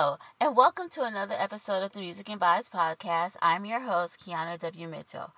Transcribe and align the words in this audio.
Hello, 0.00 0.16
and 0.40 0.56
welcome 0.56 0.88
to 0.90 1.02
another 1.02 1.34
episode 1.36 1.82
of 1.82 1.92
the 1.92 1.98
Music 1.98 2.28
and 2.28 2.40
Vibes 2.40 2.70
podcast. 2.70 3.36
I'm 3.42 3.64
your 3.64 3.80
host, 3.80 4.20
Kiana 4.20 4.56
W. 4.56 4.86
Mitchell. 4.86 5.32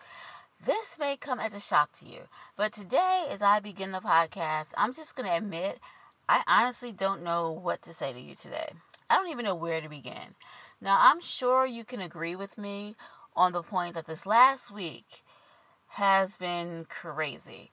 This 0.63 0.99
may 0.99 1.17
come 1.17 1.41
as 1.41 1.55
a 1.55 1.61
shock 1.61 1.93
to 1.93 2.07
you, 2.07 2.25
but 2.57 2.71
today, 2.71 3.25
as 3.31 3.41
I 3.41 3.61
begin 3.61 3.93
the 3.93 4.01
podcast, 4.01 4.75
I'm 4.77 4.93
just 4.93 5.17
going 5.17 5.31
to 5.31 5.35
admit 5.35 5.81
I 6.29 6.43
honestly 6.47 6.93
don't 6.93 7.25
know 7.25 7.51
what 7.51 7.81
to 7.85 7.95
say 7.95 8.12
to 8.12 8.21
you 8.21 8.35
today. 8.35 8.73
I 9.09 9.15
don't 9.15 9.31
even 9.31 9.47
know 9.47 9.55
where 9.55 9.81
to 9.81 9.89
begin. 9.89 10.37
Now, 10.79 10.99
I'm 11.01 11.23
sure 11.23 11.65
you 11.65 11.83
can 11.83 12.03
agree 12.03 12.37
with 12.37 12.59
me 12.59 12.97
on 13.35 13.53
the 13.53 13.63
point 13.63 13.95
that 13.95 14.05
this 14.05 14.27
last 14.27 14.70
week 14.70 15.23
has 15.92 16.37
been 16.37 16.84
crazy. 16.84 17.70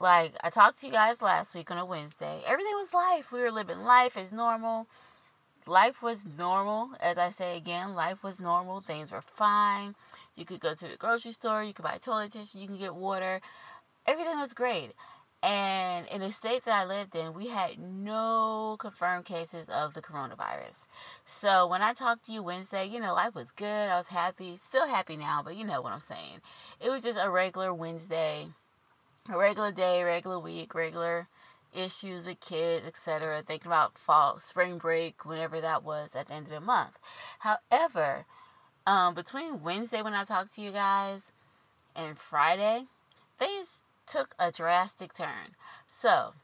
Like, 0.00 0.32
I 0.42 0.50
talked 0.50 0.80
to 0.80 0.88
you 0.88 0.92
guys 0.92 1.22
last 1.22 1.54
week 1.54 1.70
on 1.70 1.78
a 1.78 1.86
Wednesday. 1.86 2.40
Everything 2.44 2.74
was 2.74 2.92
life. 2.92 3.30
We 3.30 3.38
were 3.38 3.52
living 3.52 3.84
life 3.84 4.16
as 4.16 4.32
normal 4.32 4.88
life 5.66 6.02
was 6.02 6.26
normal. 6.38 6.90
As 7.00 7.18
I 7.18 7.30
say 7.30 7.56
again, 7.56 7.94
life 7.94 8.22
was 8.22 8.40
normal. 8.40 8.80
Things 8.80 9.12
were 9.12 9.22
fine. 9.22 9.94
You 10.36 10.44
could 10.44 10.60
go 10.60 10.74
to 10.74 10.88
the 10.88 10.96
grocery 10.96 11.32
store, 11.32 11.62
you 11.62 11.72
could 11.72 11.84
buy 11.84 11.98
toilet 11.98 12.32
tissue, 12.32 12.58
you 12.58 12.68
could 12.68 12.78
get 12.78 12.94
water. 12.94 13.40
Everything 14.06 14.38
was 14.38 14.54
great. 14.54 14.92
And 15.42 16.06
in 16.08 16.22
the 16.22 16.30
state 16.30 16.64
that 16.64 16.74
I 16.74 16.86
lived 16.86 17.14
in, 17.14 17.34
we 17.34 17.48
had 17.48 17.78
no 17.78 18.76
confirmed 18.78 19.26
cases 19.26 19.68
of 19.68 19.92
the 19.92 20.00
coronavirus. 20.00 20.86
So 21.26 21.66
when 21.66 21.82
I 21.82 21.92
talked 21.92 22.24
to 22.24 22.32
you 22.32 22.42
Wednesday, 22.42 22.86
you 22.86 22.98
know, 22.98 23.12
life 23.12 23.34
was 23.34 23.52
good. 23.52 23.90
I 23.90 23.96
was 23.98 24.08
happy. 24.08 24.56
Still 24.56 24.88
happy 24.88 25.18
now, 25.18 25.42
but 25.44 25.54
you 25.54 25.66
know 25.66 25.82
what 25.82 25.92
I'm 25.92 26.00
saying. 26.00 26.40
It 26.80 26.88
was 26.88 27.02
just 27.02 27.20
a 27.22 27.28
regular 27.28 27.74
Wednesday, 27.74 28.46
a 29.30 29.36
regular 29.36 29.70
day, 29.70 30.02
regular 30.02 30.38
week, 30.38 30.74
regular 30.74 31.28
issues 31.74 32.26
with 32.26 32.40
kids, 32.40 32.86
etc., 32.86 33.42
thinking 33.42 33.70
about 33.70 33.98
fall, 33.98 34.38
spring 34.38 34.78
break, 34.78 35.24
whenever 35.24 35.60
that 35.60 35.82
was 35.82 36.14
at 36.14 36.28
the 36.28 36.34
end 36.34 36.46
of 36.46 36.52
the 36.52 36.60
month. 36.60 36.98
However, 37.40 38.26
um, 38.86 39.14
between 39.14 39.62
Wednesday 39.62 40.02
when 40.02 40.14
I 40.14 40.24
talked 40.24 40.52
to 40.54 40.60
you 40.60 40.72
guys 40.72 41.32
and 41.96 42.16
Friday, 42.16 42.84
things 43.38 43.82
took 44.06 44.34
a 44.38 44.52
drastic 44.52 45.12
turn. 45.12 45.56
So, 45.86 46.34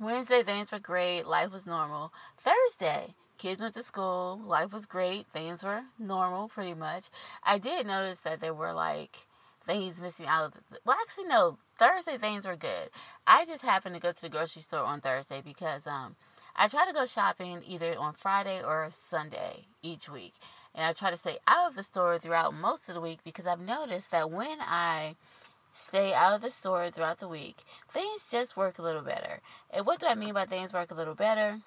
Wednesday, 0.00 0.42
things 0.42 0.72
were 0.72 0.78
great, 0.78 1.26
life 1.26 1.52
was 1.52 1.66
normal. 1.66 2.12
Thursday, 2.38 3.14
kids 3.38 3.62
went 3.62 3.74
to 3.74 3.82
school, 3.82 4.40
life 4.44 4.72
was 4.72 4.86
great, 4.86 5.26
things 5.26 5.62
were 5.62 5.82
normal 5.98 6.48
pretty 6.48 6.74
much. 6.74 7.08
I 7.44 7.58
did 7.58 7.86
notice 7.86 8.20
that 8.20 8.40
there 8.40 8.54
were 8.54 8.72
like 8.72 9.26
things 9.70 10.02
missing 10.02 10.26
out 10.26 10.52
well 10.84 10.96
actually 11.00 11.28
no 11.28 11.56
thursday 11.78 12.16
things 12.16 12.44
were 12.44 12.56
good. 12.56 12.90
I 13.24 13.44
just 13.44 13.64
happened 13.64 13.94
to 13.94 14.00
go 14.00 14.10
to 14.10 14.22
the 14.22 14.28
grocery 14.28 14.62
store 14.62 14.84
on 14.84 15.00
thursday 15.00 15.40
because 15.44 15.86
um 15.86 16.16
i 16.56 16.66
try 16.66 16.86
to 16.86 16.92
go 16.92 17.06
shopping 17.06 17.62
either 17.64 17.94
on 17.96 18.14
friday 18.14 18.60
or 18.66 18.88
sunday 18.90 19.66
each 19.80 20.10
week. 20.10 20.34
And 20.74 20.84
i 20.84 20.92
try 20.92 21.10
to 21.10 21.16
stay 21.16 21.36
out 21.46 21.70
of 21.70 21.76
the 21.76 21.84
store 21.84 22.18
throughout 22.18 22.52
most 22.52 22.88
of 22.88 22.96
the 22.96 23.00
week 23.00 23.20
because 23.24 23.46
i've 23.46 23.60
noticed 23.60 24.10
that 24.10 24.30
when 24.30 24.58
i 24.60 25.14
stay 25.72 26.12
out 26.12 26.34
of 26.34 26.42
the 26.42 26.50
store 26.50 26.90
throughout 26.90 27.18
the 27.18 27.28
week 27.28 27.58
things 27.88 28.28
just 28.28 28.56
work 28.56 28.80
a 28.80 28.82
little 28.82 29.02
better. 29.02 29.40
And 29.72 29.86
what 29.86 30.00
do 30.00 30.08
i 30.08 30.16
mean 30.16 30.34
by 30.34 30.46
things 30.46 30.74
work 30.74 30.90
a 30.90 30.94
little 30.94 31.14
better 31.14 31.60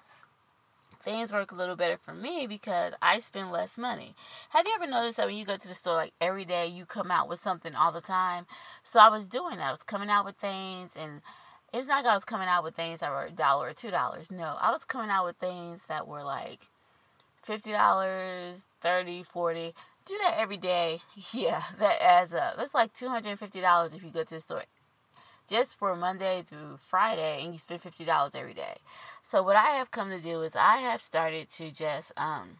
things 1.04 1.32
work 1.32 1.52
a 1.52 1.54
little 1.54 1.76
better 1.76 1.96
for 1.96 2.14
me 2.14 2.46
because 2.46 2.94
I 3.02 3.18
spend 3.18 3.52
less 3.52 3.76
money. 3.78 4.14
Have 4.50 4.66
you 4.66 4.72
ever 4.74 4.90
noticed 4.90 5.18
that 5.18 5.26
when 5.26 5.36
you 5.36 5.44
go 5.44 5.56
to 5.56 5.68
the 5.68 5.74
store, 5.74 5.96
like 5.96 6.14
every 6.20 6.44
day, 6.44 6.66
you 6.66 6.86
come 6.86 7.10
out 7.10 7.28
with 7.28 7.38
something 7.38 7.74
all 7.74 7.92
the 7.92 8.00
time? 8.00 8.46
So 8.82 9.00
I 9.00 9.08
was 9.08 9.28
doing 9.28 9.56
that. 9.58 9.68
I 9.68 9.70
was 9.70 9.82
coming 9.82 10.08
out 10.08 10.24
with 10.24 10.36
things, 10.36 10.96
and 10.96 11.20
it's 11.72 11.88
not 11.88 12.04
like 12.04 12.10
I 12.10 12.14
was 12.14 12.24
coming 12.24 12.48
out 12.48 12.64
with 12.64 12.74
things 12.74 13.00
that 13.00 13.10
were 13.10 13.26
a 13.26 13.30
dollar 13.30 13.68
or 13.68 13.72
two 13.72 13.90
dollars. 13.90 14.30
No, 14.30 14.56
I 14.60 14.70
was 14.70 14.84
coming 14.84 15.10
out 15.10 15.26
with 15.26 15.36
things 15.36 15.86
that 15.86 16.08
were 16.08 16.22
like 16.24 16.68
fifty 17.42 17.72
dollars, 17.72 18.66
thirty, 18.80 19.22
forty. 19.22 19.74
Do 20.06 20.18
that 20.22 20.36
every 20.38 20.56
day. 20.58 20.98
Yeah, 21.32 21.60
that 21.78 22.02
adds 22.02 22.34
up. 22.34 22.56
That's 22.56 22.74
like 22.74 22.92
two 22.92 23.08
hundred 23.08 23.30
and 23.30 23.38
fifty 23.38 23.60
dollars 23.60 23.94
if 23.94 24.02
you 24.02 24.10
go 24.10 24.24
to 24.24 24.34
the 24.34 24.40
store 24.40 24.62
just 25.48 25.78
for 25.78 25.94
Monday 25.94 26.42
through 26.42 26.78
Friday, 26.78 27.40
and 27.42 27.52
you 27.52 27.58
spend 27.58 27.80
fifty 27.80 28.04
dollars 28.04 28.34
every 28.34 28.54
day. 28.54 28.76
So 29.22 29.42
what 29.42 29.56
I 29.56 29.70
have 29.78 29.90
come 29.90 30.10
to 30.10 30.20
do 30.20 30.42
is 30.42 30.56
I 30.56 30.78
have 30.78 31.00
started 31.00 31.48
to 31.50 31.72
just 31.72 32.12
um, 32.16 32.58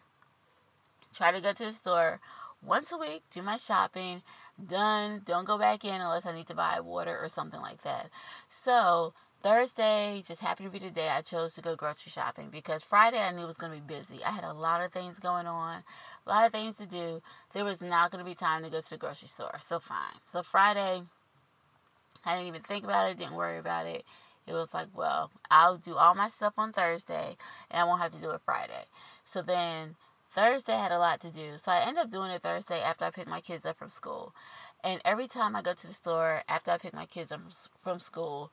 try 1.13 1.31
to 1.31 1.41
go 1.41 1.53
to 1.53 1.65
the 1.65 1.71
store 1.71 2.19
once 2.65 2.91
a 2.91 2.97
week, 2.97 3.23
do 3.29 3.41
my 3.41 3.57
shopping, 3.57 4.23
done. 4.65 5.21
Don't 5.25 5.45
go 5.45 5.57
back 5.57 5.85
in 5.85 6.01
unless 6.01 6.25
I 6.25 6.35
need 6.35 6.47
to 6.47 6.55
buy 6.55 6.79
water 6.79 7.17
or 7.21 7.29
something 7.29 7.61
like 7.61 7.81
that. 7.83 8.09
So 8.49 9.13
Thursday 9.43 10.23
just 10.27 10.41
happened 10.41 10.71
to 10.71 10.79
be 10.79 10.83
the 10.83 10.91
day 10.91 11.09
I 11.09 11.21
chose 11.21 11.53
to 11.53 11.61
go 11.61 11.75
grocery 11.75 12.09
shopping 12.09 12.49
because 12.51 12.83
Friday 12.83 13.19
I 13.19 13.31
knew 13.31 13.43
it 13.43 13.47
was 13.47 13.57
going 13.57 13.73
to 13.73 13.81
be 13.81 13.93
busy. 13.93 14.23
I 14.23 14.31
had 14.31 14.43
a 14.43 14.53
lot 14.53 14.83
of 14.83 14.91
things 14.91 15.19
going 15.19 15.45
on, 15.45 15.83
a 16.25 16.29
lot 16.29 16.47
of 16.47 16.51
things 16.51 16.77
to 16.77 16.87
do. 16.87 17.21
There 17.53 17.63
was 17.65 17.81
not 17.81 18.09
going 18.09 18.23
to 18.23 18.29
be 18.29 18.35
time 18.35 18.63
to 18.63 18.71
go 18.71 18.81
to 18.81 18.89
the 18.89 18.97
grocery 18.97 19.27
store. 19.27 19.57
So 19.59 19.79
fine. 19.79 20.17
So 20.23 20.41
Friday 20.41 21.01
I 22.25 22.33
didn't 22.33 22.47
even 22.47 22.61
think 22.61 22.83
about 22.83 23.09
it, 23.09 23.17
didn't 23.17 23.35
worry 23.35 23.57
about 23.57 23.85
it. 23.85 24.03
It 24.47 24.53
was 24.53 24.73
like, 24.73 24.87
well, 24.93 25.31
I'll 25.49 25.77
do 25.77 25.95
all 25.95 26.13
my 26.15 26.27
stuff 26.27 26.53
on 26.57 26.71
Thursday 26.71 27.35
and 27.71 27.81
I 27.81 27.83
won't 27.83 28.01
have 28.01 28.13
to 28.13 28.21
do 28.21 28.31
it 28.31 28.41
Friday. 28.45 28.85
So 29.23 29.41
then 29.41 29.95
Thursday 30.29 30.73
had 30.77 30.91
a 30.91 30.99
lot 30.99 31.21
to 31.21 31.31
do. 31.31 31.53
So 31.57 31.71
I 31.71 31.81
ended 31.81 32.03
up 32.03 32.11
doing 32.11 32.29
it 32.29 32.41
Thursday 32.41 32.79
after 32.81 33.05
I 33.05 33.09
picked 33.09 33.29
my 33.29 33.41
kids 33.41 33.65
up 33.65 33.77
from 33.77 33.87
school. 33.87 34.35
And 34.83 35.01
every 35.03 35.27
time 35.27 35.55
I 35.55 35.61
go 35.61 35.73
to 35.73 35.87
the 35.87 35.93
store 35.93 36.43
after 36.47 36.71
I 36.71 36.77
pick 36.77 36.93
my 36.93 37.05
kids 37.05 37.31
up 37.31 37.41
from 37.81 37.99
school, 37.99 38.51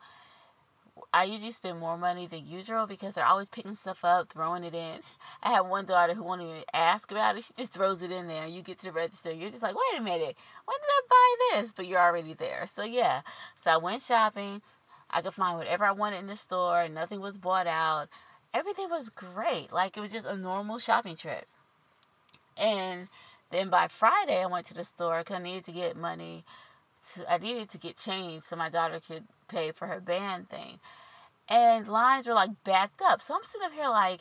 I 1.12 1.25
usually 1.25 1.50
spend 1.50 1.78
more 1.78 1.97
money 1.97 2.26
than 2.26 2.47
usual 2.47 2.86
because 2.86 3.14
they're 3.14 3.26
always 3.26 3.48
picking 3.48 3.75
stuff 3.75 4.04
up, 4.04 4.28
throwing 4.28 4.64
it 4.64 4.75
in. 4.75 5.00
I 5.42 5.50
have 5.50 5.66
one 5.66 5.84
daughter 5.84 6.14
who 6.14 6.25
won't 6.25 6.42
even 6.42 6.62
ask 6.75 7.10
about 7.10 7.36
it. 7.36 7.44
She 7.44 7.54
just 7.54 7.72
throws 7.72 8.03
it 8.03 8.10
in 8.10 8.28
there. 8.28 8.47
You 8.47 8.62
get 8.62 8.78
to 8.78 8.86
the 8.86 8.92
register, 8.92 9.32
you're 9.32 9.50
just 9.50 9.62
like, 9.62 9.75
wait 9.75 10.00
a 10.00 10.03
minute, 10.03 10.36
when 10.64 10.76
did 10.78 10.88
I 10.88 11.00
buy 11.08 11.60
this? 11.60 11.72
But 11.72 11.86
you're 11.86 12.00
already 12.00 12.34
there. 12.34 12.66
So 12.66 12.82
yeah. 12.82 13.22
So 13.56 13.70
I 13.70 13.76
went 13.78 14.03
shopping. 14.03 14.62
I 15.10 15.20
could 15.20 15.34
find 15.34 15.58
whatever 15.58 15.84
I 15.84 15.92
wanted 15.92 16.20
in 16.20 16.26
the 16.26 16.36
store. 16.36 16.88
Nothing 16.88 17.20
was 17.20 17.38
bought 17.38 17.66
out. 17.66 18.09
Everything 18.54 18.88
was 18.91 19.10
great. 19.10 19.72
Like 19.72 19.97
it 19.97 20.00
was 20.00 20.12
just 20.12 20.26
a 20.26 20.36
normal 20.36 20.78
shopping 20.78 21.16
trip. 21.16 21.47
And 22.60 23.09
then 23.50 23.70
by 23.70 23.88
Friday, 23.88 24.42
I 24.42 24.47
went 24.47 24.66
to 24.66 24.74
the 24.74 24.84
store 24.84 25.19
because 25.19 25.36
I 25.36 25.42
needed 25.42 25.64
to 25.64 25.72
get 25.72 25.97
money. 25.97 26.44
To, 27.15 27.33
I 27.33 27.39
needed 27.39 27.69
to 27.71 27.79
get 27.79 27.97
change 27.97 28.43
so 28.43 28.57
my 28.57 28.71
daughter 28.71 29.01
could 29.01 29.25
pay 29.49 29.73
for 29.73 29.87
her 29.87 30.01
band 30.01 30.49
thing 30.49 30.79
and 31.49 31.87
lines 31.89 32.27
were 32.27 32.35
like 32.35 32.51
backed 32.65 33.03
up. 33.03 33.21
So 33.21 33.35
I'm 33.35 33.43
sitting 33.43 33.67
up 33.67 33.73
here 33.73 33.89
like, 33.89 34.21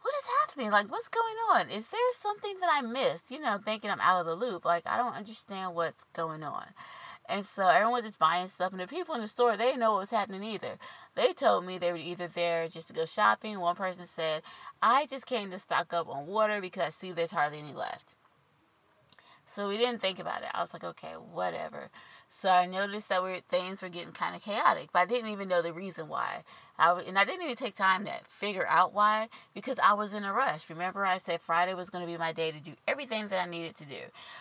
what 0.00 0.14
is 0.14 0.30
happening? 0.40 0.70
Like, 0.70 0.90
what's 0.90 1.08
going 1.08 1.36
on? 1.52 1.70
Is 1.70 1.88
there 1.88 2.00
something 2.12 2.54
that 2.60 2.70
I 2.72 2.82
missed? 2.82 3.30
You 3.30 3.40
know, 3.40 3.58
thinking 3.58 3.90
I'm 3.90 4.00
out 4.00 4.20
of 4.20 4.26
the 4.26 4.36
loop. 4.36 4.64
Like, 4.64 4.86
I 4.86 4.96
don't 4.96 5.16
understand 5.16 5.74
what's 5.74 6.04
going 6.04 6.44
on. 6.44 6.66
And 7.28 7.44
so 7.44 7.68
everyone 7.68 7.94
was 7.94 8.04
just 8.04 8.18
buying 8.18 8.46
stuff, 8.46 8.72
and 8.72 8.80
the 8.80 8.86
people 8.86 9.14
in 9.14 9.20
the 9.20 9.28
store, 9.28 9.54
they 9.54 9.66
didn't 9.66 9.80
know 9.80 9.92
what 9.92 10.00
was 10.00 10.10
happening 10.12 10.42
either. 10.44 10.78
They 11.14 11.34
told 11.34 11.66
me 11.66 11.76
they 11.76 11.92
were 11.92 11.98
either 11.98 12.26
there 12.26 12.68
just 12.68 12.88
to 12.88 12.94
go 12.94 13.04
shopping. 13.04 13.60
One 13.60 13.76
person 13.76 14.06
said, 14.06 14.42
I 14.80 15.06
just 15.06 15.26
came 15.26 15.50
to 15.50 15.58
stock 15.58 15.92
up 15.92 16.08
on 16.08 16.26
water 16.26 16.60
because 16.62 16.84
I 16.84 16.88
see 16.88 17.12
there's 17.12 17.32
hardly 17.32 17.58
any 17.58 17.74
left. 17.74 18.16
So 19.44 19.68
we 19.68 19.76
didn't 19.76 20.00
think 20.00 20.18
about 20.18 20.42
it. 20.42 20.48
I 20.54 20.60
was 20.60 20.72
like, 20.72 20.84
okay, 20.84 21.14
whatever. 21.32 21.90
So 22.30 22.50
I 22.50 22.66
noticed 22.66 23.08
that 23.08 23.22
we 23.22 23.40
things 23.48 23.82
were 23.82 23.88
getting 23.88 24.12
kind 24.12 24.36
of 24.36 24.42
chaotic, 24.42 24.90
but 24.92 25.00
I 25.00 25.06
didn't 25.06 25.30
even 25.30 25.48
know 25.48 25.62
the 25.62 25.72
reason 25.72 26.08
why. 26.08 26.42
I 26.78 26.92
and 27.06 27.18
I 27.18 27.24
didn't 27.24 27.42
even 27.42 27.56
take 27.56 27.74
time 27.74 28.04
to 28.04 28.12
figure 28.26 28.66
out 28.68 28.92
why 28.92 29.28
because 29.54 29.78
I 29.78 29.94
was 29.94 30.12
in 30.12 30.24
a 30.24 30.32
rush. 30.34 30.68
Remember, 30.68 31.06
I 31.06 31.16
said 31.16 31.40
Friday 31.40 31.72
was 31.72 31.88
going 31.88 32.04
to 32.04 32.10
be 32.10 32.18
my 32.18 32.32
day 32.32 32.52
to 32.52 32.60
do 32.60 32.72
everything 32.86 33.28
that 33.28 33.42
I 33.42 33.50
needed 33.50 33.76
to 33.76 33.86
do. 33.86 33.96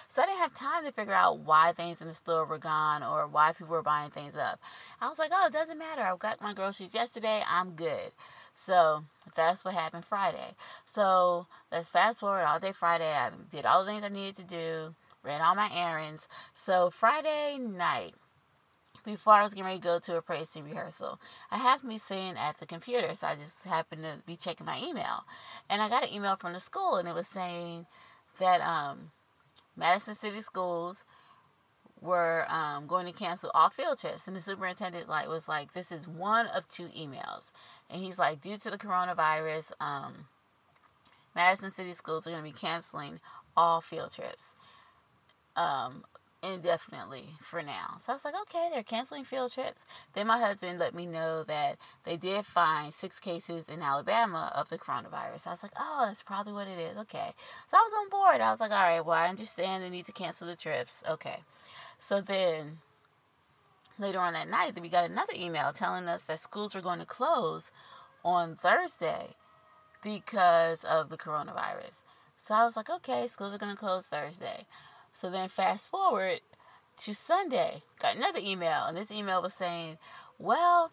So 0.09 0.22
I 0.22 0.25
didn't 0.25 0.40
have 0.40 0.53
time 0.53 0.84
to 0.84 0.92
figure 0.92 1.13
out 1.13 1.39
why 1.39 1.72
things 1.72 2.01
in 2.01 2.10
the 2.10 2.13
store 2.13 2.45
were 2.45 2.57
gone 2.57 3.04
or 3.04 3.25
why 3.25 3.54
people 3.54 3.74
were 3.74 3.81
buying 3.81 4.12
things 4.12 4.36
up. 4.36 4.60
I 5.00 5.07
was 5.07 5.18
like, 5.18 5.31
oh, 5.33 5.48
it 5.48 5.54
doesn't 5.54 5.80
matter. 5.80 6.01
I 6.01 6.13
got 6.18 6.42
my 6.42 6.54
groceries 6.54 6.94
yesterday. 6.94 7.42
I'm 7.50 7.72
good. 7.72 8.12
So 8.54 9.04
that's 9.33 9.63
what 9.63 9.75
happened 9.75 10.04
Friday. 10.04 10.56
So 10.83 11.48
let's 11.72 11.88
fast 11.88 12.19
forward 12.19 12.44
all 12.44 12.60
day 12.60 12.74
Friday. 12.74 13.12
I 13.12 13.30
did 13.50 13.66
all 13.66 13.86
the 13.86 13.92
things 13.92 14.04
I 14.04 14.10
needed 14.10 14.36
to 14.36 14.44
do 14.44 14.95
ran 15.27 15.41
all 15.41 15.56
my 15.56 15.69
errands. 15.75 16.27
So 16.53 16.89
Friday 16.89 17.57
night, 17.59 18.13
before 19.06 19.33
I 19.33 19.44
was 19.44 19.53
getting 19.53 19.65
ready 19.65 19.79
to 19.79 19.83
go 19.83 20.00
to 20.00 20.18
a 20.18 20.21
praise 20.21 20.50
team 20.50 20.65
rehearsal, 20.65 21.19
I 21.51 21.57
happened 21.57 21.91
to 21.91 21.95
be 21.95 21.97
sitting 21.97 22.35
at 22.38 22.57
the 22.57 22.65
computer, 22.65 23.13
so 23.13 23.27
I 23.27 23.35
just 23.35 23.65
happened 23.65 24.03
to 24.03 24.24
be 24.25 24.35
checking 24.35 24.65
my 24.65 24.81
email, 24.83 25.25
and 25.69 25.81
I 25.81 25.89
got 25.89 26.03
an 26.03 26.13
email 26.13 26.35
from 26.35 26.53
the 26.53 26.59
school, 26.59 26.95
and 26.95 27.07
it 27.07 27.15
was 27.15 27.27
saying 27.27 27.85
that 28.39 28.62
um, 28.62 29.12
Madison 29.75 30.15
City 30.15 30.41
Schools 30.41 31.06
were 32.01 32.45
um, 32.50 32.88
going 32.88 33.06
to 33.06 33.13
cancel 33.18 33.51
all 33.53 33.69
field 33.69 34.00
trips, 34.00 34.27
and 34.27 34.35
the 34.35 34.41
superintendent 34.41 35.09
like 35.09 35.27
was 35.27 35.47
like, 35.47 35.73
"This 35.73 35.91
is 35.91 36.07
one 36.07 36.47
of 36.47 36.68
two 36.68 36.88
emails," 36.88 37.51
and 37.89 38.01
he's 38.01 38.19
like, 38.19 38.41
"Due 38.41 38.57
to 38.57 38.69
the 38.69 38.77
coronavirus." 38.77 39.71
Um, 39.80 40.27
Madison 41.35 41.69
City 41.69 41.94
Schools 41.94 42.25
are 42.25 42.31
going 42.31 42.44
to 42.44 42.51
be 42.51 42.59
canceling 42.59 43.19
all 43.56 43.80
field 43.80 44.12
trips 44.12 44.56
um, 45.57 46.04
indefinitely 46.44 47.25
for 47.42 47.62
now. 47.62 47.95
So 48.00 48.13
I 48.13 48.15
was 48.15 48.24
like, 48.25 48.36
okay, 48.44 48.69
they're 48.71 48.83
canceling 48.83 49.24
field 49.24 49.51
trips. 49.51 49.86
Then 50.13 50.27
my 50.27 50.39
husband 50.39 50.80
let 50.80 50.94
me 50.94 51.06
know 51.06 51.44
that 51.44 51.77
they 52.04 52.15
did 52.15 52.45
find 52.45 52.94
six 52.94 53.19
cases 53.19 53.68
in 53.68 53.81
Alabama 53.81 54.51
of 54.56 54.69
the 54.69 54.77
coronavirus. 54.77 55.48
I 55.48 55.51
was 55.51 55.63
like, 55.63 55.74
oh, 55.80 56.06
that's 56.07 56.24
probably 56.24 56.54
what 56.54 56.68
it 56.68 56.80
is. 56.80 56.98
Okay. 57.00 57.31
So 57.68 57.77
I 57.77 57.81
was 57.81 57.94
on 58.00 58.09
board. 58.09 58.42
I 58.42 58.51
was 58.51 58.62
like, 58.62 58.71
all 58.71 58.77
right, 58.77 59.06
well, 59.06 59.18
I 59.18 59.27
understand 59.27 59.83
they 59.83 59.89
need 59.89 60.06
to 60.06 60.12
cancel 60.12 60.48
the 60.48 60.56
trips. 60.56 61.04
Okay. 61.09 61.38
So 61.98 62.21
then 62.21 62.77
later 64.00 64.19
on 64.19 64.33
that 64.33 64.50
night, 64.50 64.80
we 64.80 64.89
got 64.89 65.09
another 65.09 65.33
email 65.36 65.74
telling 65.74 66.07
us 66.07 66.24
that 66.25 66.39
schools 66.39 66.75
were 66.75 66.81
going 66.81 67.00
to 67.00 67.06
close 67.06 67.71
on 68.24 68.56
Thursday 68.56 69.36
because 70.04 70.83
of 70.83 71.09
the 71.09 71.18
coronavirus. 71.18 72.04
So 72.38 72.54
I 72.54 72.63
was 72.63 72.77
like, 72.77 72.89
okay, 72.89 73.25
schools 73.25 73.56
are 73.56 73.57
going 73.57 73.71
to 73.71 73.77
close 73.77 74.06
Thursday. 74.06 74.68
So 75.18 75.31
then 75.31 75.50
fast 75.50 75.90
forward 75.90 76.42
to 76.98 77.16
Sunday, 77.16 77.81
got 78.00 78.18
another 78.18 78.38
email, 78.40 78.86
and 78.86 78.96
this 78.96 79.12
email 79.12 79.42
was 79.42 79.56
saying, 79.56 79.98
well, 80.38 80.92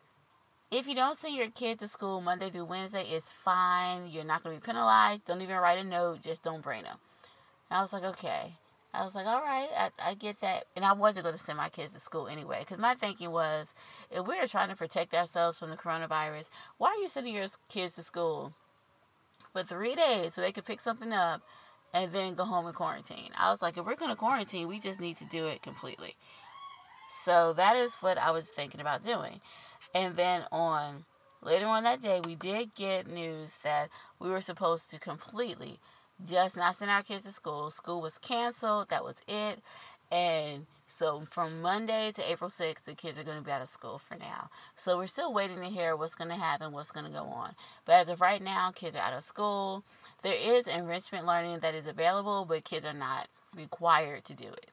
if 0.71 0.89
you 0.89 0.95
don't 0.95 1.19
send 1.19 1.37
your 1.37 1.51
kid 1.51 1.79
to 1.81 1.87
school 1.87 2.23
Monday 2.23 2.49
through 2.49 2.65
Wednesday, 2.65 3.05
it's 3.07 3.31
fine. 3.31 4.09
You're 4.09 4.25
not 4.25 4.43
going 4.43 4.57
to 4.57 4.63
be 4.63 4.65
penalized. 4.65 5.27
Don't 5.27 5.43
even 5.43 5.59
write 5.59 5.77
a 5.77 5.85
note. 5.85 6.23
Just 6.23 6.43
don't 6.43 6.63
bring 6.63 6.85
them. 6.85 6.97
And 7.69 7.77
I 7.77 7.83
was 7.83 7.93
like, 7.93 8.03
okay. 8.03 8.55
I 8.95 9.05
was 9.05 9.15
like, 9.15 9.27
all 9.27 9.43
right, 9.43 9.69
I, 9.79 9.91
I 10.03 10.15
get 10.15 10.41
that. 10.41 10.65
And 10.75 10.87
I 10.87 10.95
wasn't 10.95 11.25
going 11.25 11.35
to 11.35 11.39
send 11.39 11.59
my 11.59 11.69
kids 11.69 11.93
to 11.93 12.01
school 12.01 12.27
anyway. 12.27 12.61
Because 12.61 12.79
my 12.79 12.95
thinking 12.95 13.31
was, 13.31 13.75
if 14.11 14.27
we 14.27 14.39
are 14.39 14.47
trying 14.47 14.71
to 14.71 14.77
protect 14.77 15.13
ourselves 15.13 15.59
from 15.59 15.69
the 15.69 15.77
coronavirus, 15.77 16.49
why 16.79 16.89
are 16.89 17.03
you 17.03 17.09
sending 17.09 17.35
your 17.35 17.47
kids 17.69 17.97
to 17.97 18.03
school 18.03 18.55
for 19.53 19.63
three 19.63 19.95
days 19.95 20.33
so 20.33 20.41
they 20.41 20.51
could 20.51 20.65
pick 20.65 20.81
something 20.81 21.13
up 21.13 21.43
and 21.95 22.13
then 22.13 22.35
go 22.35 22.45
home 22.45 22.67
and 22.67 22.75
quarantine. 22.75 23.31
I 23.39 23.51
was 23.51 23.63
like, 23.63 23.79
if 23.79 23.87
we're 23.87 23.95
going 23.95 24.11
to 24.11 24.17
quarantine, 24.17 24.69
we 24.69 24.81
just 24.81 25.01
need 25.01 25.17
to 25.19 25.25
do 25.25 25.47
it 25.47 25.63
completely. 25.63 26.17
So 27.09 27.53
that 27.53 27.77
is 27.77 27.97
what 27.97 28.19
I 28.19 28.33
was 28.33 28.49
thinking 28.51 28.81
about 28.81 29.05
doing. 29.05 29.41
And 29.95 30.17
then 30.17 30.43
on 30.51 31.05
later 31.41 31.67
on 31.67 31.85
that 31.85 32.03
day, 32.03 32.21
we 32.25 32.35
did 32.35 32.75
get 32.75 33.07
news 33.07 33.61
that 33.61 33.89
we 34.19 34.29
were 34.29 34.41
supposed 34.41 34.91
to 34.91 34.99
completely 34.99 35.79
just 36.25 36.57
not 36.57 36.75
send 36.75 36.91
our 36.91 37.03
kids 37.03 37.25
to 37.25 37.31
school. 37.31 37.71
School 37.71 38.01
was 38.01 38.19
canceled. 38.19 38.89
That 38.89 39.05
was 39.05 39.23
it. 39.29 39.61
And 40.11 40.67
so 40.87 41.21
from 41.21 41.63
Monday 41.63 42.13
to 42.13 42.31
April 42.31 42.51
6th, 42.51 42.85
the 42.85 42.95
kids 42.95 43.19
are 43.19 43.25
going 43.25 43.39
to 43.39 43.45
be 43.45 43.51
out 43.51 43.63
of 43.63 43.69
school 43.69 43.99
for 43.99 44.17
now. 44.17 44.49
So 44.77 44.99
we're 44.99 45.07
still 45.07 45.33
waiting 45.33 45.59
to 45.61 45.67
hear 45.67 45.97
what's 45.97 46.15
going 46.15 46.31
to 46.31 46.37
happen, 46.37 46.73
what's 46.73 46.93
going 46.93 47.07
to 47.07 47.13
go 47.13 47.25
on. 47.25 47.55
But 47.85 47.95
as 47.95 48.11
of 48.11 48.21
right 48.21 48.43
now, 48.43 48.71
kids 48.71 48.95
are 48.95 49.03
out 49.03 49.17
of 49.17 49.25
school. 49.25 49.85
There 50.23 50.37
is 50.37 50.69
enrichment 50.69 51.27
learning 51.27 51.61
that 51.61 51.75
is 51.75 51.89
available, 51.89 52.45
but 52.45 52.65
kids 52.65 52.85
are 52.85 52.93
not 52.93 53.29
required 53.57 54.25
to 54.27 54.35
do 54.35 54.49
it. 54.49 54.71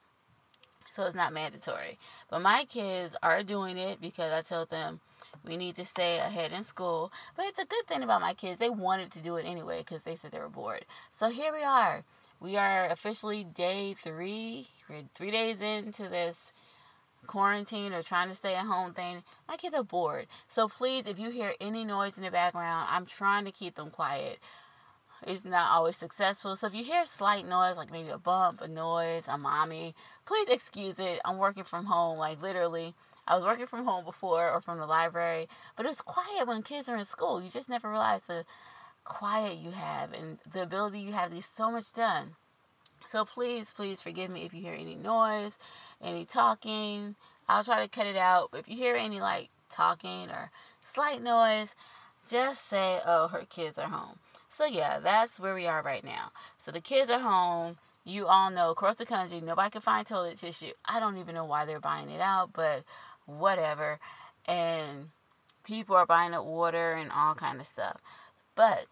So 0.85 1.05
it's 1.05 1.15
not 1.15 1.31
mandatory. 1.31 1.97
But 2.29 2.41
my 2.41 2.65
kids 2.67 3.15
are 3.23 3.43
doing 3.43 3.77
it 3.77 4.01
because 4.01 4.33
I 4.33 4.41
told 4.41 4.69
them 4.69 4.99
we 5.45 5.55
need 5.55 5.77
to 5.77 5.85
stay 5.85 6.17
ahead 6.17 6.51
in 6.51 6.63
school. 6.63 7.13
But 7.37 7.45
it's 7.45 7.59
a 7.59 7.65
good 7.65 7.87
thing 7.87 8.03
about 8.03 8.19
my 8.19 8.33
kids. 8.33 8.57
They 8.57 8.69
wanted 8.69 9.11
to 9.11 9.21
do 9.21 9.37
it 9.37 9.45
anyway 9.47 9.79
because 9.79 10.03
they 10.03 10.15
said 10.15 10.31
they 10.31 10.39
were 10.39 10.49
bored. 10.49 10.85
So 11.09 11.29
here 11.29 11.53
we 11.53 11.63
are. 11.63 12.03
We 12.41 12.57
are 12.57 12.87
officially 12.87 13.43
day 13.43 13.93
three. 13.93 14.65
We're 14.89 15.03
three 15.13 15.29
days 15.29 15.61
into 15.61 16.09
this 16.09 16.53
quarantine 17.27 17.93
or 17.93 18.01
trying 18.01 18.29
to 18.29 18.35
stay 18.35 18.55
at 18.55 18.65
home 18.65 18.93
thing. 18.93 19.21
My 19.47 19.57
kids 19.57 19.75
are 19.75 19.83
bored. 19.83 20.25
So 20.47 20.67
please, 20.67 21.05
if 21.05 21.19
you 21.19 21.29
hear 21.29 21.51
any 21.61 21.85
noise 21.85 22.17
in 22.17 22.23
the 22.23 22.31
background, 22.31 22.87
I'm 22.89 23.05
trying 23.05 23.45
to 23.45 23.51
keep 23.51 23.75
them 23.75 23.91
quiet. 23.91 24.39
It's 25.27 25.45
not 25.45 25.69
always 25.69 25.97
successful. 25.97 26.55
So 26.55 26.65
if 26.65 26.73
you 26.73 26.83
hear 26.83 27.05
slight 27.05 27.45
noise, 27.45 27.77
like 27.77 27.91
maybe 27.91 28.09
a 28.09 28.17
bump, 28.17 28.59
a 28.61 28.67
noise, 28.67 29.27
a 29.27 29.37
mommy, 29.37 29.93
please 30.25 30.49
excuse 30.49 30.99
it. 30.99 31.19
I'm 31.23 31.37
working 31.37 31.63
from 31.63 31.85
home, 31.85 32.17
like 32.17 32.41
literally. 32.41 32.95
I 33.27 33.35
was 33.35 33.45
working 33.45 33.67
from 33.67 33.85
home 33.85 34.03
before 34.03 34.49
or 34.49 34.61
from 34.61 34.79
the 34.79 34.87
library, 34.87 35.45
but 35.77 35.85
it's 35.85 36.01
quiet 36.01 36.47
when 36.47 36.63
kids 36.63 36.89
are 36.89 36.97
in 36.97 37.05
school. 37.05 37.39
You 37.39 37.51
just 37.51 37.69
never 37.69 37.87
realize 37.87 38.23
the 38.23 38.45
quiet 39.03 39.57
you 39.57 39.71
have 39.71 40.13
and 40.13 40.39
the 40.51 40.63
ability 40.63 40.99
you 40.99 41.11
have 41.13 41.29
to 41.29 41.35
get 41.35 41.43
so 41.43 41.71
much 41.71 41.93
done. 41.93 42.35
So 43.05 43.25
please, 43.25 43.73
please 43.73 44.01
forgive 44.01 44.29
me 44.29 44.45
if 44.45 44.53
you 44.53 44.61
hear 44.61 44.75
any 44.79 44.95
noise, 44.95 45.57
any 46.01 46.25
talking. 46.25 47.15
I'll 47.47 47.63
try 47.63 47.83
to 47.83 47.89
cut 47.89 48.07
it 48.07 48.15
out. 48.15 48.49
But 48.51 48.61
if 48.61 48.69
you 48.69 48.75
hear 48.75 48.95
any 48.95 49.19
like 49.19 49.49
talking 49.69 50.29
or 50.29 50.51
slight 50.81 51.21
noise, 51.21 51.75
just 52.29 52.67
say, 52.67 52.99
oh, 53.05 53.27
her 53.29 53.43
kids 53.49 53.77
are 53.77 53.89
home. 53.89 54.19
So 54.49 54.65
yeah, 54.65 54.99
that's 54.99 55.39
where 55.39 55.55
we 55.55 55.67
are 55.67 55.81
right 55.81 56.03
now. 56.03 56.31
So 56.57 56.71
the 56.71 56.81
kids 56.81 57.09
are 57.09 57.19
home. 57.19 57.77
You 58.03 58.27
all 58.27 58.49
know 58.49 58.71
across 58.71 58.95
the 58.95 59.05
country, 59.05 59.41
nobody 59.41 59.69
can 59.69 59.81
find 59.81 60.05
toilet 60.05 60.37
tissue. 60.37 60.71
I 60.85 60.99
don't 60.99 61.17
even 61.17 61.35
know 61.35 61.45
why 61.45 61.65
they're 61.65 61.79
buying 61.79 62.09
it 62.09 62.21
out, 62.21 62.51
but 62.53 62.83
whatever. 63.25 63.99
And 64.47 65.07
people 65.63 65.95
are 65.95 66.05
buying 66.05 66.33
up 66.33 66.45
water 66.45 66.93
and 66.93 67.11
all 67.11 67.35
kind 67.35 67.59
of 67.59 67.65
stuff. 67.65 68.01
But 68.55 68.85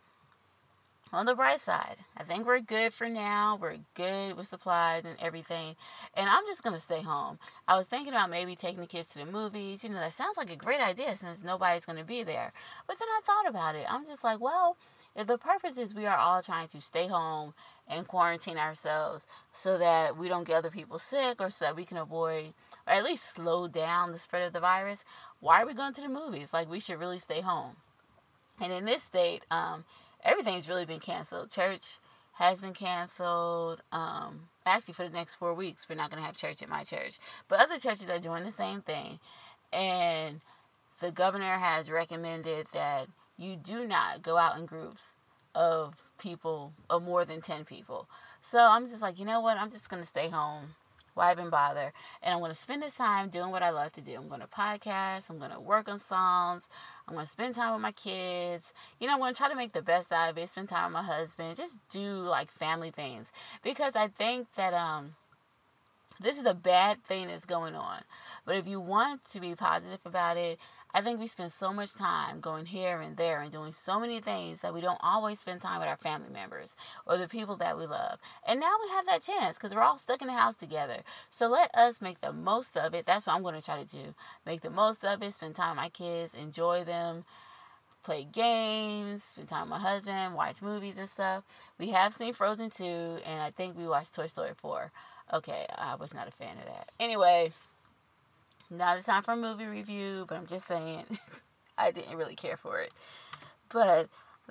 on 1.12 1.26
the 1.26 1.36
bright 1.36 1.60
side, 1.60 1.96
I 2.16 2.22
think 2.22 2.46
we're 2.46 2.60
good 2.60 2.94
for 2.94 3.10
now. 3.10 3.58
We're 3.60 3.78
good 3.96 4.38
with 4.38 4.46
supplies 4.46 5.06
and 5.06 5.18
everything. 5.20 5.76
And 6.16 6.30
I'm 6.30 6.46
just 6.46 6.64
going 6.64 6.76
to 6.76 6.82
stay 6.82 7.02
home. 7.02 7.40
I 7.68 7.76
was 7.76 7.88
thinking 7.88 8.14
about 8.14 8.30
maybe 8.30 8.56
taking 8.56 8.80
the 8.80 8.86
kids 8.86 9.10
to 9.10 9.20
the 9.20 9.26
movies. 9.26 9.84
You 9.84 9.90
know, 9.90 9.96
that 9.96 10.14
sounds 10.14 10.38
like 10.38 10.52
a 10.52 10.56
great 10.56 10.80
idea 10.80 11.16
since 11.16 11.44
nobody's 11.44 11.88
going 11.88 11.98
to 11.98 12.06
be 12.06 12.22
there. 12.22 12.52
But 12.86 13.00
then 13.00 13.08
I 13.08 13.22
thought 13.24 13.50
about 13.50 13.74
it. 13.74 13.88
I'm 13.90 14.06
just 14.06 14.24
like, 14.24 14.40
well, 14.40 14.78
if 15.16 15.26
the 15.26 15.40
purpose 15.40 15.80
is 15.80 15.96
we 15.96 16.06
are 16.06 16.18
all 16.18 16.44
trying 16.44 16.68
to 16.68 16.82
stay 16.82 17.08
home 17.08 17.56
and 17.88 18.08
quarantine 18.08 18.60
ourselves 18.60 19.26
so 19.52 19.80
that 19.80 20.16
we 20.16 20.30
don't 20.30 20.46
get 20.46 20.58
other 20.58 20.70
people 20.70 21.00
sick 21.00 21.42
or 21.42 21.50
so 21.50 21.66
that 21.66 21.76
we 21.76 21.86
can 21.86 21.98
avoid 21.98 22.54
or 22.86 22.94
at 22.94 23.04
least 23.04 23.34
slow 23.34 23.68
down 23.68 24.12
the 24.12 24.20
spread 24.20 24.44
of 24.44 24.54
the 24.54 24.60
virus, 24.60 25.04
why 25.40 25.64
are 25.64 25.66
we 25.66 25.74
going 25.74 25.94
to 25.94 26.02
the 26.02 26.08
movies? 26.08 26.54
Like, 26.54 26.70
we 26.70 26.80
should 26.80 27.00
really 27.00 27.18
stay 27.18 27.42
home. 27.42 27.78
And 28.62 28.72
in 28.72 28.86
this 28.86 29.04
state, 29.04 29.46
um, 29.52 29.86
everything's 30.24 30.70
really 30.70 30.86
been 30.86 31.00
canceled. 31.00 31.52
Church 31.52 31.98
has 32.34 32.62
been 32.62 32.74
canceled. 32.74 33.82
Um, 33.92 34.50
actually, 34.66 34.94
for 34.94 35.04
the 35.04 35.14
next 35.14 35.36
four 35.36 35.54
weeks, 35.54 35.88
we're 35.90 35.96
not 35.96 36.10
going 36.10 36.22
to 36.22 36.26
have 36.26 36.38
church 36.38 36.62
at 36.62 36.70
my 36.70 36.84
church. 36.84 37.18
But 37.48 37.60
other 37.60 37.78
churches 37.78 38.10
are 38.10 38.20
doing 38.20 38.44
the 38.44 38.52
same 38.52 38.82
thing. 38.82 39.20
And 39.72 40.42
the 41.00 41.12
governor 41.12 41.58
has 41.58 41.92
recommended 41.92 42.68
that 42.74 43.08
you 43.38 43.56
do 43.56 43.88
not 43.88 44.22
go 44.22 44.38
out 44.38 44.58
in 44.58 44.66
groups 44.66 45.16
of 45.56 46.10
people, 46.20 46.74
of 46.90 47.04
more 47.04 47.26
than 47.26 47.42
10 47.42 47.66
people. 47.66 48.08
So 48.42 48.60
I'm 48.60 48.84
just 48.84 49.02
like, 49.02 49.20
you 49.20 49.26
know 49.26 49.42
what? 49.42 49.58
I'm 49.58 49.72
just 49.72 49.90
going 49.90 50.02
to 50.02 50.08
stay 50.08 50.30
home 50.30 50.76
why 51.20 51.34
even 51.34 51.50
bother? 51.50 51.92
And 52.24 52.34
I'm 52.34 52.40
going 52.40 52.52
to 52.52 52.58
spend 52.58 52.82
this 52.82 52.96
time 52.96 53.28
doing 53.28 53.52
what 53.52 53.62
I 53.62 53.72
love 53.72 53.92
to 53.92 54.02
do. 54.02 54.16
I'm 54.16 54.30
going 54.30 54.40
to 54.40 54.48
podcast. 54.48 55.30
I'm 55.30 55.38
going 55.38 55.52
to 55.52 55.60
work 55.60 55.90
on 55.90 56.00
songs. 56.00 56.70
I'm 57.08 57.14
going 57.14 57.26
to 57.26 57.32
spend 57.32 57.56
time 57.56 57.74
with 57.74 57.82
my 57.82 57.92
kids. 57.92 58.74
You 59.00 59.08
know, 59.08 59.14
I'm 59.14 59.20
going 59.20 59.34
to 59.34 59.38
try 59.38 59.50
to 59.50 59.56
make 59.56 59.74
the 59.74 59.82
best 59.82 60.14
out 60.14 60.32
of 60.32 60.38
it. 60.38 60.48
Spend 60.48 60.70
time 60.70 60.86
with 60.86 60.94
my 60.94 61.04
husband. 61.04 61.58
Just 61.58 61.86
do 61.90 62.22
like 62.22 62.50
family 62.50 62.90
things 62.90 63.34
because 63.64 63.98
I 63.98 64.08
think 64.08 64.54
that 64.54 64.74
um 64.74 65.16
this 66.22 66.38
is 66.38 66.46
a 66.46 66.54
bad 66.54 67.04
thing 67.04 67.28
that's 67.28 67.46
going 67.46 67.76
on. 67.76 68.02
But 68.46 68.58
if 68.58 68.68
you 68.68 68.82
want 68.82 69.24
to 69.28 69.40
be 69.40 69.56
positive 69.56 70.02
about 70.06 70.36
it, 70.36 70.60
I 70.94 71.02
think 71.02 71.20
we 71.20 71.28
spend 71.28 71.52
so 71.52 71.72
much 71.72 71.96
time 71.96 72.40
going 72.40 72.66
here 72.66 73.00
and 73.00 73.16
there 73.16 73.42
and 73.42 73.52
doing 73.52 73.72
so 73.72 74.00
many 74.00 74.20
things 74.20 74.62
that 74.62 74.74
we 74.74 74.82
don't 74.82 75.00
always 75.02 75.40
spend 75.40 75.62
time 75.62 75.80
with 75.80 75.88
our 75.88 75.98
family 75.98 76.30
members 76.32 76.76
or 77.06 77.18
the 77.18 77.28
people 77.28 77.56
that 77.58 77.78
we 77.78 77.86
love. 77.86 78.20
And 78.48 78.60
now 78.60 78.76
we 78.84 78.90
have 78.92 79.06
that 79.06 79.22
chance 79.22 79.58
because 79.58 79.76
we're 79.76 79.82
all 79.82 79.98
stuck 79.98 80.22
in 80.22 80.28
the 80.28 80.34
house 80.34 80.56
together. 80.56 81.04
So 81.30 81.48
let 81.48 81.74
us 81.76 82.02
make 82.02 82.22
the 82.22 82.34
most 82.34 82.76
of 82.76 82.94
it. 82.94 83.06
That's 83.06 83.28
what 83.28 83.36
I'm 83.36 83.44
going 83.44 83.60
to 83.60 83.66
try 83.66 83.82
to 83.82 83.88
do. 83.88 84.16
Make 84.46 84.62
the 84.62 84.70
most 84.72 85.06
of 85.06 85.22
it, 85.22 85.34
spend 85.34 85.56
time 85.56 85.76
with 85.76 85.84
my 85.84 85.90
kids, 85.90 86.34
enjoy 86.34 86.84
them 86.84 87.24
play 88.04 88.24
games, 88.24 89.24
spend 89.24 89.50
time 89.50 89.64
with 89.64 89.72
my 89.72 89.80
husband, 89.80 90.34
watch 90.34 90.62
movies 90.62 90.98
and 90.98 91.10
stuff. 91.10 91.44
We 91.78 91.90
have 91.90 92.14
seen 92.14 92.34
Frozen 92.34 92.70
2, 92.72 92.84
and 92.84 93.42
I 93.42 93.52
think 93.52 93.78
we 93.78 93.88
watched 93.88 94.16
Toy 94.16 94.28
Story 94.28 94.52
4. 94.56 94.92
Okay, 95.34 95.66
I 95.78 95.96
was 95.96 96.14
not 96.14 96.28
a 96.28 96.32
fan 96.32 96.58
of 96.58 96.66
that. 96.66 96.86
Anyway, 97.00 97.52
not 98.70 99.00
a 99.00 99.04
time 99.04 99.22
for 99.22 99.34
a 99.34 99.38
movie 99.38 99.66
review, 99.66 100.26
but 100.28 100.38
I'm 100.38 100.46
just 100.46 100.68
saying 100.68 101.06
I 101.78 101.92
didn't 101.92 102.18
really 102.18 102.36
care 102.36 102.58
for 102.58 102.80
it. 102.80 102.94
But 103.72 104.08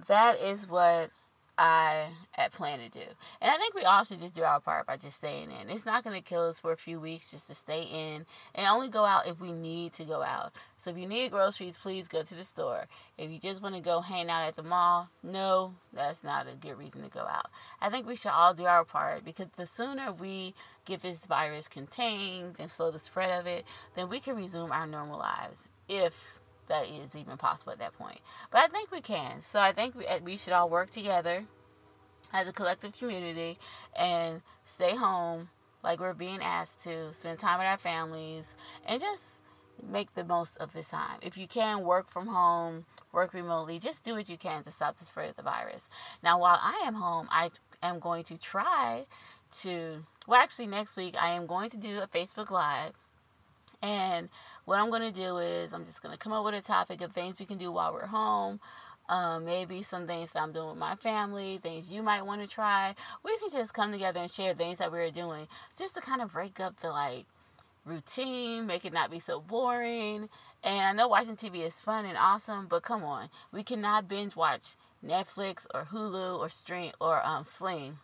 that 0.06 0.40
is 0.40 0.68
what 0.68 1.10
I 1.58 2.06
planned 2.52 2.82
to 2.82 2.88
do. 2.88 3.04
And 3.40 3.50
I 3.50 3.56
think 3.56 3.74
we 3.74 3.82
all 3.82 4.04
should 4.04 4.20
just 4.20 4.34
do 4.34 4.44
our 4.44 4.60
part 4.60 4.86
by 4.86 4.96
just 4.96 5.16
staying 5.16 5.50
in. 5.50 5.68
It's 5.68 5.84
not 5.84 6.04
going 6.04 6.16
to 6.16 6.22
kill 6.22 6.48
us 6.48 6.60
for 6.60 6.72
a 6.72 6.76
few 6.76 7.00
weeks 7.00 7.32
just 7.32 7.48
to 7.48 7.54
stay 7.54 7.82
in 7.82 8.26
and 8.54 8.66
only 8.66 8.88
go 8.88 9.04
out 9.04 9.26
if 9.26 9.40
we 9.40 9.52
need 9.52 9.92
to 9.94 10.04
go 10.04 10.22
out. 10.22 10.52
So 10.76 10.90
if 10.90 10.98
you 10.98 11.06
need 11.06 11.32
groceries, 11.32 11.76
please 11.76 12.06
go 12.06 12.22
to 12.22 12.34
the 12.34 12.44
store. 12.44 12.86
If 13.18 13.30
you 13.30 13.40
just 13.40 13.60
want 13.60 13.74
to 13.74 13.82
go 13.82 14.00
hang 14.00 14.30
out 14.30 14.46
at 14.46 14.54
the 14.54 14.62
mall, 14.62 15.08
no, 15.22 15.72
that's 15.92 16.22
not 16.22 16.46
a 16.46 16.56
good 16.56 16.78
reason 16.78 17.02
to 17.02 17.10
go 17.10 17.26
out. 17.26 17.46
I 17.80 17.90
think 17.90 18.06
we 18.06 18.14
should 18.14 18.30
all 18.30 18.54
do 18.54 18.66
our 18.66 18.84
part 18.84 19.24
because 19.24 19.48
the 19.56 19.66
sooner 19.66 20.12
we 20.12 20.54
get 20.88 21.00
this 21.00 21.26
virus 21.26 21.68
contained 21.68 22.56
and 22.60 22.70
slow 22.70 22.90
the 22.90 22.98
spread 22.98 23.30
of 23.38 23.46
it, 23.46 23.64
then 23.94 24.08
we 24.08 24.20
can 24.20 24.36
resume 24.36 24.72
our 24.72 24.86
normal 24.86 25.18
lives. 25.18 25.68
If 25.88 26.40
that 26.68 26.88
is 26.88 27.16
even 27.16 27.36
possible 27.38 27.72
at 27.72 27.78
that 27.78 27.94
point. 27.94 28.20
But 28.50 28.60
I 28.62 28.66
think 28.68 28.90
we 28.92 29.00
can. 29.00 29.40
So 29.40 29.60
I 29.60 29.72
think 29.72 29.94
we, 29.94 30.04
we 30.24 30.36
should 30.36 30.52
all 30.52 30.68
work 30.70 30.90
together 30.90 31.44
as 32.32 32.48
a 32.48 32.52
collective 32.52 32.92
community 32.98 33.58
and 33.98 34.42
stay 34.64 34.94
home 34.96 35.48
Like 35.82 36.00
we're 36.00 36.14
being 36.14 36.40
asked 36.42 36.82
to 36.84 37.12
spend 37.14 37.38
time 37.38 37.58
with 37.58 37.66
our 37.68 37.78
families 37.78 38.56
and 38.86 39.00
just 39.00 39.44
make 39.82 40.12
the 40.14 40.24
most 40.24 40.58
of 40.58 40.72
this 40.72 40.88
time. 40.90 41.18
If 41.22 41.38
you 41.38 41.46
can 41.46 41.82
work 41.84 42.08
from 42.08 42.26
home, 42.26 42.84
work 43.12 43.32
remotely, 43.32 43.78
just 43.78 44.04
do 44.04 44.14
what 44.14 44.28
you 44.28 44.36
can 44.36 44.64
to 44.64 44.70
stop 44.70 44.96
the 44.96 45.04
spread 45.04 45.30
of 45.30 45.36
the 45.36 45.42
virus. 45.42 45.88
Now, 46.22 46.40
while 46.40 46.58
I 46.60 46.82
am 46.86 46.94
home, 46.94 47.28
I 47.30 47.50
am 47.82 48.00
going 48.00 48.24
to 48.24 48.38
try 48.38 49.04
to, 49.62 50.04
well, 50.26 50.40
actually, 50.40 50.66
next 50.66 50.96
week, 50.96 51.14
I 51.20 51.32
am 51.32 51.46
going 51.46 51.70
to 51.70 51.78
do 51.78 52.00
a 52.00 52.06
Facebook 52.06 52.50
Live. 52.50 52.92
And 53.82 54.28
what 54.64 54.80
I'm 54.80 54.90
going 54.90 55.12
to 55.12 55.12
do 55.12 55.38
is, 55.38 55.72
I'm 55.72 55.84
just 55.84 56.02
going 56.02 56.12
to 56.12 56.18
come 56.18 56.32
up 56.32 56.44
with 56.44 56.54
a 56.54 56.60
topic 56.60 57.00
of 57.00 57.12
things 57.12 57.38
we 57.38 57.46
can 57.46 57.58
do 57.58 57.72
while 57.72 57.92
we're 57.92 58.06
home. 58.06 58.60
Um, 59.08 59.46
maybe 59.46 59.82
some 59.82 60.06
things 60.06 60.32
that 60.32 60.42
I'm 60.42 60.52
doing 60.52 60.68
with 60.68 60.76
my 60.76 60.94
family, 60.96 61.58
things 61.58 61.92
you 61.92 62.02
might 62.02 62.26
want 62.26 62.42
to 62.42 62.48
try. 62.48 62.94
We 63.24 63.38
can 63.38 63.48
just 63.50 63.72
come 63.72 63.90
together 63.90 64.20
and 64.20 64.30
share 64.30 64.52
things 64.52 64.78
that 64.78 64.92
we're 64.92 65.10
doing 65.10 65.48
just 65.78 65.94
to 65.94 66.02
kind 66.02 66.20
of 66.20 66.32
break 66.32 66.60
up 66.60 66.80
the 66.80 66.90
like 66.90 67.24
routine, 67.86 68.66
make 68.66 68.84
it 68.84 68.92
not 68.92 69.10
be 69.10 69.18
so 69.18 69.40
boring. 69.40 70.28
And 70.62 70.86
I 70.86 70.92
know 70.92 71.08
watching 71.08 71.36
TV 71.36 71.64
is 71.64 71.80
fun 71.80 72.04
and 72.04 72.18
awesome, 72.18 72.66
but 72.66 72.82
come 72.82 73.02
on, 73.02 73.28
we 73.50 73.62
cannot 73.62 74.08
binge 74.08 74.36
watch 74.36 74.74
Netflix 75.02 75.66
or 75.72 75.84
Hulu 75.84 76.38
or 76.38 76.50
Stream 76.50 76.92
or 77.00 77.24
um, 77.24 77.44
Sling 77.44 77.96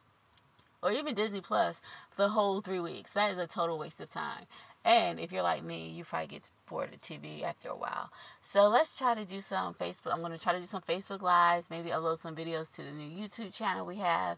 or 0.84 0.92
even 0.92 1.14
Disney 1.14 1.40
Plus 1.40 1.80
the 2.16 2.28
whole 2.28 2.60
three 2.60 2.78
weeks. 2.78 3.14
That 3.14 3.32
is 3.32 3.38
a 3.38 3.46
total 3.46 3.78
waste 3.78 4.00
of 4.00 4.10
time. 4.10 4.44
And 4.84 5.18
if 5.18 5.32
you're 5.32 5.42
like 5.42 5.64
me, 5.64 5.88
you 5.88 6.04
probably 6.04 6.26
get 6.28 6.50
bored 6.68 6.92
of 6.92 7.00
TV 7.00 7.42
after 7.42 7.70
a 7.70 7.76
while. 7.76 8.10
So 8.42 8.68
let's 8.68 8.98
try 8.98 9.14
to 9.14 9.24
do 9.24 9.40
some 9.40 9.72
Facebook. 9.72 10.12
I'm 10.12 10.20
going 10.20 10.36
to 10.36 10.40
try 10.40 10.52
to 10.52 10.60
do 10.60 10.66
some 10.66 10.82
Facebook 10.82 11.22
Lives, 11.22 11.70
maybe 11.70 11.88
upload 11.88 12.18
some 12.18 12.36
videos 12.36 12.74
to 12.76 12.82
the 12.82 12.92
new 12.92 13.08
YouTube 13.08 13.56
channel 13.56 13.86
we 13.86 13.96
have. 13.96 14.36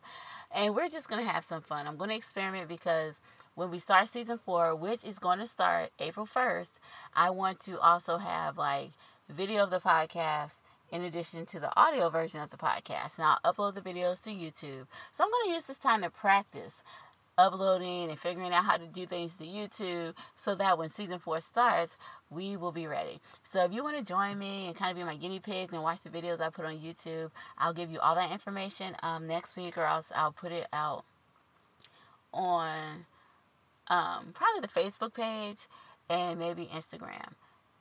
And 0.55 0.77
we're 0.77 0.89
just 0.89 1.11
going 1.11 1.21
to 1.21 1.29
have 1.29 1.45
some 1.45 1.63
fun. 1.63 1.89
I'm 1.89 1.97
going 1.97 2.11
to 2.11 2.17
experiment 2.17 2.69
because 2.69 3.21
when 3.57 3.73
we 3.73 3.81
start 3.81 4.07
season 4.07 4.39
four, 4.39 4.77
which 4.77 5.05
is 5.05 5.19
going 5.19 5.41
to 5.41 5.49
start 5.49 5.91
April 5.99 6.27
1st, 6.27 6.79
I 7.13 7.31
want 7.31 7.59
to 7.61 7.81
also 7.81 8.19
have 8.19 8.57
like 8.57 8.91
video 9.29 9.65
of 9.65 9.71
the 9.71 9.79
podcast 9.79 10.61
in 10.91 11.03
addition 11.03 11.47
to 11.47 11.61
the 11.61 11.77
audio 11.79 12.09
version 12.09 12.41
of 12.41 12.51
the 12.51 12.57
podcast. 12.57 13.19
And 13.19 13.27
I'll 13.27 13.53
upload 13.53 13.75
the 13.75 13.81
videos 13.81 14.23
to 14.25 14.31
YouTube. 14.31 14.87
So 15.13 15.25
I'm 15.25 15.31
going 15.31 15.47
to 15.47 15.53
use 15.53 15.67
this 15.67 15.79
time 15.79 16.03
to 16.03 16.11
practice 16.11 16.85
uploading 17.39 18.09
and 18.09 18.19
figuring 18.19 18.53
out 18.53 18.65
how 18.65 18.77
to 18.77 18.87
do 18.87 19.05
things 19.05 19.37
to 19.37 19.45
YouTube 19.45 20.15
so 20.37 20.55
that 20.55 20.79
when 20.79 20.89
season 20.89 21.19
four 21.19 21.41
starts, 21.41 21.99
we 22.31 22.57
will 22.57 22.73
be 22.73 22.87
ready. 22.87 23.21
So 23.43 23.65
if 23.65 23.73
you 23.73 23.83
want 23.83 23.99
to 23.99 24.05
join 24.05 24.39
me 24.39 24.67
and 24.67 24.77
kind 24.77 24.91
of 24.91 24.97
be 24.97 25.05
my 25.05 25.17
guinea 25.17 25.41
pig 25.41 25.73
and 25.73 25.83
watch 25.83 26.01
the 26.01 26.09
videos 26.09 26.41
I 26.41 26.49
put 26.49 26.65
on 26.65 26.77
YouTube, 26.77 27.31
I'll 27.59 27.75
give 27.75 27.91
you 27.91 27.99
all 28.01 28.15
that 28.15 28.33
information 28.33 28.95
um, 29.03 29.27
next 29.27 29.57
week 29.57 29.77
or 29.77 29.85
else 29.85 30.13
I'll 30.17 30.33
put 30.33 30.53
it 30.53 30.67
out 30.73 31.05
on 32.33 33.07
um, 33.89 34.33
probably 34.35 34.61
the 34.63 34.69
Facebook 34.69 35.15
page 35.15 35.67
and 36.09 36.39
maybe 36.39 36.67
Instagram 36.67 37.35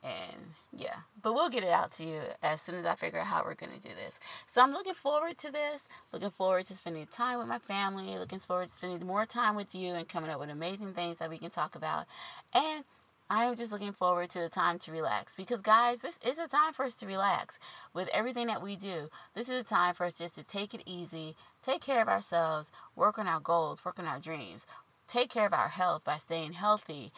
and 0.06 0.42
yeah. 0.72 0.96
But 1.20 1.34
we'll 1.34 1.50
get 1.50 1.64
it 1.64 1.70
out 1.70 1.90
to 1.92 2.04
you 2.04 2.20
as 2.42 2.60
soon 2.60 2.76
as 2.76 2.86
i 2.86 2.94
figure 2.94 3.18
out 3.18 3.26
how 3.26 3.42
we're 3.44 3.54
going 3.54 3.72
to 3.72 3.80
do 3.80 3.94
this. 3.94 4.20
So 4.46 4.62
i'm 4.62 4.72
looking 4.72 4.94
forward 4.94 5.36
to 5.38 5.50
this. 5.50 5.88
Looking 6.12 6.30
forward 6.30 6.66
to 6.66 6.74
spending 6.74 7.06
time 7.06 7.38
with 7.38 7.48
my 7.48 7.58
family. 7.58 8.16
Looking 8.18 8.38
forward 8.38 8.68
to 8.68 8.72
spending 8.72 9.06
more 9.06 9.26
time 9.26 9.56
with 9.56 9.74
you 9.74 9.94
and 9.94 10.08
coming 10.08 10.30
up 10.30 10.38
with 10.40 10.50
amazing 10.50 10.92
things 10.92 11.18
that 11.18 11.30
we 11.30 11.38
can 11.38 11.50
talk 11.50 11.74
about. 11.74 12.06
And 12.54 12.84
I 13.28 13.46
am 13.46 13.56
just 13.56 13.72
looking 13.72 13.92
forward 13.92 14.30
to 14.30 14.38
the 14.38 14.48
time 14.48 14.78
to 14.80 14.92
relax. 14.92 15.34
Because, 15.34 15.60
guys, 15.60 15.98
this 15.98 16.20
is 16.24 16.38
a 16.38 16.46
time 16.46 16.72
for 16.72 16.84
us 16.84 16.94
to 16.96 17.06
relax 17.06 17.58
with 17.92 18.08
everything 18.14 18.46
that 18.46 18.62
we 18.62 18.76
do. 18.76 19.08
This 19.34 19.48
is 19.48 19.60
a 19.60 19.64
time 19.64 19.94
for 19.94 20.06
us 20.06 20.18
just 20.18 20.36
to 20.36 20.44
take 20.44 20.74
it 20.74 20.84
easy, 20.86 21.34
take 21.60 21.80
care 21.80 22.00
of 22.00 22.08
ourselves, 22.08 22.70
work 22.94 23.18
on 23.18 23.26
our 23.26 23.40
goals, 23.40 23.84
work 23.84 23.98
on 23.98 24.06
our 24.06 24.20
dreams, 24.20 24.64
take 25.08 25.30
care 25.30 25.46
of 25.46 25.52
our 25.52 25.68
health 25.68 26.04
by 26.04 26.18
staying 26.18 26.52
healthy, 26.52 27.10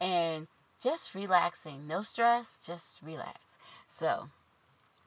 and 0.00 0.48
just 0.84 1.14
relaxing. 1.14 1.88
No 1.88 2.02
stress, 2.02 2.64
just 2.66 3.02
relax. 3.02 3.58
So, 3.88 4.24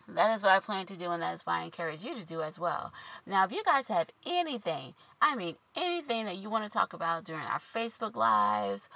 that 0.08 0.36
is 0.36 0.44
what 0.44 0.54
I 0.54 0.60
plan 0.60 0.88
to 0.88 0.98
do, 0.98 1.12
and 1.12 1.22
that 1.22 1.36
is 1.36 1.46
why 1.46 1.62
I 1.62 1.66
encourage 1.66 2.04
you 2.04 2.16
to 2.16 2.26
do 2.26 2.42
as 2.42 2.58
well. 2.58 2.92
Now, 3.28 3.46
if 3.46 3.52
you 3.52 3.64
guys 3.64 3.88
have 3.90 4.10
anything, 4.26 4.96
I 5.22 5.36
mean 5.36 5.56
anything 5.76 6.26
that 6.26 6.38
you 6.38 6.50
want 6.50 6.64
to 6.66 6.70
talk 6.70 6.94
about 6.94 7.24
during 7.24 7.44
our 7.44 7.60
Facebook 7.60 8.16
Lives 8.16 8.90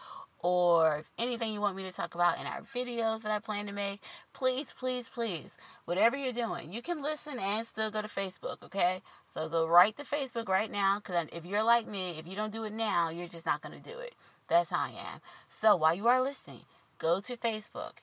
or 0.43 0.97
if 0.97 1.11
anything 1.19 1.53
you 1.53 1.61
want 1.61 1.75
me 1.75 1.83
to 1.83 1.93
talk 1.93 2.15
about 2.15 2.39
in 2.39 2.47
our 2.47 2.61
videos 2.61 3.21
that 3.21 3.31
I 3.31 3.39
plan 3.39 3.67
to 3.67 3.73
make, 3.73 4.01
please, 4.33 4.73
please, 4.73 5.07
please, 5.07 5.57
whatever 5.85 6.17
you're 6.17 6.33
doing, 6.33 6.71
you 6.71 6.81
can 6.81 7.01
listen 7.03 7.37
and 7.39 7.65
still 7.65 7.91
go 7.91 8.01
to 8.01 8.07
Facebook, 8.07 8.63
okay? 8.63 9.01
So 9.25 9.47
go 9.49 9.67
right 9.67 9.95
to 9.97 10.03
Facebook 10.03 10.49
right 10.49 10.71
now 10.71 10.97
because 10.97 11.27
if 11.31 11.45
you're 11.45 11.63
like 11.63 11.87
me, 11.87 12.17
if 12.17 12.27
you 12.27 12.35
don't 12.35 12.53
do 12.53 12.63
it 12.63 12.73
now, 12.73 13.09
you're 13.09 13.27
just 13.27 13.45
not 13.45 13.61
going 13.61 13.79
to 13.79 13.89
do 13.89 13.97
it. 13.99 14.13
That's 14.47 14.71
how 14.71 14.85
I 14.85 14.89
am. 14.89 15.21
So 15.47 15.75
while 15.75 15.95
you 15.95 16.07
are 16.07 16.21
listening, 16.21 16.61
go 16.97 17.19
to 17.19 17.37
Facebook, 17.37 17.97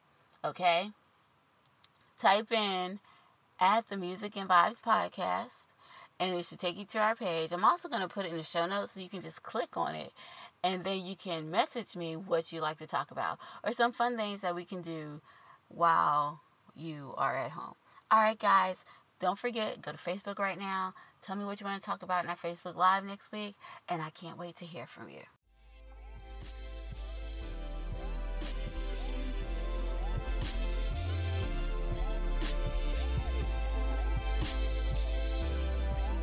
okay? 0.45 0.91
Type 2.19 2.53
in 2.53 3.01
at 3.61 3.89
the 3.89 3.97
Music 3.97 4.37
and 4.37 4.49
Vibes 4.49 4.81
podcast 4.81 5.67
and 6.21 6.35
it 6.35 6.45
should 6.45 6.59
take 6.59 6.79
you 6.79 6.85
to 6.87 6.99
our 6.99 7.15
page. 7.15 7.53
I'm 7.53 7.65
also 7.65 7.89
going 7.89 8.03
to 8.03 8.09
put 8.09 8.27
it 8.27 8.33
in 8.33 8.37
the 8.37 8.43
show 8.43 8.67
notes 8.67 8.93
so 8.93 9.01
you 9.01 9.09
can 9.09 9.21
just 9.21 9.43
click 9.43 9.77
on 9.77 9.95
it 9.95 10.13
and 10.63 10.85
then 10.85 11.05
you 11.05 11.17
can 11.17 11.51
message 11.51 11.97
me 11.97 12.17
what 12.17 12.53
you 12.53 12.61
like 12.61 12.79
to 12.79 12.87
talk 12.87 13.11
about 13.11 13.39
or 13.65 13.73
some 13.73 13.93
fun 13.93 14.17
things 14.17 14.41
that 14.41 14.55
we 14.55 14.65
can 14.65 14.83
do 14.83 15.21
while 15.69 16.41
you 16.75 17.15
are 17.17 17.37
at 17.37 17.53
home. 17.53 17.75
All 18.11 18.21
right, 18.21 18.39
guys, 18.39 18.85
don't 19.21 19.39
forget, 19.39 19.83
go 19.83 19.93
to 19.93 19.99
Facebook 19.99 20.39
right 20.39 20.59
now. 20.59 20.95
Tell 21.21 21.37
me 21.37 21.45
what 21.45 21.61
you 21.61 21.67
want 21.67 21.81
to 21.81 21.87
talk 21.87 22.03
about 22.03 22.25
in 22.25 22.31
our 22.31 22.37
Facebook 22.37 22.77
Live 22.77 23.05
next 23.05 23.33
week, 23.33 23.55
and 23.89 24.01
I 24.01 24.11
can't 24.11 24.39
wait 24.39 24.57
to 24.57 24.65
hear 24.65 24.87
from 24.87 25.09
you. 25.09 25.38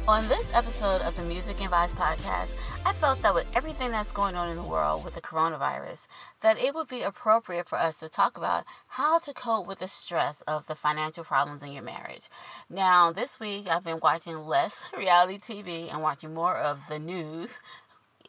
On 0.07 0.27
this 0.27 0.51
episode 0.53 1.01
of 1.01 1.17
the 1.17 1.23
Music 1.23 1.59
and 1.61 1.71
Vibes 1.71 1.95
podcast, 1.95 2.55
I 2.85 2.93
felt 2.93 3.23
that 3.23 3.33
with 3.33 3.47
everything 3.55 3.89
that's 3.89 4.11
going 4.11 4.35
on 4.35 4.49
in 4.49 4.55
the 4.55 4.61
world 4.61 5.03
with 5.03 5.15
the 5.15 5.21
coronavirus, 5.21 6.07
that 6.43 6.61
it 6.61 6.75
would 6.75 6.87
be 6.87 7.01
appropriate 7.01 7.67
for 7.67 7.79
us 7.79 8.01
to 8.01 8.07
talk 8.07 8.37
about 8.37 8.65
how 8.87 9.17
to 9.17 9.33
cope 9.33 9.65
with 9.65 9.79
the 9.79 9.87
stress 9.87 10.41
of 10.41 10.67
the 10.67 10.75
financial 10.75 11.23
problems 11.23 11.63
in 11.63 11.71
your 11.71 11.81
marriage. 11.81 12.29
Now, 12.69 13.11
this 13.11 13.39
week 13.39 13.67
I've 13.67 13.83
been 13.83 13.99
watching 13.99 14.37
less 14.37 14.85
reality 14.95 15.39
TV 15.39 15.91
and 15.91 16.03
watching 16.03 16.35
more 16.35 16.55
of 16.55 16.87
the 16.87 16.99
news, 16.99 17.59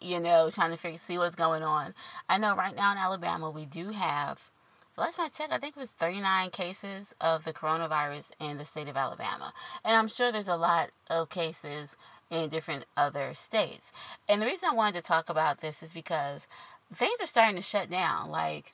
you 0.01 0.19
know, 0.19 0.49
trying 0.51 0.71
to 0.71 0.79
figure 0.79 0.97
see 0.97 1.19
what's 1.19 1.37
going 1.37 1.63
on. 1.63 1.93
I 2.27 2.39
know 2.39 2.57
right 2.57 2.75
now 2.75 2.93
in 2.93 2.99
Alabama 2.99 3.51
we 3.51 3.67
do 3.67 3.91
have 3.91 4.51
last 5.03 5.19
I 5.21 5.29
checked, 5.29 5.53
I 5.53 5.59
think 5.59 5.77
it 5.77 5.81
was 5.81 5.91
39 5.91 6.51
cases 6.51 7.15
of 7.21 7.45
the 7.45 7.53
coronavirus 7.53 8.33
in 8.41 8.57
the 8.57 8.65
state 8.65 8.89
of 8.89 8.97
Alabama. 8.97 9.53
And 9.85 9.97
I'm 9.97 10.09
sure 10.09 10.33
there's 10.33 10.49
a 10.49 10.57
lot 10.57 10.91
of 11.11 11.29
cases 11.29 11.97
in 12.31 12.49
different 12.49 12.87
other 12.97 13.35
states. 13.35 13.93
And 14.29 14.41
the 14.41 14.47
reason 14.47 14.69
I 14.71 14.75
wanted 14.75 15.01
to 15.01 15.03
talk 15.03 15.29
about 15.29 15.61
this 15.61 15.83
is 15.83 15.93
because 15.93 16.49
things 16.93 17.21
are 17.21 17.27
starting 17.27 17.57
to 17.57 17.63
shut 17.63 17.91
down. 17.91 18.31
Like, 18.31 18.73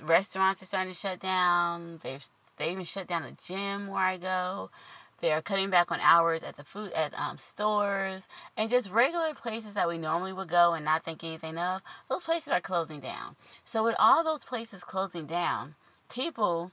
restaurants 0.00 0.62
are 0.62 0.66
starting 0.66 0.92
to 0.92 0.98
shut 0.98 1.20
down. 1.20 1.98
They've 2.02 2.24
they 2.58 2.70
even 2.70 2.84
shut 2.84 3.08
down 3.08 3.22
the 3.22 3.36
gym 3.42 3.88
where 3.88 4.04
I 4.04 4.18
go. 4.18 4.70
They're 5.22 5.40
cutting 5.40 5.70
back 5.70 5.92
on 5.92 6.00
hours 6.00 6.42
at 6.42 6.56
the 6.56 6.64
food 6.64 6.92
at 6.94 7.14
um, 7.16 7.38
stores 7.38 8.26
and 8.56 8.68
just 8.68 8.92
regular 8.92 9.32
places 9.34 9.74
that 9.74 9.86
we 9.86 9.96
normally 9.96 10.32
would 10.32 10.48
go 10.48 10.74
and 10.74 10.84
not 10.84 11.04
think 11.04 11.22
anything 11.22 11.56
of. 11.56 11.80
Those 12.08 12.24
places 12.24 12.52
are 12.52 12.60
closing 12.60 12.98
down. 12.98 13.36
So 13.64 13.84
with 13.84 13.94
all 14.00 14.24
those 14.24 14.44
places 14.44 14.82
closing 14.82 15.26
down, 15.26 15.76
people 16.12 16.72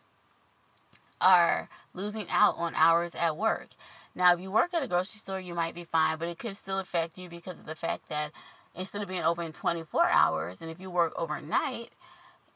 are 1.21 1.69
losing 1.93 2.25
out 2.31 2.55
on 2.57 2.73
hours 2.73 3.13
at 3.13 3.37
work. 3.37 3.69
Now, 4.15 4.33
if 4.33 4.39
you 4.39 4.49
work 4.49 4.73
at 4.73 4.81
a 4.81 4.87
grocery 4.87 5.19
store, 5.19 5.39
you 5.39 5.53
might 5.53 5.75
be 5.75 5.83
fine, 5.83 6.17
but 6.17 6.27
it 6.27 6.39
could 6.39 6.57
still 6.57 6.79
affect 6.79 7.19
you 7.19 7.29
because 7.29 7.59
of 7.59 7.67
the 7.67 7.75
fact 7.75 8.09
that 8.09 8.31
instead 8.73 9.03
of 9.03 9.07
being 9.07 9.23
open 9.23 9.51
24 9.51 10.07
hours, 10.09 10.59
and 10.59 10.71
if 10.71 10.79
you 10.79 10.89
work 10.89 11.13
overnight, 11.15 11.89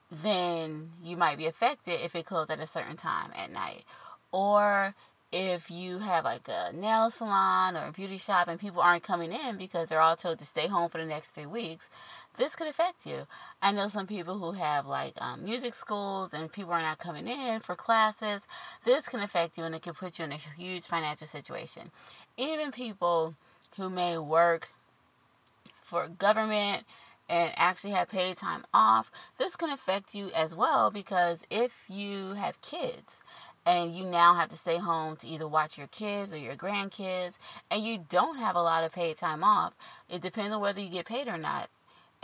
then 0.09 0.89
you 1.03 1.17
might 1.17 1.37
be 1.37 1.45
affected 1.45 2.03
if 2.03 2.15
it 2.15 2.25
closed 2.25 2.49
at 2.49 2.59
a 2.59 2.65
certain 2.65 2.95
time 2.95 3.29
at 3.37 3.51
night. 3.51 3.83
Or 4.31 4.95
if 5.33 5.71
you 5.71 5.97
have 5.97 6.25
like 6.25 6.47
a 6.47 6.71
nail 6.71 7.09
salon 7.09 7.75
or 7.75 7.87
a 7.87 7.91
beauty 7.91 8.19
shop 8.19 8.47
and 8.47 8.59
people 8.59 8.83
aren't 8.83 9.01
coming 9.01 9.31
in 9.31 9.57
because 9.57 9.89
they're 9.89 9.99
all 9.99 10.15
told 10.15 10.37
to 10.37 10.45
stay 10.45 10.67
home 10.67 10.89
for 10.89 10.99
the 10.99 11.07
next 11.07 11.31
three 11.31 11.47
weeks, 11.47 11.89
this 12.37 12.55
could 12.55 12.67
affect 12.67 13.07
you. 13.07 13.21
I 13.59 13.71
know 13.71 13.87
some 13.87 14.05
people 14.05 14.37
who 14.37 14.51
have 14.51 14.85
like 14.85 15.13
um, 15.19 15.43
music 15.43 15.73
schools 15.73 16.35
and 16.35 16.51
people 16.51 16.71
are 16.71 16.83
not 16.83 16.99
coming 16.99 17.27
in 17.27 17.59
for 17.61 17.73
classes. 17.73 18.47
This 18.85 19.09
can 19.09 19.21
affect 19.21 19.57
you 19.57 19.63
and 19.63 19.73
it 19.73 19.81
can 19.81 19.93
put 19.95 20.19
you 20.19 20.25
in 20.25 20.31
a 20.31 20.35
huge 20.35 20.85
financial 20.85 21.25
situation. 21.25 21.89
Even 22.37 22.71
people 22.71 23.33
who 23.77 23.89
may 23.89 24.19
work 24.19 24.69
for 25.81 26.07
government 26.07 26.83
and 27.27 27.51
actually 27.57 27.93
have 27.93 28.09
paid 28.09 28.37
time 28.37 28.65
off, 28.71 29.09
this 29.39 29.55
can 29.55 29.71
affect 29.71 30.13
you 30.13 30.29
as 30.37 30.55
well 30.55 30.91
because 30.91 31.43
if 31.49 31.85
you 31.89 32.33
have 32.33 32.61
kids 32.61 33.23
and 33.65 33.93
you 33.93 34.05
now 34.05 34.33
have 34.33 34.49
to 34.49 34.55
stay 34.55 34.77
home 34.77 35.15
to 35.17 35.27
either 35.27 35.47
watch 35.47 35.77
your 35.77 35.87
kids 35.87 36.33
or 36.33 36.37
your 36.37 36.55
grandkids, 36.55 37.39
and 37.71 37.83
you 37.83 38.05
don't 38.09 38.37
have 38.37 38.55
a 38.55 38.61
lot 38.61 38.83
of 38.83 38.93
paid 38.93 39.17
time 39.17 39.43
off, 39.43 39.73
it 40.09 40.21
depends 40.21 40.53
on 40.53 40.61
whether 40.61 40.81
you 40.81 40.89
get 40.89 41.05
paid 41.05 41.27
or 41.27 41.37
not. 41.37 41.69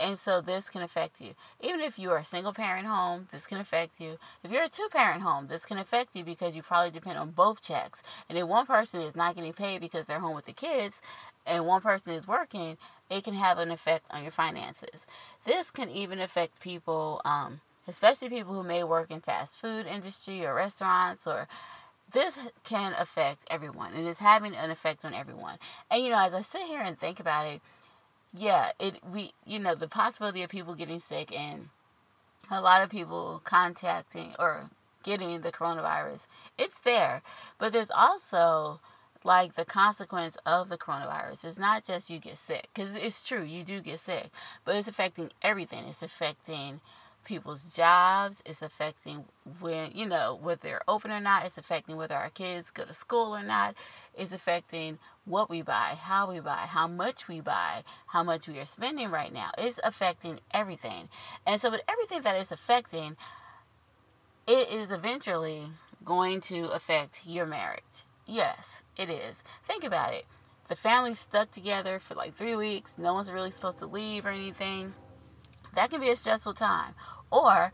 And 0.00 0.18
so 0.18 0.40
this 0.40 0.70
can 0.70 0.80
affect 0.80 1.20
you. 1.20 1.32
Even 1.60 1.80
if 1.80 1.98
you 1.98 2.10
are 2.10 2.16
a 2.16 2.24
single 2.24 2.54
parent 2.54 2.86
home, 2.86 3.28
this 3.30 3.46
can 3.46 3.58
affect 3.58 4.00
you. 4.00 4.16
If 4.42 4.50
you're 4.50 4.64
a 4.64 4.68
two 4.68 4.88
parent 4.90 5.20
home, 5.20 5.48
this 5.48 5.66
can 5.66 5.76
affect 5.76 6.16
you 6.16 6.24
because 6.24 6.56
you 6.56 6.62
probably 6.62 6.90
depend 6.90 7.18
on 7.18 7.32
both 7.32 7.62
checks. 7.62 8.02
And 8.26 8.38
if 8.38 8.46
one 8.46 8.64
person 8.64 9.02
is 9.02 9.14
not 9.14 9.36
getting 9.36 9.52
paid 9.52 9.82
because 9.82 10.06
they're 10.06 10.18
home 10.18 10.34
with 10.34 10.46
the 10.46 10.54
kids 10.54 11.02
and 11.46 11.66
one 11.66 11.82
person 11.82 12.14
is 12.14 12.26
working, 12.26 12.78
it 13.10 13.24
can 13.24 13.34
have 13.34 13.58
an 13.58 13.70
effect 13.70 14.06
on 14.10 14.22
your 14.22 14.30
finances. 14.30 15.06
This 15.44 15.70
can 15.70 15.90
even 15.90 16.18
affect 16.18 16.62
people, 16.62 17.20
um, 17.26 17.60
especially 17.88 18.28
people 18.28 18.54
who 18.54 18.62
may 18.62 18.84
work 18.84 19.10
in 19.10 19.20
fast 19.20 19.60
food 19.60 19.86
industry 19.86 20.44
or 20.44 20.54
restaurants 20.54 21.26
or 21.26 21.48
this 22.12 22.50
can 22.64 22.92
affect 22.98 23.44
everyone 23.50 23.92
and 23.94 24.06
it's 24.06 24.20
having 24.20 24.54
an 24.54 24.70
effect 24.70 25.04
on 25.04 25.14
everyone. 25.14 25.56
And 25.90 26.02
you 26.02 26.10
know, 26.10 26.20
as 26.20 26.34
I 26.34 26.40
sit 26.40 26.62
here 26.62 26.80
and 26.80 26.98
think 26.98 27.20
about 27.20 27.46
it, 27.46 27.60
yeah, 28.34 28.70
it 28.78 29.00
we 29.12 29.32
you 29.46 29.58
know 29.58 29.74
the 29.74 29.88
possibility 29.88 30.42
of 30.42 30.50
people 30.50 30.74
getting 30.74 31.00
sick 31.00 31.36
and 31.36 31.68
a 32.50 32.60
lot 32.60 32.82
of 32.82 32.90
people 32.90 33.40
contacting 33.44 34.34
or 34.38 34.70
getting 35.02 35.40
the 35.40 35.52
coronavirus, 35.52 36.26
it's 36.58 36.80
there. 36.80 37.22
But 37.58 37.72
there's 37.72 37.90
also 37.90 38.80
like 39.24 39.54
the 39.54 39.64
consequence 39.64 40.36
of 40.46 40.68
the 40.68 40.78
coronavirus. 40.78 41.44
It's 41.44 41.58
not 41.58 41.84
just 41.84 42.10
you 42.10 42.18
get 42.18 42.36
sick, 42.36 42.68
because 42.74 42.94
it's 42.94 43.26
true, 43.28 43.44
you 43.44 43.64
do 43.64 43.80
get 43.80 43.98
sick, 43.98 44.30
but 44.64 44.74
it's 44.76 44.88
affecting 44.88 45.30
everything. 45.42 45.84
It's 45.86 46.02
affecting 46.02 46.80
people's 47.24 47.76
jobs. 47.76 48.42
It's 48.46 48.62
affecting 48.62 49.24
when, 49.60 49.90
you 49.94 50.06
know, 50.06 50.38
whether 50.40 50.60
they're 50.60 50.82
open 50.88 51.10
or 51.10 51.20
not. 51.20 51.44
It's 51.44 51.58
affecting 51.58 51.96
whether 51.96 52.14
our 52.14 52.30
kids 52.30 52.70
go 52.70 52.84
to 52.84 52.94
school 52.94 53.36
or 53.36 53.42
not. 53.42 53.74
It's 54.14 54.32
affecting 54.32 54.98
what 55.24 55.50
we 55.50 55.62
buy, 55.62 55.94
how 56.00 56.30
we 56.30 56.40
buy, 56.40 56.66
how 56.66 56.88
much 56.88 57.28
we 57.28 57.40
buy, 57.40 57.82
how 58.08 58.22
much 58.22 58.48
we 58.48 58.58
are 58.58 58.64
spending 58.64 59.10
right 59.10 59.32
now. 59.32 59.50
It's 59.58 59.80
affecting 59.84 60.40
everything. 60.52 61.08
And 61.46 61.60
so, 61.60 61.70
with 61.70 61.82
everything 61.88 62.22
that 62.22 62.36
is 62.36 62.52
affecting, 62.52 63.16
it 64.46 64.70
is 64.70 64.90
eventually 64.90 65.66
going 66.04 66.40
to 66.42 66.70
affect 66.70 67.22
your 67.26 67.46
marriage. 67.46 68.04
Yes, 68.26 68.84
it 68.96 69.10
is. 69.10 69.42
Think 69.64 69.84
about 69.84 70.12
it. 70.14 70.24
The 70.68 70.76
family's 70.76 71.18
stuck 71.18 71.50
together 71.50 71.98
for 71.98 72.14
like 72.14 72.34
three 72.34 72.54
weeks. 72.54 72.96
No 72.96 73.14
one's 73.14 73.32
really 73.32 73.50
supposed 73.50 73.78
to 73.78 73.86
leave 73.86 74.24
or 74.24 74.30
anything 74.30 74.92
that 75.74 75.90
can 75.90 76.00
be 76.00 76.10
a 76.10 76.16
stressful 76.16 76.54
time. 76.54 76.94
Or 77.30 77.72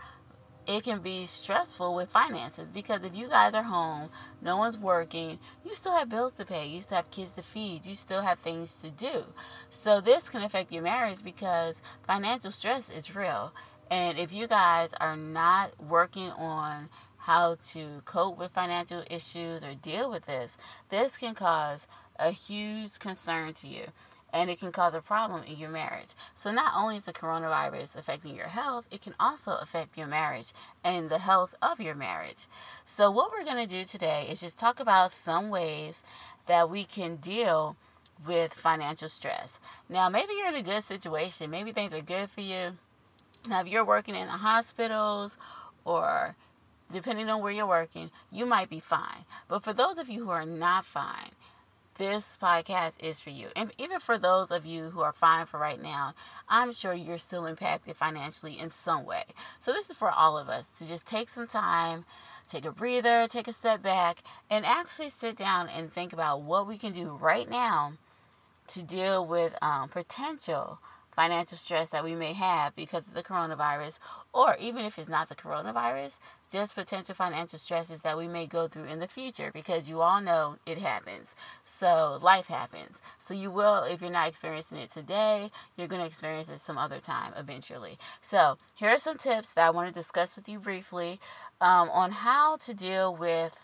it 0.66 0.82
can 0.82 1.00
be 1.00 1.26
stressful 1.26 1.94
with 1.94 2.10
finances 2.10 2.72
because 2.72 3.04
if 3.04 3.16
you 3.16 3.28
guys 3.28 3.54
are 3.54 3.62
home, 3.62 4.08
no 4.42 4.56
one's 4.56 4.78
working, 4.78 5.38
you 5.64 5.74
still 5.74 5.96
have 5.96 6.08
bills 6.08 6.34
to 6.34 6.44
pay, 6.44 6.66
you 6.66 6.80
still 6.80 6.96
have 6.96 7.10
kids 7.10 7.32
to 7.34 7.42
feed, 7.42 7.86
you 7.86 7.94
still 7.94 8.22
have 8.22 8.38
things 8.38 8.82
to 8.82 8.90
do. 8.90 9.22
So 9.70 10.00
this 10.00 10.28
can 10.28 10.42
affect 10.42 10.72
your 10.72 10.82
marriage 10.82 11.22
because 11.22 11.82
financial 12.04 12.50
stress 12.50 12.90
is 12.90 13.14
real. 13.14 13.52
And 13.90 14.18
if 14.18 14.32
you 14.32 14.48
guys 14.48 14.92
are 14.94 15.16
not 15.16 15.70
working 15.78 16.30
on 16.30 16.88
how 17.18 17.56
to 17.68 18.02
cope 18.04 18.36
with 18.36 18.50
financial 18.50 19.04
issues 19.08 19.64
or 19.64 19.74
deal 19.74 20.10
with 20.10 20.26
this, 20.26 20.58
this 20.88 21.16
can 21.16 21.34
cause 21.34 21.86
a 22.18 22.30
huge 22.30 22.98
concern 22.98 23.52
to 23.52 23.68
you 23.68 23.84
and 24.32 24.50
it 24.50 24.58
can 24.58 24.72
cause 24.72 24.94
a 24.94 25.00
problem 25.00 25.42
in 25.44 25.56
your 25.56 25.70
marriage. 25.70 26.14
So, 26.34 26.50
not 26.50 26.72
only 26.76 26.96
is 26.96 27.04
the 27.04 27.12
coronavirus 27.12 27.98
affecting 27.98 28.34
your 28.34 28.48
health, 28.48 28.88
it 28.90 29.02
can 29.02 29.14
also 29.18 29.56
affect 29.60 29.96
your 29.96 30.06
marriage 30.06 30.52
and 30.84 31.08
the 31.08 31.18
health 31.18 31.54
of 31.62 31.80
your 31.80 31.94
marriage. 31.94 32.46
So, 32.84 33.10
what 33.10 33.30
we're 33.30 33.44
going 33.44 33.66
to 33.66 33.68
do 33.68 33.84
today 33.84 34.26
is 34.30 34.40
just 34.40 34.58
talk 34.58 34.80
about 34.80 35.10
some 35.10 35.48
ways 35.48 36.04
that 36.46 36.70
we 36.70 36.84
can 36.84 37.16
deal 37.16 37.76
with 38.26 38.54
financial 38.54 39.08
stress. 39.08 39.60
Now, 39.88 40.08
maybe 40.08 40.32
you're 40.38 40.48
in 40.48 40.54
a 40.54 40.62
good 40.62 40.82
situation, 40.82 41.50
maybe 41.50 41.72
things 41.72 41.94
are 41.94 42.02
good 42.02 42.30
for 42.30 42.40
you. 42.40 42.72
Now, 43.48 43.60
if 43.60 43.68
you're 43.68 43.84
working 43.84 44.14
in 44.14 44.26
the 44.26 44.32
hospitals 44.32 45.38
or 45.84 46.34
depending 46.92 47.28
on 47.28 47.42
where 47.42 47.52
you're 47.52 47.66
working, 47.66 48.10
you 48.30 48.46
might 48.46 48.70
be 48.70 48.80
fine. 48.80 49.24
But 49.48 49.62
for 49.62 49.72
those 49.72 49.98
of 49.98 50.08
you 50.08 50.24
who 50.24 50.30
are 50.30 50.46
not 50.46 50.84
fine, 50.84 51.30
this 51.96 52.38
podcast 52.40 53.02
is 53.02 53.20
for 53.20 53.30
you. 53.30 53.48
And 53.56 53.72
even 53.78 53.98
for 53.98 54.18
those 54.18 54.50
of 54.50 54.66
you 54.66 54.90
who 54.90 55.00
are 55.00 55.12
fine 55.12 55.46
for 55.46 55.58
right 55.58 55.80
now, 55.82 56.14
I'm 56.48 56.72
sure 56.72 56.94
you're 56.94 57.18
still 57.18 57.46
impacted 57.46 57.96
financially 57.96 58.58
in 58.58 58.70
some 58.70 59.04
way. 59.04 59.24
So, 59.60 59.72
this 59.72 59.90
is 59.90 59.98
for 59.98 60.10
all 60.10 60.38
of 60.38 60.48
us 60.48 60.78
to 60.78 60.88
just 60.88 61.06
take 61.06 61.28
some 61.28 61.46
time, 61.46 62.04
take 62.48 62.64
a 62.64 62.72
breather, 62.72 63.26
take 63.28 63.48
a 63.48 63.52
step 63.52 63.82
back, 63.82 64.18
and 64.50 64.64
actually 64.64 65.10
sit 65.10 65.36
down 65.36 65.68
and 65.68 65.90
think 65.90 66.12
about 66.12 66.42
what 66.42 66.66
we 66.66 66.78
can 66.78 66.92
do 66.92 67.18
right 67.20 67.48
now 67.48 67.92
to 68.68 68.82
deal 68.82 69.26
with 69.26 69.56
um, 69.62 69.88
potential 69.88 70.78
financial 71.16 71.56
stress 71.56 71.90
that 71.90 72.04
we 72.04 72.14
may 72.14 72.34
have 72.34 72.76
because 72.76 73.08
of 73.08 73.14
the 73.14 73.22
coronavirus, 73.22 73.98
or 74.32 74.56
even 74.60 74.84
if 74.84 74.98
it's 74.98 75.08
not 75.08 75.28
the 75.28 75.34
coronavirus, 75.34 76.20
just 76.52 76.76
potential 76.76 77.14
financial 77.14 77.58
stresses 77.58 78.02
that 78.02 78.16
we 78.16 78.28
may 78.28 78.46
go 78.46 78.68
through 78.68 78.84
in 78.84 79.00
the 79.00 79.08
future 79.08 79.50
because 79.52 79.90
you 79.90 80.00
all 80.00 80.20
know 80.20 80.56
it 80.66 80.78
happens. 80.78 81.34
So, 81.64 82.18
life 82.22 82.46
happens. 82.46 83.02
So, 83.18 83.34
you 83.34 83.50
will, 83.50 83.82
if 83.84 84.00
you're 84.00 84.10
not 84.10 84.28
experiencing 84.28 84.78
it 84.78 84.90
today, 84.90 85.50
you're 85.76 85.88
going 85.88 86.02
to 86.02 86.06
experience 86.06 86.50
it 86.50 86.58
some 86.58 86.78
other 86.78 87.00
time 87.00 87.32
eventually. 87.36 87.96
So, 88.20 88.58
here 88.76 88.90
are 88.90 88.98
some 88.98 89.16
tips 89.16 89.54
that 89.54 89.66
I 89.66 89.70
want 89.70 89.88
to 89.88 89.94
discuss 89.94 90.36
with 90.36 90.48
you 90.48 90.60
briefly 90.60 91.18
um, 91.60 91.90
on 91.90 92.12
how 92.12 92.56
to 92.58 92.74
deal 92.74 93.14
with 93.14 93.60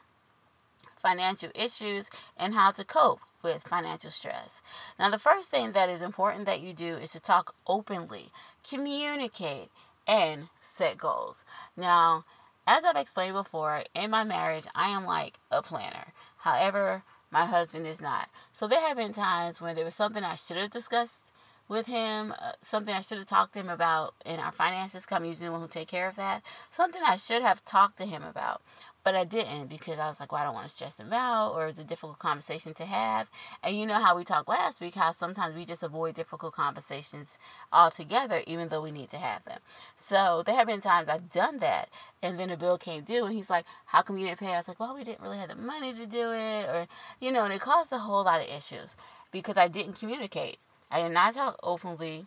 financial 1.03 1.51
issues 1.55 2.09
and 2.37 2.55
how 2.55 2.71
to 2.71 2.85
cope 2.85 3.21
with 3.43 3.69
financial 3.69 4.11
stress. 4.11 4.63
Now, 4.99 5.11
the 5.11 5.19
first 5.19 5.51
thing 5.51 5.73
that 5.73 5.89
is 5.89 6.01
important 6.01 6.47
that 6.47 6.61
you 6.61 6.73
do 6.73 6.95
is 6.95 7.11
to 7.11 7.21
talk 7.21 7.55
openly, 7.67 8.27
communicate, 8.69 9.69
and 10.07 10.45
set 10.61 10.97
goals. 10.99 11.45
Now, 11.77 12.25
as 12.67 12.85
I've 12.85 12.97
explained 12.97 13.35
before, 13.35 13.83
in 13.95 14.11
my 14.11 14.25
marriage, 14.25 14.67
I 14.75 14.91
am 14.91 15.05
like 15.05 15.39
a 15.51 15.63
planner. 15.63 16.13
However, 16.39 17.03
my 17.31 17.47
husband 17.47 17.87
is 17.87 18.01
not. 18.01 18.29
So 18.53 18.69
there 18.69 18.81
have 18.81 18.97
been 18.97 19.13
times 19.13 19.61
when 19.61 19.75
there 19.75 19.85
was 19.85 19.95
something 19.95 20.23
I 20.23 20.37
should 20.37 20.59
have 20.59 20.71
discussed 20.71 21.33
with 21.69 21.87
him, 21.87 22.33
uh, 22.33 22.53
something 22.61 22.95
I 22.95 23.01
should 23.01 23.19
have 23.19 23.27
talked 23.27 23.55
to 23.55 23.61
him 23.61 23.71
about 23.71 24.15
in 24.27 24.39
our 24.39 24.53
finances. 24.53 25.07
Come 25.07 25.25
usually 25.25 25.47
the 25.47 25.53
one 25.53 25.63
who 25.63 25.69
take 25.69 25.89
care 25.89 26.07
of 26.07 26.17
that. 26.17 26.43
Something 26.71 27.01
I 27.07 27.17
should 27.17 27.43
have 27.43 27.65
talked 27.65 27.97
to 27.99 28.05
him 28.05 28.23
about. 28.23 28.61
But 29.05 29.17
I 29.17 29.25
didn't 29.25 29.69
because 29.69 29.99
I 29.99 30.07
was 30.07 30.21
like, 30.21 30.31
well, 30.31 30.41
I 30.41 30.45
don't 30.45 30.55
want 30.55 30.69
to 30.69 30.73
stress 30.73 31.01
him 31.01 31.13
out 31.13 31.55
or 31.55 31.67
it's 31.67 31.81
a 31.81 31.85
difficult 31.85 32.21
conversation 32.21 32.73
to 32.75 32.85
have. 32.85 33.31
And 33.63 33.77
you 33.77 33.85
know 33.85 33.95
how 34.01 34.17
we 34.17 34.25
talked 34.25 34.49
last 34.49 34.81
week, 34.81 34.95
how 34.95 35.11
sometimes 35.11 35.57
we 35.57 35.65
just 35.65 35.83
avoid 35.83 36.15
difficult 36.15 36.55
conversations 36.55 37.39
altogether, 37.73 38.43
even 38.47 38.69
though 38.69 38.83
we 38.83 38.93
need 38.93 39.09
to 39.11 39.19
have 39.19 39.45
them. 39.45 39.59
So 39.97 40.43
there 40.45 40.55
have 40.55 40.69
been 40.69 40.81
times 40.81 41.09
I've 41.09 41.29
done 41.29 41.59
that. 41.59 41.89
And 42.23 42.39
then 42.39 42.51
a 42.51 42.57
bill 42.57 42.79
came 42.79 43.03
due 43.03 43.25
and 43.25 43.35
he's 43.35 43.51
like, 43.51 43.65
how 43.87 44.03
come 44.03 44.19
you 44.19 44.27
didn't 44.27 44.39
pay? 44.39 44.55
I 44.55 44.59
was 44.59 44.69
like, 44.69 44.79
well, 44.79 44.95
we 44.95 45.03
didn't 45.03 45.23
really 45.23 45.39
have 45.39 45.49
the 45.49 45.57
money 45.57 45.93
to 45.93 46.07
do 46.07 46.33
it. 46.33 46.67
Or, 46.69 46.87
you 47.19 47.33
know, 47.33 47.45
and 47.45 47.53
it 47.53 47.61
caused 47.61 47.93
a 47.93 47.99
whole 47.99 48.25
lot 48.25 48.41
of 48.41 48.47
issues 48.47 48.97
because 49.33 49.57
I 49.57 49.67
didn't 49.67 49.99
communicate. 49.99 50.59
I 50.93 51.03
did 51.03 51.13
not 51.13 51.35
talk 51.35 51.59
openly 51.63 52.27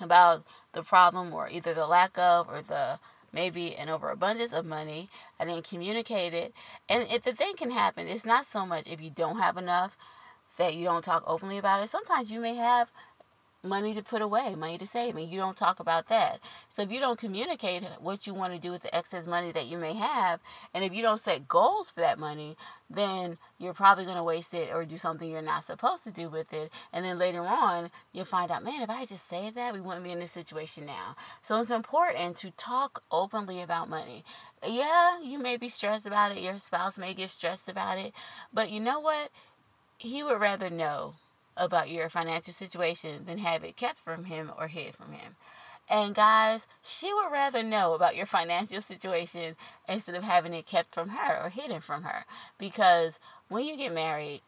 about 0.00 0.44
the 0.72 0.82
problem 0.82 1.32
or 1.32 1.48
either 1.48 1.72
the 1.74 1.86
lack 1.86 2.18
of 2.18 2.48
or 2.48 2.60
the 2.60 2.98
maybe 3.32 3.74
an 3.76 3.88
overabundance 3.88 4.52
of 4.52 4.64
money. 4.64 5.08
I 5.38 5.44
didn't 5.44 5.68
communicate 5.68 6.34
it. 6.34 6.52
And 6.88 7.06
if 7.10 7.22
the 7.22 7.32
thing 7.32 7.54
can 7.56 7.70
happen, 7.70 8.08
it's 8.08 8.26
not 8.26 8.44
so 8.44 8.66
much 8.66 8.88
if 8.90 9.00
you 9.00 9.10
don't 9.10 9.38
have 9.38 9.56
enough 9.56 9.96
that 10.56 10.74
you 10.74 10.84
don't 10.84 11.04
talk 11.04 11.22
openly 11.26 11.58
about 11.58 11.82
it. 11.82 11.88
Sometimes 11.88 12.32
you 12.32 12.40
may 12.40 12.54
have 12.54 12.90
money 13.62 13.92
to 13.94 14.02
put 14.02 14.22
away, 14.22 14.54
money 14.54 14.78
to 14.78 14.86
save, 14.86 15.16
and 15.16 15.28
you 15.28 15.38
don't 15.38 15.56
talk 15.56 15.80
about 15.80 16.08
that. 16.08 16.38
So 16.68 16.82
if 16.82 16.92
you 16.92 17.00
don't 17.00 17.18
communicate 17.18 17.82
what 18.00 18.26
you 18.26 18.34
want 18.34 18.54
to 18.54 18.60
do 18.60 18.70
with 18.70 18.82
the 18.82 18.94
excess 18.94 19.26
money 19.26 19.50
that 19.52 19.66
you 19.66 19.78
may 19.78 19.94
have, 19.94 20.40
and 20.72 20.84
if 20.84 20.94
you 20.94 21.02
don't 21.02 21.18
set 21.20 21.48
goals 21.48 21.90
for 21.90 22.00
that 22.00 22.18
money, 22.18 22.56
then 22.88 23.36
you're 23.58 23.74
probably 23.74 24.04
going 24.04 24.16
to 24.16 24.22
waste 24.22 24.54
it 24.54 24.70
or 24.72 24.84
do 24.84 24.96
something 24.96 25.28
you're 25.28 25.42
not 25.42 25.64
supposed 25.64 26.04
to 26.04 26.12
do 26.12 26.28
with 26.28 26.52
it. 26.52 26.70
And 26.92 27.04
then 27.04 27.18
later 27.18 27.40
on, 27.40 27.90
you'll 28.12 28.24
find 28.24 28.50
out, 28.50 28.64
man, 28.64 28.82
if 28.82 28.90
I 28.90 29.00
just 29.00 29.28
saved 29.28 29.56
that, 29.56 29.74
we 29.74 29.80
wouldn't 29.80 30.04
be 30.04 30.12
in 30.12 30.20
this 30.20 30.32
situation 30.32 30.86
now. 30.86 31.16
So 31.42 31.58
it's 31.58 31.70
important 31.70 32.36
to 32.36 32.50
talk 32.52 33.02
openly 33.10 33.60
about 33.60 33.88
money. 33.88 34.22
Yeah, 34.66 35.20
you 35.20 35.38
may 35.38 35.56
be 35.56 35.68
stressed 35.68 36.06
about 36.06 36.32
it, 36.32 36.42
your 36.42 36.58
spouse 36.58 36.98
may 36.98 37.14
get 37.14 37.30
stressed 37.30 37.68
about 37.68 37.98
it, 37.98 38.12
but 38.52 38.70
you 38.70 38.80
know 38.80 39.00
what? 39.00 39.30
He 39.98 40.22
would 40.22 40.40
rather 40.40 40.70
know 40.70 41.14
about 41.58 41.90
your 41.90 42.08
financial 42.08 42.52
situation 42.52 43.24
than 43.26 43.38
have 43.38 43.64
it 43.64 43.76
kept 43.76 43.96
from 43.96 44.24
him 44.24 44.50
or 44.58 44.68
hid 44.68 44.94
from 44.94 45.12
him. 45.12 45.36
And 45.90 46.14
guys, 46.14 46.66
she 46.82 47.12
would 47.14 47.32
rather 47.32 47.62
know 47.62 47.94
about 47.94 48.16
your 48.16 48.26
financial 48.26 48.82
situation 48.82 49.56
instead 49.88 50.14
of 50.14 50.22
having 50.22 50.52
it 50.52 50.66
kept 50.66 50.92
from 50.92 51.10
her 51.10 51.44
or 51.44 51.48
hidden 51.48 51.80
from 51.80 52.02
her. 52.02 52.24
Because 52.58 53.18
when 53.48 53.64
you 53.64 53.76
get 53.76 53.94
married, 53.94 54.42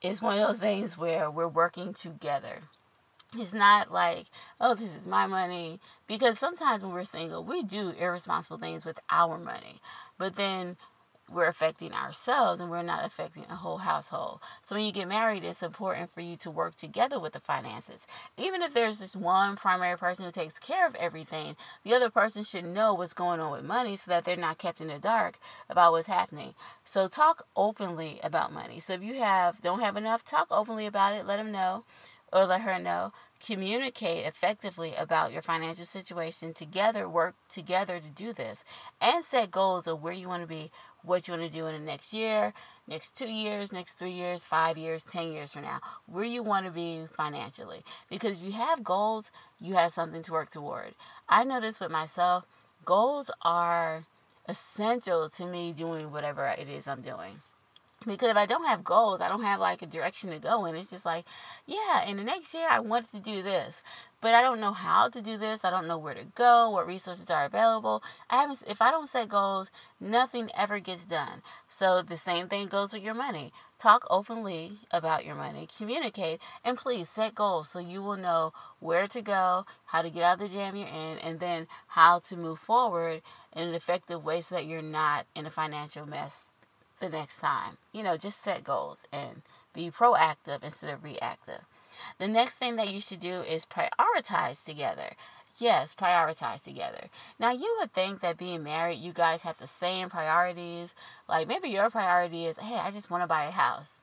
it's 0.00 0.22
one 0.22 0.38
of 0.38 0.46
those 0.46 0.60
things 0.60 0.96
where 0.96 1.30
we're 1.30 1.48
working 1.48 1.92
together. 1.92 2.60
It's 3.34 3.52
not 3.52 3.92
like, 3.92 4.26
oh, 4.60 4.74
this 4.74 4.96
is 4.96 5.06
my 5.06 5.26
money. 5.26 5.80
Because 6.06 6.38
sometimes 6.38 6.82
when 6.82 6.92
we're 6.92 7.04
single, 7.04 7.42
we 7.42 7.62
do 7.62 7.92
irresponsible 7.98 8.58
things 8.58 8.86
with 8.86 9.00
our 9.10 9.36
money. 9.36 9.80
But 10.16 10.36
then 10.36 10.76
we're 11.30 11.46
affecting 11.48 11.92
ourselves 11.92 12.60
and 12.60 12.70
we're 12.70 12.82
not 12.82 13.04
affecting 13.04 13.44
a 13.50 13.56
whole 13.56 13.78
household. 13.78 14.40
So 14.62 14.74
when 14.74 14.84
you 14.84 14.92
get 14.92 15.08
married, 15.08 15.44
it's 15.44 15.62
important 15.62 16.10
for 16.10 16.20
you 16.20 16.36
to 16.38 16.50
work 16.50 16.76
together 16.76 17.18
with 17.20 17.32
the 17.32 17.40
finances. 17.40 18.06
Even 18.36 18.62
if 18.62 18.74
there's 18.74 19.00
just 19.00 19.16
one 19.16 19.56
primary 19.56 19.96
person 19.96 20.24
who 20.24 20.32
takes 20.32 20.58
care 20.58 20.86
of 20.86 20.94
everything, 20.96 21.56
the 21.84 21.94
other 21.94 22.10
person 22.10 22.44
should 22.44 22.64
know 22.64 22.94
what's 22.94 23.14
going 23.14 23.40
on 23.40 23.52
with 23.52 23.64
money 23.64 23.96
so 23.96 24.10
that 24.10 24.24
they're 24.24 24.36
not 24.36 24.58
kept 24.58 24.80
in 24.80 24.88
the 24.88 24.98
dark 24.98 25.38
about 25.68 25.92
what's 25.92 26.08
happening. 26.08 26.54
So 26.84 27.08
talk 27.08 27.46
openly 27.56 28.20
about 28.22 28.52
money. 28.52 28.80
So 28.80 28.94
if 28.94 29.02
you 29.02 29.14
have 29.14 29.60
don't 29.60 29.80
have 29.80 29.96
enough, 29.96 30.24
talk 30.24 30.48
openly 30.50 30.86
about 30.86 31.14
it. 31.14 31.26
Let 31.26 31.36
them 31.36 31.52
know 31.52 31.84
or 32.32 32.44
let 32.44 32.62
her 32.62 32.78
know 32.78 33.12
communicate 33.44 34.26
effectively 34.26 34.94
about 34.98 35.32
your 35.32 35.42
financial 35.42 35.84
situation 35.84 36.52
together 36.52 37.08
work 37.08 37.34
together 37.48 37.98
to 37.98 38.10
do 38.10 38.32
this 38.32 38.64
and 39.00 39.24
set 39.24 39.50
goals 39.50 39.86
of 39.86 40.02
where 40.02 40.12
you 40.12 40.28
want 40.28 40.42
to 40.42 40.48
be 40.48 40.70
what 41.02 41.26
you 41.28 41.34
want 41.34 41.46
to 41.46 41.52
do 41.52 41.66
in 41.66 41.72
the 41.72 41.86
next 41.86 42.12
year 42.12 42.52
next 42.86 43.16
two 43.16 43.30
years 43.30 43.72
next 43.72 43.98
three 43.98 44.10
years 44.10 44.44
five 44.44 44.76
years 44.76 45.04
ten 45.04 45.32
years 45.32 45.52
from 45.52 45.62
now 45.62 45.78
where 46.06 46.24
you 46.24 46.42
want 46.42 46.66
to 46.66 46.72
be 46.72 47.04
financially. 47.10 47.80
Because 48.10 48.40
if 48.40 48.42
you 48.42 48.52
have 48.52 48.82
goals 48.82 49.30
you 49.60 49.74
have 49.74 49.90
something 49.90 50.22
to 50.22 50.32
work 50.32 50.50
toward. 50.50 50.94
I 51.28 51.44
notice 51.44 51.80
with 51.80 51.90
myself 51.90 52.46
goals 52.84 53.30
are 53.42 54.04
essential 54.48 55.28
to 55.28 55.44
me 55.44 55.72
doing 55.72 56.10
whatever 56.10 56.46
it 56.46 56.68
is 56.68 56.88
i'm 56.88 57.02
doing 57.02 57.34
because 58.06 58.30
if 58.30 58.36
I 58.36 58.46
don't 58.46 58.66
have 58.66 58.84
goals, 58.84 59.20
I 59.20 59.28
don't 59.28 59.42
have 59.42 59.58
like 59.58 59.82
a 59.82 59.86
direction 59.86 60.30
to 60.30 60.38
go 60.38 60.64
in. 60.66 60.76
It's 60.76 60.90
just 60.90 61.04
like, 61.04 61.24
yeah, 61.66 62.06
in 62.06 62.16
the 62.16 62.24
next 62.24 62.54
year 62.54 62.68
I 62.70 62.78
want 62.78 63.06
to 63.06 63.20
do 63.20 63.42
this, 63.42 63.82
but 64.20 64.34
I 64.34 64.42
don't 64.42 64.60
know 64.60 64.72
how 64.72 65.08
to 65.08 65.20
do 65.20 65.36
this. 65.36 65.64
I 65.64 65.70
don't 65.70 65.88
know 65.88 65.98
where 65.98 66.14
to 66.14 66.24
go, 66.24 66.70
what 66.70 66.86
resources 66.86 67.28
are 67.28 67.44
available. 67.44 68.02
I 68.30 68.36
haven't 68.42 68.62
if 68.68 68.80
I 68.80 68.92
don't 68.92 69.08
set 69.08 69.28
goals, 69.28 69.72
nothing 70.00 70.48
ever 70.56 70.78
gets 70.78 71.06
done. 71.06 71.42
So 71.66 72.00
the 72.02 72.16
same 72.16 72.48
thing 72.48 72.68
goes 72.68 72.92
with 72.92 73.02
your 73.02 73.14
money. 73.14 73.52
Talk 73.78 74.06
openly 74.08 74.72
about 74.92 75.24
your 75.24 75.34
money, 75.34 75.66
communicate, 75.76 76.40
and 76.64 76.76
please 76.76 77.08
set 77.08 77.34
goals 77.34 77.70
so 77.70 77.80
you 77.80 78.02
will 78.02 78.16
know 78.16 78.52
where 78.78 79.08
to 79.08 79.22
go, 79.22 79.64
how 79.86 80.02
to 80.02 80.10
get 80.10 80.22
out 80.22 80.34
of 80.34 80.40
the 80.40 80.48
jam 80.48 80.76
you're 80.76 80.86
in, 80.86 81.18
and 81.18 81.40
then 81.40 81.66
how 81.88 82.20
to 82.20 82.36
move 82.36 82.60
forward 82.60 83.22
in 83.52 83.68
an 83.68 83.74
effective 83.74 84.24
way 84.24 84.40
so 84.40 84.54
that 84.54 84.66
you're 84.66 84.82
not 84.82 85.26
in 85.34 85.46
a 85.46 85.50
financial 85.50 86.06
mess 86.06 86.54
the 86.98 87.08
next 87.08 87.40
time. 87.40 87.78
You 87.92 88.02
know, 88.02 88.16
just 88.16 88.40
set 88.40 88.64
goals 88.64 89.06
and 89.12 89.42
be 89.74 89.90
proactive 89.90 90.62
instead 90.62 90.92
of 90.92 91.04
reactive. 91.04 91.60
The 92.18 92.28
next 92.28 92.56
thing 92.56 92.76
that 92.76 92.92
you 92.92 93.00
should 93.00 93.20
do 93.20 93.40
is 93.40 93.66
prioritize 93.66 94.64
together. 94.64 95.10
Yes, 95.58 95.94
prioritize 95.94 96.62
together. 96.62 97.08
Now, 97.38 97.52
you 97.52 97.76
would 97.80 97.92
think 97.92 98.20
that 98.20 98.38
being 98.38 98.62
married, 98.62 98.98
you 98.98 99.12
guys 99.12 99.42
have 99.42 99.58
the 99.58 99.66
same 99.66 100.08
priorities. 100.08 100.94
Like 101.28 101.48
maybe 101.48 101.68
your 101.68 101.90
priority 101.90 102.44
is, 102.44 102.58
hey, 102.58 102.78
I 102.80 102.90
just 102.90 103.10
want 103.10 103.22
to 103.22 103.28
buy 103.28 103.44
a 103.44 103.50
house. 103.50 104.02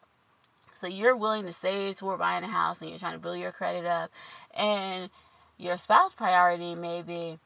So 0.73 0.87
you're 0.87 1.15
willing 1.15 1.45
to 1.45 1.53
save 1.53 1.95
toward 1.95 2.19
buying 2.19 2.43
a 2.43 2.47
house 2.47 2.81
and 2.81 2.89
you're 2.89 2.99
trying 2.99 3.13
to 3.13 3.19
build 3.19 3.39
your 3.39 3.53
credit 3.53 3.85
up. 3.85 4.09
And 4.53 5.09
your 5.57 5.77
spouse 5.77 6.13
priority 6.13 6.75
may 6.75 7.01
be, 7.01 7.39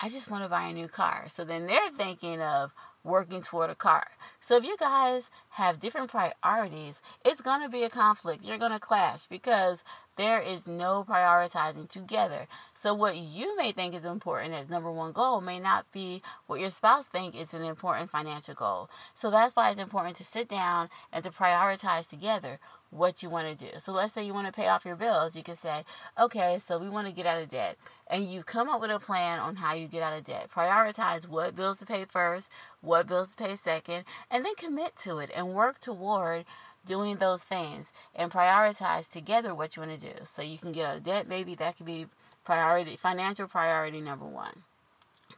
I 0.00 0.08
just 0.08 0.30
want 0.30 0.42
to 0.42 0.50
buy 0.50 0.64
a 0.64 0.72
new 0.72 0.88
car. 0.88 1.24
So 1.28 1.44
then 1.44 1.66
they're 1.66 1.90
thinking 1.90 2.40
of, 2.40 2.74
working 3.04 3.42
toward 3.42 3.70
a 3.70 3.74
car. 3.74 4.06
So 4.40 4.56
if 4.56 4.64
you 4.64 4.76
guys 4.78 5.30
have 5.50 5.80
different 5.80 6.10
priorities, 6.10 7.02
it's 7.24 7.40
going 7.40 7.62
to 7.62 7.68
be 7.68 7.82
a 7.84 7.90
conflict. 7.90 8.44
You're 8.44 8.58
going 8.58 8.72
to 8.72 8.78
clash 8.78 9.26
because 9.26 9.84
there 10.16 10.40
is 10.40 10.66
no 10.66 11.04
prioritizing 11.08 11.88
together. 11.88 12.46
So 12.74 12.92
what 12.94 13.16
you 13.16 13.56
may 13.56 13.72
think 13.72 13.94
is 13.94 14.04
important 14.04 14.54
as 14.54 14.68
number 14.68 14.90
one 14.90 15.12
goal 15.12 15.40
may 15.40 15.58
not 15.58 15.90
be 15.92 16.22
what 16.46 16.60
your 16.60 16.70
spouse 16.70 17.08
think 17.08 17.34
is 17.34 17.54
an 17.54 17.64
important 17.64 18.10
financial 18.10 18.54
goal. 18.54 18.90
So 19.14 19.30
that's 19.30 19.56
why 19.56 19.70
it's 19.70 19.80
important 19.80 20.16
to 20.16 20.24
sit 20.24 20.48
down 20.48 20.88
and 21.12 21.24
to 21.24 21.30
prioritize 21.30 22.10
together 22.10 22.58
what 22.92 23.22
you 23.22 23.30
want 23.30 23.48
to 23.48 23.64
do. 23.64 23.70
So 23.78 23.90
let's 23.90 24.12
say 24.12 24.24
you 24.24 24.34
want 24.34 24.46
to 24.46 24.52
pay 24.52 24.68
off 24.68 24.84
your 24.84 24.96
bills. 24.96 25.34
You 25.34 25.42
can 25.42 25.56
say, 25.56 25.82
okay, 26.20 26.58
so 26.58 26.78
we 26.78 26.90
want 26.90 27.08
to 27.08 27.14
get 27.14 27.26
out 27.26 27.42
of 27.42 27.48
debt. 27.48 27.76
And 28.08 28.30
you 28.30 28.42
come 28.42 28.68
up 28.68 28.82
with 28.82 28.90
a 28.90 28.98
plan 28.98 29.40
on 29.40 29.56
how 29.56 29.72
you 29.72 29.88
get 29.88 30.02
out 30.02 30.16
of 30.16 30.24
debt. 30.24 30.50
Prioritize 30.50 31.26
what 31.26 31.56
bills 31.56 31.78
to 31.78 31.86
pay 31.86 32.04
first, 32.04 32.52
what 32.82 33.08
bills 33.08 33.34
to 33.34 33.42
pay 33.42 33.56
second, 33.56 34.04
and 34.30 34.44
then 34.44 34.54
commit 34.56 34.94
to 34.96 35.18
it 35.18 35.30
and 35.34 35.54
work 35.54 35.80
toward 35.80 36.44
doing 36.84 37.16
those 37.16 37.42
things 37.42 37.92
and 38.14 38.30
prioritize 38.30 39.10
together 39.10 39.54
what 39.54 39.74
you 39.74 39.82
want 39.82 39.98
to 39.98 40.14
do. 40.14 40.24
So 40.24 40.42
you 40.42 40.58
can 40.58 40.72
get 40.72 40.84
out 40.84 40.96
of 40.98 41.04
debt, 41.04 41.28
maybe 41.28 41.54
that 41.54 41.76
could 41.76 41.86
be 41.86 42.06
priority, 42.44 42.96
financial 42.96 43.48
priority 43.48 44.02
number 44.02 44.26
one. 44.26 44.64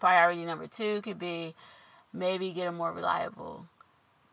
Priority 0.00 0.44
number 0.44 0.66
two 0.66 1.02
could 1.02 1.20
be 1.20 1.54
maybe 2.12 2.52
get 2.52 2.66
a 2.66 2.72
more 2.72 2.92
reliable. 2.92 3.66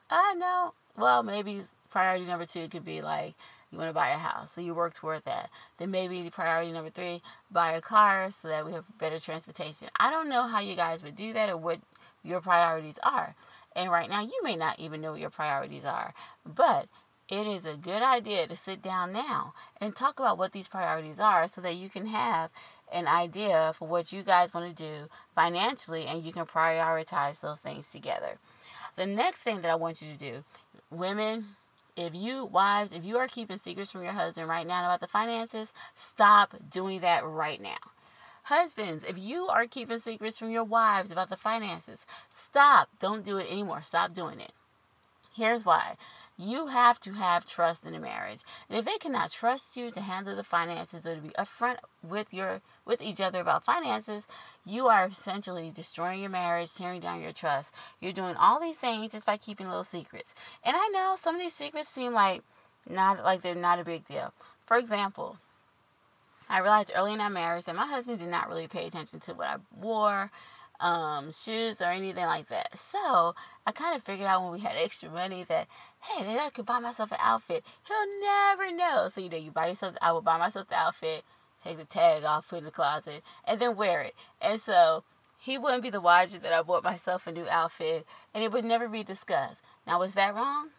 I 0.09 0.33
uh, 0.33 0.39
know. 0.39 0.73
Well, 0.97 1.23
maybe 1.23 1.61
priority 1.91 2.25
number 2.25 2.45
two 2.45 2.67
could 2.67 2.85
be 2.85 3.01
like 3.01 3.35
you 3.71 3.77
want 3.77 3.89
to 3.89 3.93
buy 3.93 4.09
a 4.09 4.17
house, 4.17 4.51
so 4.51 4.61
you 4.61 4.73
work 4.73 4.93
toward 4.95 5.23
that. 5.25 5.49
Then 5.77 5.91
maybe 5.91 6.29
priority 6.29 6.71
number 6.71 6.89
three, 6.89 7.21
buy 7.49 7.71
a 7.73 7.81
car 7.81 8.29
so 8.29 8.47
that 8.49 8.65
we 8.65 8.73
have 8.73 8.85
better 8.97 9.19
transportation. 9.19 9.87
I 9.99 10.09
don't 10.09 10.29
know 10.29 10.43
how 10.43 10.59
you 10.59 10.75
guys 10.75 11.03
would 11.03 11.15
do 11.15 11.31
that 11.33 11.49
or 11.49 11.57
what 11.57 11.79
your 12.23 12.41
priorities 12.41 12.99
are. 13.03 13.35
And 13.75 13.89
right 13.89 14.09
now, 14.09 14.21
you 14.21 14.39
may 14.43 14.55
not 14.55 14.79
even 14.79 14.99
know 14.99 15.11
what 15.11 15.21
your 15.21 15.29
priorities 15.29 15.85
are, 15.85 16.13
but 16.45 16.87
it 17.29 17.47
is 17.47 17.65
a 17.65 17.77
good 17.77 18.01
idea 18.01 18.45
to 18.45 18.57
sit 18.57 18.81
down 18.81 19.13
now 19.13 19.53
and 19.79 19.95
talk 19.95 20.19
about 20.19 20.37
what 20.37 20.51
these 20.51 20.67
priorities 20.67 21.19
are 21.19 21.47
so 21.47 21.61
that 21.61 21.75
you 21.75 21.87
can 21.87 22.07
have 22.07 22.51
an 22.93 23.07
idea 23.07 23.71
for 23.73 23.87
what 23.87 24.11
you 24.11 24.21
guys 24.21 24.53
want 24.53 24.75
to 24.75 24.83
do 24.83 25.07
financially 25.33 26.05
and 26.07 26.23
you 26.23 26.33
can 26.33 26.45
prioritize 26.45 27.39
those 27.39 27.61
things 27.61 27.89
together. 27.89 28.35
The 28.97 29.05
next 29.05 29.43
thing 29.43 29.61
that 29.61 29.71
I 29.71 29.75
want 29.75 30.01
you 30.01 30.11
to 30.11 30.19
do, 30.19 30.43
women, 30.89 31.45
if 31.95 32.15
you 32.15 32.45
wives, 32.45 32.93
if 32.93 33.03
you 33.03 33.17
are 33.17 33.27
keeping 33.27 33.57
secrets 33.57 33.91
from 33.91 34.03
your 34.03 34.13
husband 34.13 34.47
right 34.47 34.67
now 34.67 34.85
about 34.85 35.01
the 35.01 35.07
finances, 35.07 35.73
stop 35.95 36.53
doing 36.69 36.99
that 37.01 37.23
right 37.23 37.61
now. 37.61 37.77
Husbands, 38.43 39.03
if 39.03 39.17
you 39.19 39.47
are 39.47 39.67
keeping 39.67 39.99
secrets 39.99 40.39
from 40.39 40.49
your 40.49 40.63
wives 40.63 41.11
about 41.11 41.29
the 41.29 41.35
finances, 41.35 42.07
stop. 42.29 42.89
Don't 42.99 43.23
do 43.23 43.37
it 43.37 43.51
anymore. 43.51 43.81
Stop 43.81 44.13
doing 44.13 44.39
it. 44.39 44.53
Here's 45.35 45.65
why. 45.65 45.93
You 46.41 46.67
have 46.67 46.99
to 47.01 47.13
have 47.13 47.45
trust 47.45 47.85
in 47.85 47.93
a 47.93 47.99
marriage. 47.99 48.39
And 48.67 48.75
if 48.79 48.85
they 48.85 48.97
cannot 48.97 49.29
trust 49.29 49.77
you 49.77 49.91
to 49.91 50.01
handle 50.01 50.35
the 50.35 50.43
finances 50.43 51.05
or 51.05 51.13
to 51.13 51.21
be 51.21 51.29
upfront 51.29 51.77
with 52.01 52.33
your 52.33 52.61
with 52.83 52.99
each 52.99 53.21
other 53.21 53.41
about 53.41 53.63
finances, 53.63 54.27
you 54.65 54.87
are 54.87 55.05
essentially 55.05 55.71
destroying 55.71 56.21
your 56.21 56.31
marriage, 56.31 56.73
tearing 56.73 56.99
down 56.99 57.21
your 57.21 57.31
trust. 57.31 57.75
You're 57.99 58.11
doing 58.11 58.35
all 58.37 58.59
these 58.59 58.79
things 58.79 59.11
just 59.11 59.27
by 59.27 59.37
keeping 59.37 59.67
little 59.67 59.83
secrets. 59.83 60.33
And 60.65 60.75
I 60.75 60.87
know 60.87 61.13
some 61.15 61.35
of 61.35 61.41
these 61.41 61.53
secrets 61.53 61.89
seem 61.89 62.13
like 62.13 62.41
not 62.89 63.23
like 63.23 63.43
they're 63.43 63.53
not 63.53 63.79
a 63.79 63.85
big 63.85 64.05
deal. 64.05 64.33
For 64.65 64.77
example, 64.77 65.37
I 66.49 66.59
realized 66.59 66.91
early 66.95 67.13
in 67.13 67.21
our 67.21 67.29
marriage 67.29 67.65
that 67.65 67.75
my 67.75 67.85
husband 67.85 68.17
did 68.17 68.29
not 68.29 68.49
really 68.49 68.67
pay 68.67 68.87
attention 68.87 69.19
to 69.21 69.33
what 69.35 69.47
I 69.47 69.57
wore 69.79 70.31
um, 70.81 71.31
shoes 71.31 71.81
or 71.81 71.85
anything 71.85 72.25
like 72.25 72.47
that. 72.47 72.77
So 72.77 73.33
I 73.65 73.71
kind 73.71 73.95
of 73.95 74.01
figured 74.01 74.27
out 74.27 74.43
when 74.43 74.51
we 74.51 74.59
had 74.59 74.75
extra 74.75 75.09
money 75.09 75.43
that, 75.43 75.67
hey, 76.03 76.25
maybe 76.25 76.39
I 76.39 76.49
could 76.49 76.65
buy 76.65 76.79
myself 76.79 77.11
an 77.11 77.19
outfit. 77.21 77.63
He'll 77.87 78.21
never 78.21 78.75
know. 78.75 79.07
So, 79.07 79.21
you 79.21 79.29
know, 79.29 79.37
you 79.37 79.51
buy 79.51 79.67
yourself, 79.67 79.95
I 80.01 80.11
would 80.11 80.25
buy 80.25 80.37
myself 80.37 80.67
the 80.67 80.75
outfit, 80.75 81.23
take 81.63 81.77
the 81.77 81.85
tag 81.85 82.23
off, 82.23 82.49
put 82.49 82.55
it 82.55 82.59
in 82.59 82.65
the 82.65 82.71
closet, 82.71 83.21
and 83.47 83.59
then 83.59 83.77
wear 83.77 84.01
it. 84.01 84.13
And 84.41 84.59
so 84.59 85.03
he 85.39 85.57
wouldn't 85.57 85.83
be 85.83 85.89
the 85.89 86.01
wiser 86.01 86.39
that 86.39 86.53
I 86.53 86.61
bought 86.63 86.83
myself 86.83 87.27
a 87.27 87.31
new 87.31 87.47
outfit 87.49 88.05
and 88.33 88.43
it 88.43 88.51
would 88.51 88.65
never 88.65 88.89
be 88.89 89.03
discussed. 89.03 89.63
Now, 89.85 89.99
was 89.99 90.15
that 90.15 90.35
wrong? 90.35 90.69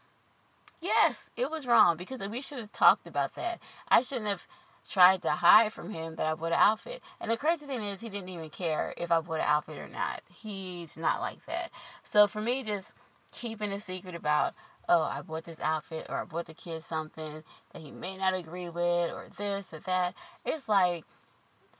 Yes, 0.80 1.30
it 1.36 1.48
was 1.48 1.68
wrong 1.68 1.96
because 1.96 2.26
we 2.28 2.40
should 2.40 2.58
have 2.58 2.72
talked 2.72 3.06
about 3.06 3.36
that. 3.36 3.60
I 3.88 4.02
shouldn't 4.02 4.26
have 4.26 4.48
tried 4.88 5.22
to 5.22 5.30
hide 5.30 5.72
from 5.72 5.90
him 5.90 6.16
that 6.16 6.26
I 6.26 6.34
bought 6.34 6.52
an 6.52 6.58
outfit. 6.58 7.02
And 7.20 7.30
the 7.30 7.36
crazy 7.36 7.66
thing 7.66 7.82
is, 7.82 8.00
he 8.00 8.08
didn't 8.08 8.28
even 8.28 8.50
care 8.50 8.94
if 8.96 9.10
I 9.12 9.20
bought 9.20 9.40
an 9.40 9.46
outfit 9.46 9.78
or 9.78 9.88
not. 9.88 10.22
He's 10.32 10.96
not 10.96 11.20
like 11.20 11.44
that. 11.46 11.70
So 12.02 12.26
for 12.26 12.40
me, 12.40 12.62
just 12.62 12.96
keeping 13.32 13.72
a 13.72 13.78
secret 13.78 14.14
about, 14.14 14.54
oh, 14.88 15.02
I 15.02 15.22
bought 15.22 15.44
this 15.44 15.60
outfit 15.60 16.06
or 16.08 16.20
I 16.20 16.24
bought 16.24 16.46
the 16.46 16.54
kid 16.54 16.82
something 16.82 17.42
that 17.72 17.82
he 17.82 17.90
may 17.90 18.16
not 18.16 18.34
agree 18.34 18.68
with 18.68 19.10
or 19.12 19.28
this 19.36 19.72
or 19.72 19.80
that, 19.80 20.14
it's 20.44 20.68
like, 20.68 21.04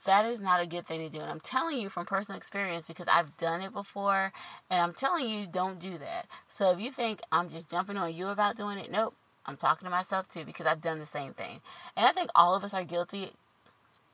that 0.05 0.25
is 0.25 0.41
not 0.41 0.61
a 0.61 0.67
good 0.67 0.85
thing 0.85 0.99
to 0.99 1.09
do. 1.09 1.21
And 1.21 1.31
I'm 1.31 1.39
telling 1.39 1.77
you 1.77 1.89
from 1.89 2.05
personal 2.05 2.37
experience 2.37 2.87
because 2.87 3.07
I've 3.07 3.37
done 3.37 3.61
it 3.61 3.71
before. 3.71 4.33
And 4.69 4.81
I'm 4.81 4.93
telling 4.93 5.27
you, 5.27 5.47
don't 5.47 5.79
do 5.79 5.97
that. 5.97 6.27
So 6.47 6.71
if 6.71 6.81
you 6.81 6.91
think 6.91 7.21
I'm 7.31 7.49
just 7.49 7.69
jumping 7.69 7.97
on 7.97 8.13
you 8.13 8.27
about 8.27 8.57
doing 8.57 8.77
it, 8.77 8.91
nope. 8.91 9.15
I'm 9.45 9.57
talking 9.57 9.85
to 9.85 9.91
myself 9.91 10.27
too 10.27 10.45
because 10.45 10.65
I've 10.65 10.81
done 10.81 10.99
the 10.99 11.05
same 11.05 11.33
thing. 11.33 11.61
And 11.95 12.05
I 12.05 12.11
think 12.11 12.29
all 12.35 12.55
of 12.55 12.63
us 12.63 12.73
are 12.73 12.83
guilty 12.83 13.31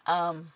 um, 0.08 0.48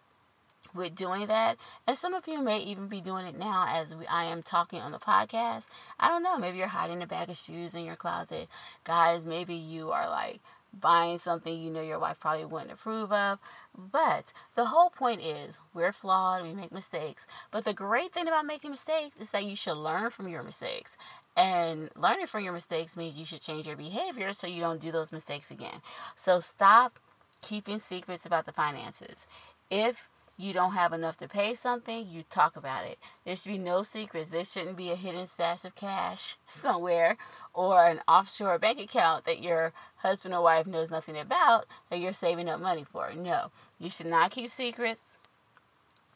with 0.76 0.96
doing 0.96 1.28
that. 1.28 1.56
And 1.88 1.96
some 1.96 2.14
of 2.14 2.28
you 2.28 2.42
may 2.42 2.60
even 2.60 2.88
be 2.88 3.02
doing 3.02 3.26
it 3.26 3.38
now 3.38 3.66
as 3.70 3.96
we, 3.96 4.06
I 4.08 4.26
am 4.26 4.42
talking 4.42 4.82
on 4.82 4.92
the 4.92 4.98
podcast. 4.98 5.70
I 6.00 6.10
don't 6.10 6.24
know. 6.24 6.38
Maybe 6.38 6.58
you're 6.58 6.68
hiding 6.68 7.02
a 7.02 7.08
bag 7.08 7.30
of 7.30 7.38
shoes 7.38 7.76
in 7.76 7.86
your 7.86 7.96
closet. 7.96 8.50
Guys, 8.84 9.26
maybe 9.26 9.54
you 9.54 9.92
are 9.92 10.10
like 10.10 10.40
buying 10.80 11.20
something 11.20 11.56
you 11.56 11.70
know 11.70 11.82
your 11.82 12.00
wife 12.00 12.20
probably 12.20 12.46
wouldn't 12.46 12.72
approve 12.72 13.12
of. 13.12 13.40
But 13.78 14.34
the 14.56 14.66
whole 14.66 14.90
point 14.90 15.22
is 15.22 15.60
we're 15.74 15.92
flawed, 15.92 16.44
we 16.44 16.54
make 16.54 16.72
mistakes. 16.72 17.28
But 17.52 17.66
the 17.66 17.74
great 17.74 18.12
thing 18.12 18.28
about 18.28 18.46
making 18.46 18.72
mistakes 18.72 19.20
is 19.20 19.32
that 19.32 19.44
you 19.44 19.56
should 19.56 19.78
learn 19.78 20.10
from 20.10 20.28
your 20.28 20.44
mistakes. 20.44 20.98
And 21.36 21.90
learning 21.96 22.28
from 22.28 22.44
your 22.44 22.54
mistakes 22.54 22.96
means 22.96 23.20
you 23.20 23.26
should 23.26 23.42
change 23.42 23.66
your 23.66 23.76
behavior 23.76 24.34
so 24.34 24.48
you 24.48 24.62
don't 24.62 24.82
do 24.82 24.92
those 24.92 25.12
mistakes 25.12 25.50
again. 25.50 25.82
So 26.16 26.40
stop 26.40 27.00
keeping 27.42 27.80
secrets 27.80 28.26
about 28.26 28.46
the 28.46 28.52
finances. 28.52 29.28
If 29.72 30.10
you 30.38 30.52
don't 30.54 30.74
have 30.74 30.94
enough 30.94 31.18
to 31.18 31.28
pay 31.28 31.54
something, 31.54 32.06
you 32.08 32.24
talk 32.24 32.56
about 32.56 32.86
it. 32.86 32.98
There 33.24 33.36
should 33.36 33.52
be 33.52 33.58
no 33.60 33.84
secrets. 33.84 34.30
There 34.30 34.44
shouldn't 34.44 34.78
be 34.78 34.92
a 34.92 34.96
hidden 34.96 35.26
stash 35.26 35.64
of 35.64 35.76
cash 35.76 36.38
somewhere 36.48 37.18
or 37.54 37.86
an 37.86 38.02
offshore 38.08 38.58
bank 38.58 38.80
account 38.80 39.26
that 39.26 39.44
your 39.44 39.74
husband 39.98 40.34
or 40.34 40.42
wife 40.42 40.66
knows 40.66 40.92
nothing 40.92 41.18
about 41.18 41.66
that 41.90 42.00
you're 42.00 42.14
saving 42.14 42.50
up 42.50 42.60
money 42.60 42.84
for. 42.84 43.12
No, 43.16 43.52
you 43.80 43.90
should 43.90 44.08
not 44.08 44.32
keep 44.32 44.50
secrets. 44.50 45.20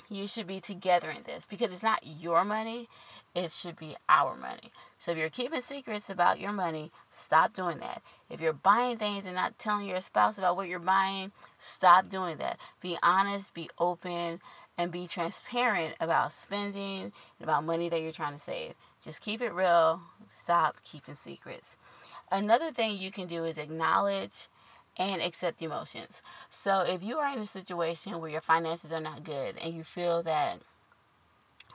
You 0.10 0.26
should 0.26 0.48
be 0.48 0.62
together 0.62 1.10
in 1.10 1.24
this 1.24 1.46
because 1.46 1.72
it's 1.72 1.84
not 1.84 2.00
your 2.04 2.46
money, 2.46 2.88
it 3.36 3.52
should 3.52 3.76
be 3.76 3.96
our 4.08 4.36
money. 4.36 4.72
So 4.98 5.12
if 5.12 5.18
you're 5.18 5.30
keeping 5.30 5.62
secrets 5.62 6.10
about 6.10 6.40
your 6.40 6.52
money, 6.52 6.92
stop 7.10 7.54
doing 7.54 7.78
that. 7.80 8.02
If 8.30 8.42
you're 8.42 8.54
buying 8.54 8.98
things 8.98 9.26
and 9.26 9.36
not 9.36 9.60
telling 9.60 9.88
your 9.88 10.02
spouse 10.02 10.38
about 10.38 10.56
what 10.56 10.68
you're 10.68 10.80
buying, 10.80 11.32
stop 11.60 12.10
doing 12.10 12.38
that. 12.38 12.58
Be 12.82 12.98
honest, 13.04 13.54
be 13.54 13.70
open, 13.78 14.40
and 14.78 14.92
be 14.92 15.08
transparent 15.08 15.96
about 16.00 16.32
spending 16.32 17.02
and 17.04 17.14
about 17.42 17.64
money 17.64 17.90
that 17.90 18.02
you're 18.02 18.12
trying 18.12 18.34
to 18.34 18.40
save. 18.40 18.74
Just 19.02 19.22
keep 19.22 19.42
it 19.42 19.54
real. 19.54 20.02
Stop 20.30 20.78
keeping 20.84 21.16
secrets. 21.16 21.78
Another 22.32 22.72
thing 22.72 22.98
you 22.98 23.12
can 23.12 23.28
do 23.28 23.44
is 23.46 23.58
acknowledge 23.58 24.48
and 24.98 25.22
accept 25.22 25.62
emotions. 25.62 26.22
So 26.50 26.84
if 26.86 27.04
you 27.04 27.18
are 27.18 27.32
in 27.32 27.40
a 27.40 27.46
situation 27.46 28.20
where 28.20 28.32
your 28.32 28.42
finances 28.42 28.92
are 28.92 29.00
not 29.00 29.24
good 29.24 29.56
and 29.64 29.74
you 29.74 29.84
feel 29.84 30.24
that 30.24 30.58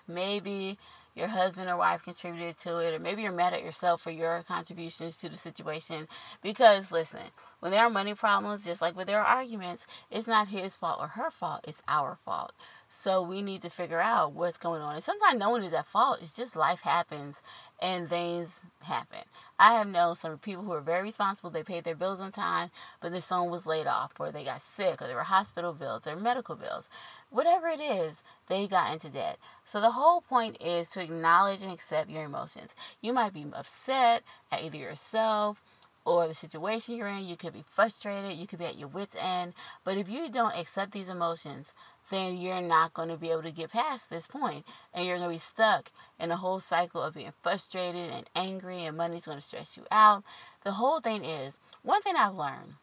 maybe 0.09 0.77
your 1.15 1.29
husband 1.29 1.69
or 1.69 1.77
wife 1.77 2.03
contributed 2.03 2.57
to 2.59 2.79
it, 2.79 2.95
or 2.95 2.99
maybe 2.99 3.23
you're 3.23 3.33
mad 3.33 3.53
at 3.53 3.63
yourself 3.63 4.01
for 4.01 4.11
your 4.11 4.43
contributions 4.47 5.19
to 5.19 5.29
the 5.29 5.37
situation. 5.37 6.07
Because, 6.43 6.91
listen, 6.91 7.21
when 7.61 7.71
there 7.71 7.85
are 7.85 7.91
money 7.91 8.15
problems, 8.15 8.65
just 8.65 8.81
like 8.81 8.97
with 8.97 9.07
their 9.07 9.23
arguments, 9.23 9.87
it's 10.11 10.27
not 10.27 10.49
his 10.49 10.75
fault 10.75 11.01
or 11.01 11.09
her 11.09 11.31
fault, 11.31 11.65
it's 11.69 11.83
our 11.87 12.17
fault. 12.17 12.53
So 12.89 13.23
we 13.23 13.41
need 13.41 13.63
to 13.63 13.71
figure 13.71 14.01
out 14.01 14.33
what's 14.33 14.59
going 14.59 14.83
on. 14.83 14.95
And 14.95 15.05
sometimes 15.05 15.39
no 15.39 15.51
one 15.51 15.63
is 15.63 15.73
at 15.73 15.87
fault, 15.87 16.19
it's 16.21 16.37
just 16.37 16.57
life 16.57 16.83
happens 16.83 17.43
and 17.81 18.09
things 18.09 18.65
happen. 18.83 19.21
I 19.59 19.75
have 19.75 19.87
known 19.87 20.15
some 20.15 20.39
people 20.39 20.65
who 20.65 20.73
are 20.73 20.81
very 20.81 21.03
responsible, 21.03 21.51
they 21.51 21.63
paid 21.63 21.85
their 21.85 21.95
bills 21.95 22.21
on 22.21 22.33
time, 22.33 22.71
but 23.01 23.13
their 23.13 23.21
son 23.21 23.51
was 23.51 23.67
laid 23.67 23.87
off, 23.87 24.13
or 24.19 24.31
they 24.31 24.45
got 24.45 24.61
sick, 24.61 25.01
or 25.01 25.07
there 25.07 25.17
were 25.17 25.23
hospital 25.23 25.73
bills, 25.73 26.07
or 26.07 26.17
medical 26.17 26.57
bills 26.57 26.89
whatever 27.33 27.67
it 27.67 27.81
is, 27.81 28.23
they 28.49 28.69
got 28.69 28.93
into 28.93 29.09
debt. 29.09 29.39
So 29.65 29.81
the 29.81 29.93
whole 29.93 30.21
point 30.21 30.63
is 30.63 30.91
to 30.91 31.03
acknowledge 31.03 31.63
and 31.63 31.73
accept 31.73 32.11
your 32.11 32.25
emotions. 32.25 32.77
You 33.01 33.13
might 33.13 33.33
be 33.33 33.47
upset 33.53 34.23
at 34.53 34.63
either 34.63 34.77
yourself 34.77 35.63
or 36.05 36.29
the 36.29 36.35
situation 36.35 36.97
you're 36.97 37.07
in. 37.07 37.27
You 37.27 37.37
could 37.37 37.55
be 37.55 37.65
frustrated. 37.67 38.37
You 38.37 38.47
could 38.47 38.59
be 38.59 38.67
at 38.67 38.79
your 38.79 38.89
wits' 38.89 39.17
end. 39.21 39.55
But 39.85 39.97
if 39.97 40.09
you 40.11 40.31
don't 40.31 40.59
accept 40.59 40.93
these 40.93 41.09
emotions, 41.09 41.75
then 42.11 42.37
you're 42.37 42.61
not 42.61 42.93
going 42.93 43.09
to 43.09 43.17
be 43.17 43.31
able 43.31 43.43
to 43.45 43.53
get 43.53 43.73
past 43.73 44.11
this 44.11 44.27
point 44.27 44.65
and 44.93 45.07
you're 45.07 45.17
going 45.17 45.29
to 45.29 45.35
be 45.35 45.39
stuck 45.39 45.91
in 46.19 46.31
a 46.31 46.37
whole 46.37 46.61
cycle 46.61 47.03
of 47.03 47.15
being 47.15 47.33
frustrated 47.43 48.11
and 48.13 48.29
angry 48.35 48.85
and 48.85 48.97
money's 48.97 49.27
going 49.27 49.39
to 49.39 49.43
stress 49.43 49.77
you 49.77 49.85
out. 49.91 50.23
The 50.65 50.73
whole 50.73 51.01
thing 51.01 51.25
is 51.25 51.59
one 51.83 52.03
thing 52.03 52.15
I've 52.17 52.35
learned, 52.35 52.75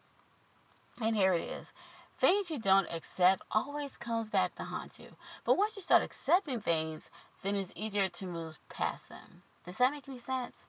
and 1.00 1.14
here 1.14 1.32
it 1.32 1.42
is 1.42 1.72
things 2.20 2.50
you 2.50 2.58
don't 2.58 2.94
accept 2.94 3.42
always 3.50 3.96
comes 3.96 4.28
back 4.28 4.54
to 4.54 4.64
haunt 4.64 4.98
you. 4.98 5.16
But 5.44 5.56
once 5.56 5.76
you 5.76 5.82
start 5.82 6.02
accepting 6.02 6.60
things, 6.60 7.10
then 7.42 7.56
it's 7.56 7.72
easier 7.74 8.08
to 8.08 8.26
move 8.26 8.58
past 8.68 9.08
them. 9.08 9.42
Does 9.64 9.78
that 9.78 9.90
make 9.90 10.06
any 10.06 10.18
sense? 10.18 10.68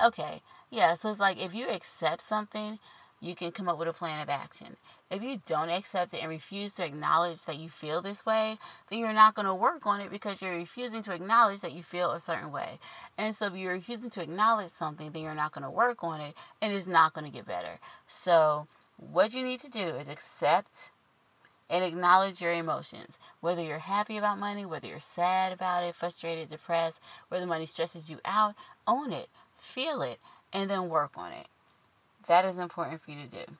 Okay, 0.00 0.42
yeah, 0.70 0.94
so 0.94 1.10
it's 1.10 1.18
like 1.18 1.42
if 1.42 1.54
you 1.54 1.68
accept 1.68 2.22
something, 2.22 2.78
you 3.20 3.34
can 3.34 3.50
come 3.50 3.68
up 3.68 3.78
with 3.78 3.88
a 3.88 3.92
plan 3.92 4.22
of 4.22 4.28
action. 4.28 4.76
If 5.10 5.22
you 5.22 5.40
don't 5.44 5.70
accept 5.70 6.14
it 6.14 6.22
and 6.22 6.30
refuse 6.30 6.74
to 6.74 6.84
acknowledge 6.84 7.42
that 7.46 7.58
you 7.58 7.68
feel 7.68 8.00
this 8.00 8.24
way, 8.24 8.56
then 8.88 8.98
you're 9.00 9.12
not 9.12 9.34
going 9.34 9.46
to 9.46 9.54
work 9.54 9.86
on 9.86 10.00
it 10.00 10.10
because 10.10 10.40
you're 10.40 10.54
refusing 10.54 11.02
to 11.02 11.14
acknowledge 11.14 11.62
that 11.62 11.72
you 11.72 11.82
feel 11.82 12.12
a 12.12 12.20
certain 12.20 12.52
way. 12.52 12.78
And 13.16 13.34
so 13.34 13.46
if 13.46 13.56
you're 13.56 13.72
refusing 13.72 14.10
to 14.10 14.22
acknowledge 14.22 14.68
something, 14.68 15.10
then 15.10 15.22
you're 15.22 15.34
not 15.34 15.52
going 15.52 15.64
to 15.64 15.70
work 15.70 16.04
on 16.04 16.20
it 16.20 16.34
and 16.60 16.72
it's 16.72 16.86
not 16.86 17.14
going 17.14 17.26
to 17.26 17.32
get 17.32 17.46
better. 17.46 17.78
So 18.06 18.66
what 18.96 19.34
you 19.34 19.44
need 19.44 19.60
to 19.60 19.70
do 19.70 19.80
is 19.80 20.08
accept 20.08 20.92
and 21.68 21.84
acknowledge 21.84 22.40
your 22.40 22.52
emotions. 22.52 23.18
Whether 23.40 23.62
you're 23.62 23.78
happy 23.78 24.16
about 24.16 24.38
money, 24.38 24.64
whether 24.64 24.86
you're 24.86 25.00
sad 25.00 25.52
about 25.52 25.84
it, 25.84 25.94
frustrated, 25.94 26.48
depressed, 26.48 27.02
whether 27.28 27.46
money 27.46 27.66
stresses 27.66 28.10
you 28.10 28.18
out, 28.24 28.54
own 28.86 29.12
it, 29.12 29.28
feel 29.56 30.02
it, 30.02 30.18
and 30.52 30.70
then 30.70 30.88
work 30.88 31.12
on 31.16 31.32
it. 31.32 31.48
That 32.28 32.44
is 32.44 32.58
important 32.58 33.02
for 33.02 33.10
you 33.10 33.18
to 33.24 33.28
do. 33.28 33.52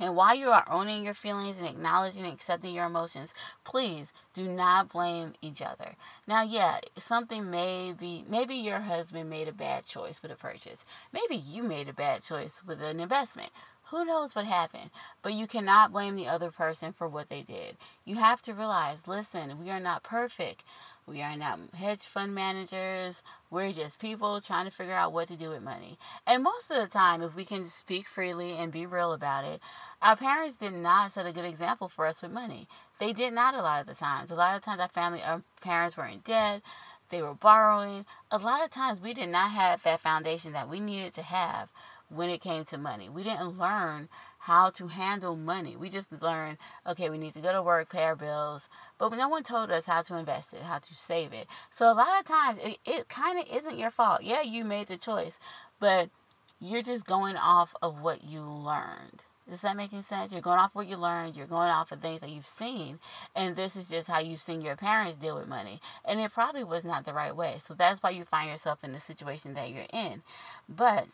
And 0.00 0.16
while 0.16 0.34
you 0.34 0.48
are 0.48 0.64
owning 0.68 1.04
your 1.04 1.14
feelings 1.14 1.58
and 1.58 1.68
acknowledging 1.68 2.24
and 2.24 2.34
accepting 2.34 2.74
your 2.74 2.86
emotions, 2.86 3.34
please 3.64 4.12
do 4.32 4.48
not 4.48 4.90
blame 4.90 5.34
each 5.40 5.62
other. 5.62 5.94
Now, 6.26 6.42
yeah, 6.42 6.78
something 6.96 7.50
may 7.50 7.94
be, 7.98 8.24
maybe 8.28 8.54
your 8.54 8.80
husband 8.80 9.30
made 9.30 9.48
a 9.48 9.52
bad 9.52 9.84
choice 9.84 10.20
with 10.20 10.32
a 10.32 10.36
purchase. 10.36 10.84
Maybe 11.12 11.36
you 11.36 11.62
made 11.62 11.88
a 11.88 11.92
bad 11.92 12.22
choice 12.22 12.62
with 12.66 12.82
an 12.82 12.98
investment. 12.98 13.50
Who 13.88 14.04
knows 14.04 14.34
what 14.34 14.46
happened? 14.46 14.90
But 15.22 15.34
you 15.34 15.46
cannot 15.46 15.92
blame 15.92 16.16
the 16.16 16.26
other 16.26 16.50
person 16.50 16.92
for 16.92 17.06
what 17.06 17.28
they 17.28 17.42
did. 17.42 17.76
You 18.04 18.16
have 18.16 18.40
to 18.42 18.54
realize 18.54 19.06
listen, 19.06 19.58
we 19.62 19.70
are 19.70 19.80
not 19.80 20.02
perfect. 20.02 20.64
We 21.06 21.20
are 21.20 21.36
not 21.36 21.58
hedge 21.78 22.00
fund 22.00 22.34
managers. 22.34 23.22
We're 23.50 23.72
just 23.72 24.00
people 24.00 24.40
trying 24.40 24.64
to 24.64 24.70
figure 24.70 24.94
out 24.94 25.12
what 25.12 25.28
to 25.28 25.36
do 25.36 25.50
with 25.50 25.62
money. 25.62 25.98
And 26.26 26.42
most 26.42 26.70
of 26.70 26.78
the 26.78 26.88
time, 26.88 27.20
if 27.20 27.36
we 27.36 27.44
can 27.44 27.64
speak 27.64 28.06
freely 28.06 28.52
and 28.52 28.72
be 28.72 28.86
real 28.86 29.12
about 29.12 29.44
it, 29.44 29.60
our 30.00 30.16
parents 30.16 30.56
did 30.56 30.72
not 30.72 31.10
set 31.10 31.26
a 31.26 31.32
good 31.32 31.44
example 31.44 31.88
for 31.88 32.06
us 32.06 32.22
with 32.22 32.32
money. 32.32 32.68
They 32.98 33.12
did 33.12 33.34
not 33.34 33.54
a 33.54 33.60
lot 33.60 33.82
of 33.82 33.86
the 33.86 33.94
times. 33.94 34.30
A 34.30 34.34
lot 34.34 34.56
of 34.56 34.62
times, 34.62 34.80
our 34.80 34.88
family, 34.88 35.20
our 35.22 35.42
parents 35.60 35.96
were 35.98 36.06
in 36.06 36.20
debt. 36.20 36.62
They 37.10 37.20
were 37.20 37.34
borrowing. 37.34 38.06
A 38.30 38.38
lot 38.38 38.64
of 38.64 38.70
times, 38.70 38.98
we 38.98 39.12
did 39.12 39.28
not 39.28 39.50
have 39.50 39.82
that 39.82 40.00
foundation 40.00 40.52
that 40.52 40.70
we 40.70 40.80
needed 40.80 41.12
to 41.14 41.22
have 41.22 41.70
when 42.14 42.30
it 42.30 42.40
came 42.40 42.64
to 42.64 42.78
money. 42.78 43.08
We 43.08 43.22
didn't 43.22 43.58
learn 43.58 44.08
how 44.40 44.70
to 44.70 44.88
handle 44.88 45.36
money. 45.36 45.76
We 45.76 45.88
just 45.88 46.22
learned, 46.22 46.58
okay, 46.86 47.10
we 47.10 47.18
need 47.18 47.34
to 47.34 47.40
go 47.40 47.52
to 47.52 47.62
work, 47.62 47.90
pay 47.90 48.04
our 48.04 48.16
bills, 48.16 48.68
but 48.98 49.12
no 49.12 49.28
one 49.28 49.42
told 49.42 49.70
us 49.70 49.86
how 49.86 50.02
to 50.02 50.18
invest 50.18 50.54
it, 50.54 50.62
how 50.62 50.78
to 50.78 50.94
save 50.94 51.32
it. 51.32 51.46
So 51.70 51.86
a 51.86 51.94
lot 51.94 52.20
of 52.20 52.24
times 52.24 52.58
it, 52.62 52.78
it 52.84 53.08
kind 53.08 53.38
of 53.38 53.46
isn't 53.52 53.78
your 53.78 53.90
fault. 53.90 54.22
Yeah, 54.22 54.42
you 54.42 54.64
made 54.64 54.88
the 54.88 54.96
choice, 54.96 55.40
but 55.80 56.10
you're 56.60 56.82
just 56.82 57.06
going 57.06 57.36
off 57.36 57.74
of 57.82 58.02
what 58.02 58.24
you 58.24 58.40
learned. 58.40 59.24
Does 59.48 59.60
that 59.60 59.76
make 59.76 59.92
any 59.92 60.00
sense? 60.00 60.32
You're 60.32 60.40
going 60.40 60.58
off 60.58 60.74
what 60.74 60.86
you 60.86 60.96
learned. 60.96 61.36
You're 61.36 61.46
going 61.46 61.68
off 61.68 61.92
of 61.92 62.00
things 62.00 62.22
that 62.22 62.30
you've 62.30 62.46
seen. 62.46 62.98
And 63.36 63.56
this 63.56 63.76
is 63.76 63.90
just 63.90 64.08
how 64.08 64.18
you've 64.18 64.38
seen 64.38 64.62
your 64.62 64.76
parents 64.76 65.18
deal 65.18 65.36
with 65.36 65.48
money. 65.48 65.80
And 66.04 66.18
it 66.18 66.32
probably 66.32 66.64
was 66.64 66.82
not 66.82 67.04
the 67.04 67.12
right 67.12 67.36
way. 67.36 67.56
So 67.58 67.74
that's 67.74 68.02
why 68.02 68.10
you 68.10 68.24
find 68.24 68.48
yourself 68.48 68.82
in 68.82 68.92
the 68.92 69.00
situation 69.00 69.52
that 69.54 69.68
you're 69.68 69.84
in. 69.92 70.22
But 70.66 71.08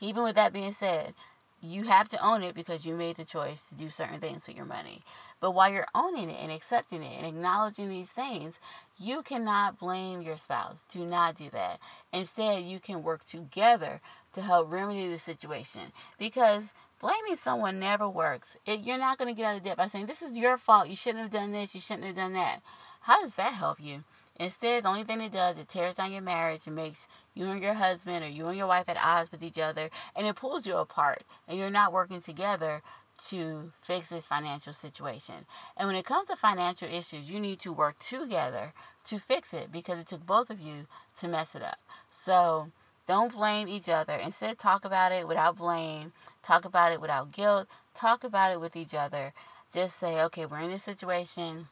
even 0.00 0.22
with 0.22 0.34
that 0.36 0.52
being 0.52 0.72
said, 0.72 1.14
you 1.62 1.84
have 1.84 2.08
to 2.08 2.24
own 2.24 2.42
it 2.42 2.54
because 2.54 2.86
you 2.86 2.94
made 2.94 3.16
the 3.16 3.24
choice 3.24 3.68
to 3.68 3.76
do 3.76 3.90
certain 3.90 4.18
things 4.18 4.46
with 4.46 4.56
your 4.56 4.64
money. 4.64 5.02
But 5.40 5.50
while 5.50 5.70
you're 5.70 5.86
owning 5.94 6.30
it 6.30 6.38
and 6.42 6.50
accepting 6.50 7.02
it 7.02 7.18
and 7.18 7.26
acknowledging 7.26 7.88
these 7.88 8.10
things, 8.10 8.60
you 8.98 9.22
cannot 9.22 9.78
blame 9.78 10.22
your 10.22 10.38
spouse. 10.38 10.84
Do 10.84 11.00
not 11.00 11.36
do 11.36 11.50
that. 11.50 11.78
Instead, 12.12 12.64
you 12.64 12.80
can 12.80 13.02
work 13.02 13.24
together 13.24 14.00
to 14.32 14.40
help 14.40 14.72
remedy 14.72 15.08
the 15.08 15.18
situation 15.18 15.92
because 16.18 16.74
blaming 16.98 17.36
someone 17.36 17.78
never 17.78 18.08
works. 18.08 18.56
It, 18.64 18.80
you're 18.80 18.98
not 18.98 19.18
going 19.18 19.34
to 19.34 19.36
get 19.36 19.46
out 19.46 19.56
of 19.56 19.62
debt 19.62 19.76
by 19.76 19.86
saying, 19.86 20.06
This 20.06 20.22
is 20.22 20.38
your 20.38 20.56
fault. 20.56 20.88
You 20.88 20.96
shouldn't 20.96 21.22
have 21.22 21.32
done 21.32 21.52
this. 21.52 21.74
You 21.74 21.80
shouldn't 21.80 22.06
have 22.06 22.16
done 22.16 22.32
that. 22.34 22.60
How 23.02 23.20
does 23.20 23.34
that 23.34 23.52
help 23.52 23.78
you? 23.80 24.04
Instead, 24.40 24.84
the 24.84 24.88
only 24.88 25.04
thing 25.04 25.20
it 25.20 25.32
does, 25.32 25.58
it 25.58 25.68
tears 25.68 25.96
down 25.96 26.10
your 26.10 26.22
marriage 26.22 26.66
and 26.66 26.74
makes 26.74 27.08
you 27.34 27.44
and 27.50 27.62
your 27.62 27.74
husband 27.74 28.24
or 28.24 28.28
you 28.28 28.48
and 28.48 28.56
your 28.56 28.66
wife 28.66 28.88
at 28.88 28.96
odds 28.96 29.30
with 29.30 29.44
each 29.44 29.58
other 29.58 29.90
and 30.16 30.26
it 30.26 30.34
pulls 30.34 30.66
you 30.66 30.74
apart 30.76 31.24
and 31.46 31.58
you're 31.58 31.68
not 31.68 31.92
working 31.92 32.20
together 32.20 32.80
to 33.28 33.70
fix 33.82 34.08
this 34.08 34.26
financial 34.26 34.72
situation. 34.72 35.34
And 35.76 35.86
when 35.86 35.96
it 35.96 36.06
comes 36.06 36.28
to 36.28 36.36
financial 36.36 36.88
issues, 36.88 37.30
you 37.30 37.38
need 37.38 37.58
to 37.60 37.70
work 37.70 37.98
together 37.98 38.72
to 39.04 39.18
fix 39.18 39.52
it 39.52 39.70
because 39.70 39.98
it 39.98 40.06
took 40.06 40.24
both 40.24 40.48
of 40.48 40.58
you 40.58 40.86
to 41.18 41.28
mess 41.28 41.54
it 41.54 41.62
up. 41.62 41.76
So 42.08 42.68
don't 43.06 43.34
blame 43.34 43.68
each 43.68 43.90
other. 43.90 44.14
Instead, 44.14 44.56
talk 44.56 44.86
about 44.86 45.12
it 45.12 45.28
without 45.28 45.58
blame, 45.58 46.12
talk 46.42 46.64
about 46.64 46.92
it 46.92 47.00
without 47.02 47.30
guilt, 47.30 47.68
talk 47.92 48.24
about 48.24 48.52
it 48.52 48.60
with 48.60 48.74
each 48.74 48.94
other. 48.94 49.34
Just 49.70 49.96
say, 49.98 50.22
okay, 50.22 50.46
we're 50.46 50.60
in 50.60 50.70
this 50.70 50.84
situation 50.84 51.66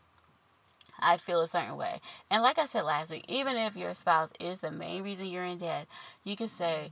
I 1.01 1.17
feel 1.17 1.41
a 1.41 1.47
certain 1.47 1.77
way. 1.77 2.01
And 2.31 2.43
like 2.43 2.59
I 2.59 2.65
said 2.65 2.85
last 2.85 3.11
week, 3.11 3.25
even 3.29 3.57
if 3.57 3.77
your 3.77 3.95
spouse 3.95 4.33
is 4.41 4.61
the 4.61 4.71
main 4.71 5.03
reason 5.03 5.27
you're 5.27 5.45
in 5.45 5.59
debt, 5.59 5.87
you 6.25 6.37
can 6.37 6.49
say, 6.49 6.91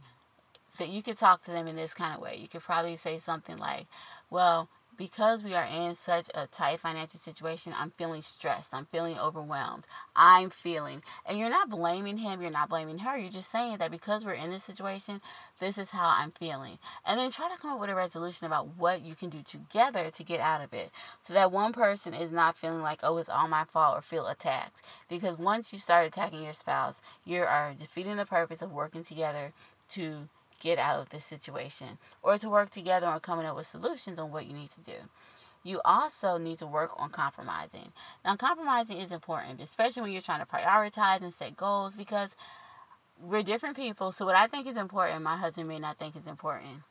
that 0.79 0.88
you 0.88 1.03
could 1.03 1.16
talk 1.16 1.42
to 1.42 1.51
them 1.51 1.66
in 1.66 1.77
this 1.77 1.95
kind 1.95 2.14
of 2.14 2.21
way. 2.21 2.37
You 2.38 2.49
could 2.49 2.62
probably 2.62 2.97
say 2.97 3.19
something 3.19 3.59
like, 3.59 3.87
well, 4.31 4.69
because 4.96 5.44
we 5.44 5.54
are 5.54 5.66
in 5.66 5.94
such 5.94 6.30
a 6.35 6.46
tight 6.46 6.80
financial 6.80 7.18
situation, 7.18 7.72
I'm 7.76 7.90
feeling 7.90 8.22
stressed. 8.22 8.74
I'm 8.74 8.87
feeling 8.87 9.18
overwhelmed. 9.18 9.85
I'm 10.14 10.50
feeling. 10.50 11.02
And 11.26 11.38
you're 11.38 11.50
not 11.50 11.70
blaming 11.70 12.18
him, 12.18 12.40
you're 12.40 12.50
not 12.50 12.68
blaming 12.68 12.98
her. 12.98 13.16
You're 13.16 13.30
just 13.30 13.50
saying 13.50 13.78
that 13.78 13.90
because 13.90 14.24
we're 14.24 14.32
in 14.32 14.50
this 14.50 14.64
situation, 14.64 15.20
this 15.61 15.78
is 15.78 15.92
how 15.92 16.14
I'm 16.18 16.30
feeling. 16.30 16.78
And 17.06 17.18
then 17.18 17.30
try 17.30 17.48
to 17.48 17.61
come 17.61 17.72
up 17.72 17.80
with 17.80 17.90
a 17.90 17.94
resolution 17.94 18.46
about 18.46 18.76
what 18.76 19.02
you 19.02 19.14
can 19.14 19.28
do 19.28 19.42
together 19.42 20.11
to 20.11 20.24
get 20.24 20.40
out 20.40 20.62
of 20.62 20.72
it. 20.72 20.90
So 21.20 21.35
that 21.35 21.52
one 21.52 21.72
person 21.72 22.14
is 22.14 22.32
not 22.32 22.56
feeling 22.56 22.82
like, 22.82 23.00
oh, 23.02 23.18
it's 23.18 23.28
all 23.28 23.48
my 23.48 23.64
fault 23.64 23.98
or 23.98 24.02
feel 24.02 24.26
attacked. 24.26 24.82
Because 25.09 25.38
once 25.38 25.72
you 25.72 25.78
start 25.78 26.06
attacking 26.06 26.42
your 26.42 26.52
spouse, 26.52 27.02
you 27.24 27.42
are 27.42 27.74
defeating 27.78 28.16
the 28.16 28.24
purpose 28.24 28.62
of 28.62 28.72
working 28.72 29.02
together 29.02 29.52
to 29.88 30.28
get 30.66 30.79
out 30.79 31.00
of 31.00 31.09
this 31.11 31.24
situation 31.24 31.98
or 32.22 32.37
to 32.38 32.50
work 32.50 32.70
together 32.70 33.07
on 33.07 33.20
coming 33.20 33.46
up 33.46 33.57
with 33.57 33.66
solutions 33.66 34.18
on 34.18 34.33
what 34.33 34.46
you 34.46 34.52
need 34.52 34.70
to 34.70 34.83
do. 34.83 34.98
You 35.62 35.81
also 35.85 36.38
need 36.38 36.59
to 36.59 36.66
work 36.66 36.90
on 37.00 37.11
compromising. 37.11 37.92
Now, 38.24 38.37
compromising 38.37 38.98
is 38.98 39.12
important, 39.12 39.61
especially 39.61 40.02
when 40.02 40.12
you're 40.12 40.20
trying 40.20 40.44
to 40.44 40.46
prioritize 40.46 41.22
and 41.22 41.33
set 41.33 41.57
goals 41.57 41.96
because 41.96 42.37
we're 43.20 43.42
different 43.42 43.76
people. 43.76 44.12
So, 44.12 44.26
what 44.26 44.37
I 44.37 44.46
think 44.46 44.66
is 44.66 44.76
important, 44.76 45.22
my 45.22 45.37
husband 45.37 45.68
may 45.68 45.79
not 45.79 45.96
think 45.96 46.16
is 46.16 46.26
important. 46.26 46.83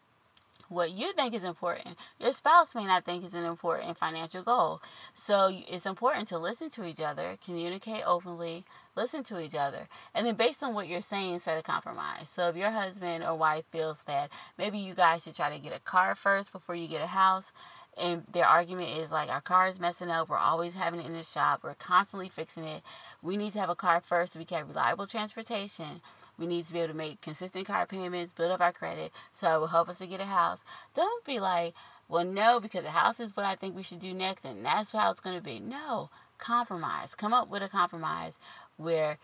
What 0.67 0.91
you 0.91 1.13
think 1.13 1.35
is 1.35 1.43
important, 1.43 1.95
your 2.19 2.31
spouse 2.31 2.75
may 2.75 2.85
not 2.85 3.03
think 3.03 3.23
is 3.23 3.35
an 3.35 3.45
important 3.45 3.97
financial 3.97 4.41
goal. 4.41 4.81
So, 5.13 5.51
it's 5.51 5.85
important 5.85 6.27
to 6.29 6.37
listen 6.37 6.69
to 6.71 6.85
each 6.85 7.01
other, 7.01 7.37
communicate 7.45 8.03
openly, 8.05 8.65
listen 8.95 9.23
to 9.23 9.39
each 9.39 9.55
other. 9.55 9.87
And 10.13 10.25
then 10.25 10.35
based 10.35 10.63
on 10.63 10.73
what 10.73 10.87
you're 10.87 11.01
saying, 11.01 11.39
set 11.39 11.59
a 11.59 11.63
compromise. 11.63 12.29
So 12.29 12.49
if 12.49 12.57
your 12.57 12.71
husband 12.71 13.23
or 13.23 13.35
wife 13.35 13.65
feels 13.71 14.03
that 14.03 14.29
maybe 14.57 14.77
you 14.77 14.93
guys 14.93 15.23
should 15.23 15.35
try 15.35 15.55
to 15.55 15.61
get 15.61 15.75
a 15.75 15.81
car 15.81 16.15
first 16.15 16.51
before 16.51 16.75
you 16.75 16.87
get 16.87 17.01
a 17.01 17.07
house, 17.07 17.53
and 18.01 18.23
their 18.33 18.45
argument 18.45 18.89
is 18.97 19.11
like 19.11 19.29
our 19.29 19.41
car 19.41 19.67
is 19.67 19.79
messing 19.79 20.09
up, 20.09 20.29
we're 20.29 20.37
always 20.37 20.75
having 20.75 20.99
it 20.99 21.05
in 21.05 21.13
the 21.13 21.23
shop, 21.23 21.61
we're 21.63 21.75
constantly 21.75 22.27
fixing 22.27 22.65
it. 22.65 22.81
We 23.21 23.37
need 23.37 23.53
to 23.53 23.59
have 23.59 23.69
a 23.69 23.75
car 23.75 24.01
first 24.01 24.33
so 24.33 24.39
we 24.39 24.45
can 24.45 24.59
have 24.59 24.67
reliable 24.69 25.07
transportation. 25.07 26.01
We 26.37 26.47
need 26.47 26.65
to 26.65 26.73
be 26.73 26.79
able 26.79 26.91
to 26.91 26.97
make 26.97 27.21
consistent 27.21 27.67
car 27.67 27.85
payments, 27.85 28.33
build 28.33 28.51
up 28.51 28.59
our 28.59 28.73
credit, 28.73 29.11
so 29.31 29.55
it 29.55 29.59
will 29.59 29.67
help 29.67 29.87
us 29.87 29.99
to 29.99 30.07
get 30.07 30.19
a 30.19 30.25
house. 30.25 30.65
Don't 30.93 31.23
be 31.23 31.39
like, 31.39 31.73
well, 32.09 32.25
no, 32.25 32.59
because 32.59 32.83
the 32.83 32.89
house 32.89 33.19
is 33.19 33.35
what 33.35 33.45
I 33.45 33.55
think 33.55 33.75
we 33.75 33.83
should 33.83 33.99
do 33.99 34.13
next, 34.13 34.45
and 34.45 34.65
that's 34.65 34.91
how 34.91 35.09
it's 35.09 35.21
going 35.21 35.37
to 35.37 35.43
be. 35.43 35.59
No, 35.59 36.09
compromise. 36.37 37.15
Come 37.15 37.33
up 37.33 37.49
with 37.49 37.63
a 37.63 37.69
compromise 37.69 38.39
where 38.77 39.17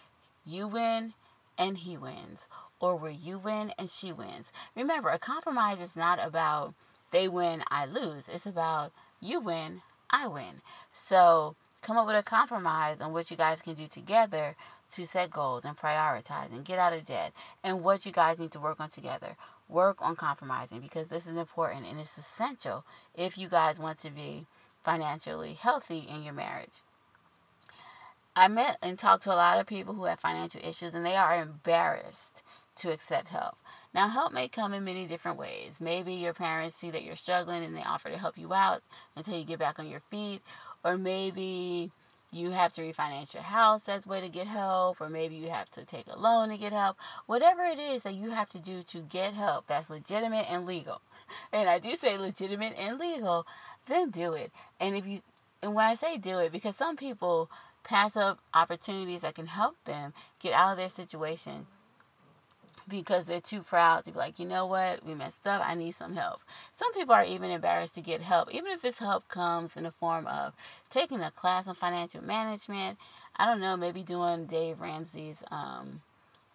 you 0.45 0.67
win 0.67 1.13
and 1.57 1.79
he 1.79 1.97
wins, 1.97 2.47
or 2.79 2.95
where 2.95 3.11
you 3.11 3.37
win 3.37 3.71
and 3.77 3.89
she 3.89 4.11
wins. 4.11 4.51
Remember, 4.75 5.09
a 5.09 5.19
compromise 5.19 5.81
is 5.81 5.95
not 5.95 6.19
about 6.25 6.73
they 7.11 7.27
win, 7.27 7.63
I 7.69 7.85
lose. 7.85 8.29
It's 8.29 8.45
about 8.45 8.91
you 9.21 9.39
win, 9.39 9.81
I 10.09 10.27
win. 10.27 10.61
So 10.91 11.55
come 11.81 11.97
up 11.97 12.07
with 12.07 12.15
a 12.15 12.23
compromise 12.23 13.01
on 13.01 13.13
what 13.13 13.29
you 13.29 13.37
guys 13.37 13.61
can 13.61 13.73
do 13.73 13.87
together 13.87 14.55
to 14.91 15.05
set 15.05 15.29
goals 15.29 15.65
and 15.65 15.77
prioritize 15.77 16.51
and 16.51 16.65
get 16.65 16.79
out 16.79 16.93
of 16.93 17.05
debt 17.05 17.33
and 17.63 17.83
what 17.83 18.05
you 18.05 18.11
guys 18.11 18.39
need 18.39 18.51
to 18.51 18.59
work 18.59 18.79
on 18.79 18.89
together. 18.89 19.35
Work 19.67 20.01
on 20.01 20.15
compromising 20.15 20.79
because 20.81 21.07
this 21.07 21.27
is 21.27 21.37
important 21.37 21.89
and 21.89 21.99
it's 21.99 22.17
essential 22.17 22.85
if 23.15 23.37
you 23.37 23.47
guys 23.47 23.79
want 23.79 23.99
to 23.99 24.11
be 24.11 24.45
financially 24.83 25.53
healthy 25.53 25.99
in 25.99 26.23
your 26.23 26.33
marriage. 26.33 26.81
I 28.35 28.47
met 28.47 28.77
and 28.81 28.97
talked 28.97 29.23
to 29.23 29.33
a 29.33 29.35
lot 29.35 29.59
of 29.59 29.67
people 29.67 29.93
who 29.93 30.05
have 30.05 30.19
financial 30.19 30.61
issues 30.63 30.93
and 30.93 31.05
they 31.05 31.15
are 31.15 31.35
embarrassed 31.35 32.43
to 32.77 32.91
accept 32.91 33.27
help. 33.27 33.55
Now, 33.93 34.07
help 34.07 34.31
may 34.31 34.47
come 34.47 34.73
in 34.73 34.85
many 34.85 35.05
different 35.05 35.37
ways. 35.37 35.81
Maybe 35.81 36.13
your 36.13 36.33
parents 36.33 36.75
see 36.75 36.89
that 36.91 37.03
you're 37.03 37.17
struggling 37.17 37.63
and 37.63 37.75
they 37.75 37.83
offer 37.83 38.09
to 38.09 38.17
help 38.17 38.37
you 38.37 38.53
out 38.53 38.81
until 39.17 39.37
you 39.37 39.43
get 39.43 39.59
back 39.59 39.79
on 39.79 39.89
your 39.89 39.99
feet, 39.99 40.41
or 40.83 40.97
maybe 40.97 41.91
you 42.31 42.51
have 42.51 42.71
to 42.73 42.81
refinance 42.81 43.33
your 43.33 43.43
house 43.43 43.89
as 43.89 44.05
a 44.05 44.09
way 44.09 44.21
to 44.21 44.29
get 44.29 44.47
help, 44.47 45.01
or 45.01 45.09
maybe 45.09 45.35
you 45.35 45.49
have 45.49 45.69
to 45.71 45.85
take 45.85 46.07
a 46.07 46.17
loan 46.17 46.49
to 46.49 46.57
get 46.57 46.71
help. 46.71 46.95
Whatever 47.25 47.63
it 47.63 47.77
is 47.77 48.03
that 48.03 48.13
you 48.13 48.29
have 48.29 48.49
to 48.51 48.59
do 48.59 48.81
to 48.83 48.99
get 48.99 49.33
help 49.33 49.67
that's 49.67 49.89
legitimate 49.89 50.49
and 50.49 50.65
legal, 50.65 51.01
and 51.53 51.69
I 51.69 51.79
do 51.79 51.95
say 51.95 52.17
legitimate 52.17 52.79
and 52.79 52.97
legal, 52.97 53.45
then 53.87 54.09
do 54.09 54.31
it. 54.31 54.51
And 54.79 54.95
if 54.95 55.05
you, 55.05 55.19
and 55.61 55.75
when 55.75 55.85
I 55.85 55.95
say 55.95 56.17
do 56.17 56.39
it, 56.39 56.53
because 56.53 56.77
some 56.77 56.95
people 56.95 57.49
pass 57.83 58.15
up 58.15 58.39
opportunities 58.53 59.21
that 59.21 59.35
can 59.35 59.47
help 59.47 59.75
them 59.85 60.13
get 60.39 60.53
out 60.53 60.71
of 60.71 60.77
their 60.77 60.89
situation 60.89 61.67
because 62.89 63.25
they're 63.25 63.39
too 63.39 63.61
proud 63.61 64.03
to 64.03 64.11
be 64.11 64.17
like, 64.17 64.39
you 64.39 64.45
know 64.45 64.65
what, 64.65 65.05
we 65.05 65.13
messed 65.13 65.47
up, 65.47 65.61
I 65.65 65.75
need 65.75 65.91
some 65.91 66.15
help. 66.15 66.41
Some 66.71 66.93
people 66.93 67.13
are 67.13 67.23
even 67.23 67.49
embarrassed 67.49 67.95
to 67.95 68.01
get 68.01 68.21
help, 68.21 68.53
even 68.53 68.71
if 68.71 68.81
this 68.81 68.99
help 68.99 69.27
comes 69.27 69.77
in 69.77 69.83
the 69.83 69.91
form 69.91 70.27
of 70.27 70.53
taking 70.89 71.21
a 71.21 71.31
class 71.31 71.67
on 71.67 71.75
financial 71.75 72.23
management. 72.23 72.97
I 73.37 73.45
don't 73.45 73.61
know, 73.61 73.77
maybe 73.77 74.03
doing 74.03 74.45
Dave 74.45 74.81
Ramsey's 74.81 75.43
um, 75.51 76.01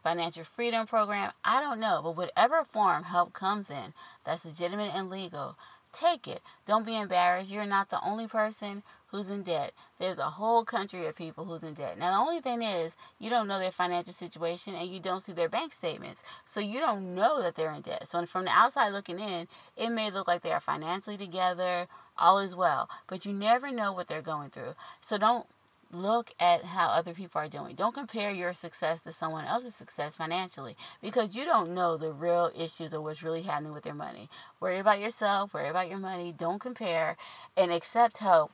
financial 0.02 0.44
freedom 0.44 0.86
program. 0.86 1.32
I 1.44 1.60
don't 1.60 1.80
know, 1.80 2.00
but 2.02 2.16
whatever 2.16 2.62
form 2.64 3.04
help 3.04 3.32
comes 3.32 3.70
in 3.70 3.94
that's 4.24 4.44
legitimate 4.44 4.94
and 4.94 5.08
legal, 5.08 5.56
take 5.96 6.28
it. 6.28 6.40
Don't 6.66 6.87
be 6.87 6.96
embarrassed. 6.96 7.52
You're 7.52 7.66
not 7.66 7.88
the 7.88 8.00
only 8.04 8.26
person 8.26 8.82
who's 9.09 9.30
in 9.30 9.42
debt. 9.42 9.72
There's 9.98 10.18
a 10.18 10.24
whole 10.24 10.64
country 10.64 11.06
of 11.06 11.16
people 11.16 11.44
who's 11.44 11.62
in 11.62 11.74
debt. 11.74 11.98
Now, 11.98 12.12
the 12.12 12.28
only 12.28 12.40
thing 12.40 12.62
is, 12.62 12.96
you 13.18 13.30
don't 13.30 13.48
know 13.48 13.59
their 13.59 13.70
financial 13.70 14.12
situation 14.12 14.74
and 14.74 14.88
you 14.88 15.00
don't 15.00 15.20
see 15.20 15.32
their 15.32 15.48
bank 15.48 15.72
statements. 15.72 16.22
So 16.44 16.61
you 16.61 16.80
don't 16.80 17.14
know 17.14 17.40
that 17.42 17.54
they're 17.54 17.72
in 17.72 17.82
debt. 17.82 18.06
So 18.06 18.24
from 18.26 18.44
the 18.44 18.50
outside 18.50 18.90
looking 18.90 19.18
in, 19.18 19.48
it 19.76 19.90
may 19.90 20.11
look 20.11 20.28
like 20.28 20.42
they 20.42 20.52
are 20.52 20.61
financially 20.61 21.16
together, 21.16 21.87
all 22.18 22.38
is 22.38 22.56
well. 22.56 22.88
But 23.06 23.24
you 23.24 23.32
never 23.32 23.72
know 23.72 23.92
what 23.92 24.09
they're 24.09 24.22
going 24.22 24.50
through. 24.50 24.74
So 25.00 25.18
don't 25.18 25.46
look 25.92 26.31
at 26.40 26.64
how 26.64 26.88
other 26.88 27.14
people 27.14 27.40
are 27.40 27.49
doing. 27.49 27.75
Don't 27.75 27.94
compare 27.94 28.31
your 28.31 28.53
success 28.53 29.03
to 29.03 29.12
someone 29.12 29.44
else's 29.44 29.75
success 29.75 30.16
financially 30.16 30.77
because 31.01 31.37
you 31.37 31.44
don't 31.44 31.75
know 31.75 31.96
the 31.96 32.12
real 32.12 32.51
issues 32.59 32.92
of 32.92 33.03
what's 33.03 33.22
really 33.22 33.42
happening 33.42 33.72
with 33.72 33.85
their 33.85 33.94
money. 33.94 34.29
Worry 34.61 34.79
about 34.79 35.01
yourself, 35.01 35.55
worry 35.55 35.68
about 35.68 35.88
your 35.88 35.99
money, 35.99 36.35
don't 36.37 36.61
compare, 36.61 37.16
and 37.57 37.72
accept 37.72 38.18
help 38.18 38.53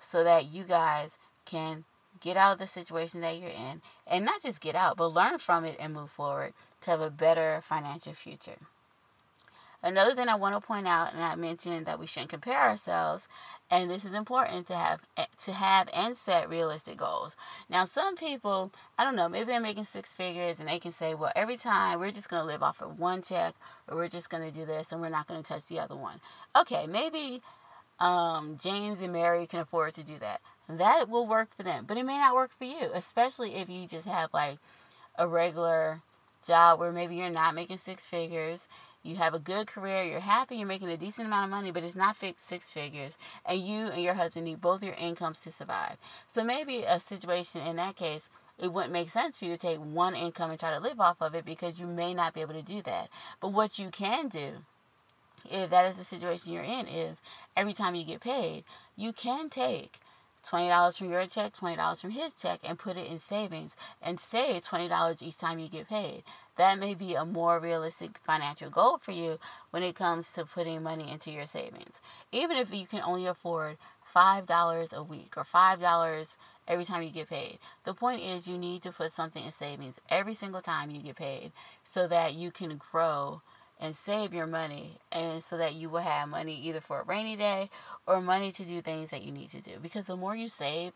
so 0.00 0.24
that 0.24 0.52
you 0.52 0.64
guys 0.64 1.18
can 1.44 1.84
get 2.20 2.36
out 2.36 2.54
of 2.54 2.58
the 2.58 2.66
situation 2.66 3.20
that 3.20 3.38
you're 3.38 3.50
in 3.50 3.80
and 4.10 4.24
not 4.24 4.42
just 4.42 4.60
get 4.60 4.74
out, 4.74 4.96
but 4.96 5.08
learn 5.08 5.38
from 5.38 5.64
it 5.64 5.76
and 5.78 5.94
move 5.94 6.10
forward 6.10 6.52
to 6.82 6.90
have 6.90 7.00
a 7.00 7.10
better 7.10 7.60
financial 7.62 8.12
future. 8.12 8.58
Another 9.80 10.12
thing 10.12 10.28
I 10.28 10.34
want 10.34 10.56
to 10.56 10.66
point 10.66 10.88
out, 10.88 11.14
and 11.14 11.22
I 11.22 11.36
mentioned 11.36 11.86
that 11.86 12.00
we 12.00 12.06
shouldn't 12.06 12.30
compare 12.30 12.60
ourselves, 12.60 13.28
and 13.70 13.88
this 13.88 14.04
is 14.04 14.12
important 14.12 14.66
to 14.66 14.74
have 14.74 15.02
to 15.44 15.52
have 15.52 15.88
and 15.94 16.16
set 16.16 16.48
realistic 16.48 16.96
goals. 16.96 17.36
Now, 17.70 17.84
some 17.84 18.16
people, 18.16 18.72
I 18.98 19.04
don't 19.04 19.14
know, 19.14 19.28
maybe 19.28 19.44
they're 19.44 19.60
making 19.60 19.84
six 19.84 20.12
figures 20.12 20.58
and 20.58 20.68
they 20.68 20.80
can 20.80 20.90
say, 20.90 21.14
well, 21.14 21.30
every 21.36 21.56
time 21.56 22.00
we're 22.00 22.10
just 22.10 22.28
going 22.28 22.42
to 22.42 22.46
live 22.46 22.62
off 22.62 22.82
of 22.82 22.98
one 22.98 23.22
check, 23.22 23.54
or 23.86 23.96
we're 23.96 24.08
just 24.08 24.30
going 24.30 24.42
to 24.42 24.56
do 24.56 24.64
this, 24.66 24.90
and 24.90 25.00
we're 25.00 25.10
not 25.10 25.28
going 25.28 25.40
to 25.42 25.48
touch 25.48 25.68
the 25.68 25.78
other 25.78 25.96
one. 25.96 26.20
Okay, 26.56 26.86
maybe 26.88 27.40
um, 28.00 28.56
James 28.60 29.00
and 29.00 29.12
Mary 29.12 29.46
can 29.46 29.60
afford 29.60 29.94
to 29.94 30.04
do 30.04 30.18
that. 30.18 30.40
That 30.68 31.08
will 31.08 31.26
work 31.26 31.54
for 31.54 31.62
them, 31.62 31.84
but 31.86 31.96
it 31.96 32.04
may 32.04 32.18
not 32.18 32.34
work 32.34 32.50
for 32.50 32.64
you, 32.64 32.90
especially 32.94 33.54
if 33.54 33.68
you 33.68 33.86
just 33.86 34.08
have 34.08 34.34
like 34.34 34.58
a 35.16 35.28
regular 35.28 36.00
job 36.46 36.80
where 36.80 36.92
maybe 36.92 37.16
you're 37.16 37.30
not 37.30 37.54
making 37.54 37.76
six 37.76 38.06
figures, 38.06 38.68
you 39.02 39.16
have 39.16 39.34
a 39.34 39.38
good 39.38 39.66
career, 39.66 40.02
you're 40.04 40.20
happy, 40.20 40.56
you're 40.56 40.66
making 40.66 40.90
a 40.90 40.96
decent 40.96 41.28
amount 41.28 41.44
of 41.44 41.50
money, 41.50 41.70
but 41.70 41.84
it's 41.84 41.96
not 41.96 42.16
fixed 42.16 42.46
six 42.46 42.72
figures, 42.72 43.16
and 43.46 43.58
you 43.58 43.86
and 43.88 44.02
your 44.02 44.14
husband 44.14 44.44
need 44.44 44.60
both 44.60 44.82
your 44.82 44.94
incomes 44.94 45.40
to 45.42 45.50
survive. 45.50 45.96
So 46.26 46.44
maybe 46.44 46.84
a 46.86 47.00
situation 47.00 47.62
in 47.62 47.76
that 47.76 47.96
case, 47.96 48.28
it 48.58 48.72
wouldn't 48.72 48.92
make 48.92 49.08
sense 49.08 49.38
for 49.38 49.44
you 49.44 49.52
to 49.52 49.58
take 49.58 49.78
one 49.78 50.16
income 50.16 50.50
and 50.50 50.58
try 50.58 50.72
to 50.72 50.80
live 50.80 51.00
off 51.00 51.20
of 51.20 51.34
it 51.34 51.44
because 51.44 51.80
you 51.80 51.86
may 51.86 52.12
not 52.12 52.34
be 52.34 52.40
able 52.40 52.54
to 52.54 52.62
do 52.62 52.82
that. 52.82 53.08
But 53.40 53.52
what 53.52 53.78
you 53.78 53.90
can 53.90 54.28
do 54.28 54.64
if 55.50 55.70
that 55.70 55.86
is 55.86 55.96
the 55.96 56.04
situation 56.04 56.52
you're 56.52 56.62
in, 56.62 56.86
is 56.86 57.22
every 57.56 57.72
time 57.72 57.94
you 57.94 58.04
get 58.04 58.20
paid, 58.20 58.64
you 58.96 59.12
can 59.12 59.48
take 59.48 59.98
$20 60.48 60.98
from 60.98 61.10
your 61.10 61.26
check, 61.26 61.52
$20 61.52 62.00
from 62.00 62.10
his 62.10 62.34
check, 62.34 62.60
and 62.66 62.78
put 62.78 62.96
it 62.96 63.10
in 63.10 63.18
savings 63.18 63.76
and 64.00 64.18
save 64.18 64.62
$20 64.62 65.22
each 65.22 65.38
time 65.38 65.58
you 65.58 65.68
get 65.68 65.88
paid. 65.88 66.22
That 66.56 66.78
may 66.78 66.94
be 66.94 67.14
a 67.14 67.24
more 67.24 67.60
realistic 67.60 68.18
financial 68.18 68.70
goal 68.70 68.98
for 68.98 69.12
you 69.12 69.38
when 69.70 69.82
it 69.82 69.94
comes 69.94 70.32
to 70.32 70.44
putting 70.44 70.82
money 70.82 71.12
into 71.12 71.30
your 71.30 71.46
savings. 71.46 72.00
Even 72.32 72.56
if 72.56 72.74
you 72.74 72.86
can 72.86 73.02
only 73.06 73.26
afford 73.26 73.76
$5 74.14 74.96
a 74.96 75.02
week 75.02 75.36
or 75.36 75.44
$5 75.44 76.36
every 76.66 76.84
time 76.84 77.02
you 77.02 77.10
get 77.10 77.28
paid. 77.28 77.58
The 77.84 77.94
point 77.94 78.22
is, 78.22 78.48
you 78.48 78.58
need 78.58 78.82
to 78.82 78.92
put 78.92 79.12
something 79.12 79.44
in 79.44 79.50
savings 79.50 80.00
every 80.08 80.34
single 80.34 80.60
time 80.60 80.90
you 80.90 81.02
get 81.02 81.16
paid 81.16 81.52
so 81.84 82.08
that 82.08 82.34
you 82.34 82.50
can 82.50 82.76
grow 82.76 83.42
and 83.80 83.94
save 83.94 84.34
your 84.34 84.46
money 84.46 84.92
and 85.12 85.42
so 85.42 85.56
that 85.56 85.74
you 85.74 85.88
will 85.88 86.00
have 86.00 86.28
money 86.28 86.54
either 86.54 86.80
for 86.80 87.00
a 87.00 87.04
rainy 87.04 87.36
day 87.36 87.68
or 88.06 88.20
money 88.20 88.50
to 88.52 88.64
do 88.64 88.80
things 88.80 89.10
that 89.10 89.22
you 89.22 89.32
need 89.32 89.50
to 89.50 89.60
do 89.60 89.72
because 89.82 90.06
the 90.06 90.16
more 90.16 90.34
you 90.36 90.48
save 90.48 90.92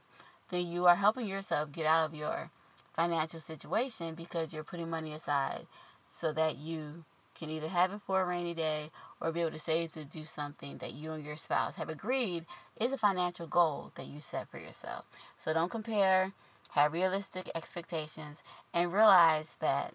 then 0.50 0.66
you 0.66 0.86
are 0.86 0.96
helping 0.96 1.26
yourself 1.26 1.72
get 1.72 1.86
out 1.86 2.06
of 2.06 2.14
your 2.14 2.50
financial 2.92 3.40
situation 3.40 4.14
because 4.14 4.52
you're 4.52 4.64
putting 4.64 4.90
money 4.90 5.12
aside 5.12 5.66
so 6.06 6.32
that 6.32 6.58
you 6.58 7.04
can 7.34 7.48
either 7.50 7.68
have 7.68 7.92
it 7.92 8.00
for 8.06 8.20
a 8.20 8.24
rainy 8.24 8.54
day 8.54 8.90
or 9.20 9.32
be 9.32 9.40
able 9.40 9.50
to 9.50 9.58
save 9.58 9.90
to 9.92 10.04
do 10.04 10.24
something 10.24 10.78
that 10.78 10.92
you 10.92 11.12
and 11.12 11.24
your 11.24 11.36
spouse 11.36 11.76
have 11.76 11.88
agreed 11.88 12.44
is 12.78 12.92
a 12.92 12.98
financial 12.98 13.46
goal 13.46 13.90
that 13.94 14.06
you 14.06 14.20
set 14.20 14.48
for 14.48 14.58
yourself. 14.58 15.06
So 15.38 15.52
don't 15.52 15.70
compare, 15.70 16.32
have 16.72 16.92
realistic 16.92 17.48
expectations, 17.54 18.44
and 18.74 18.92
realize 18.92 19.56
that 19.56 19.94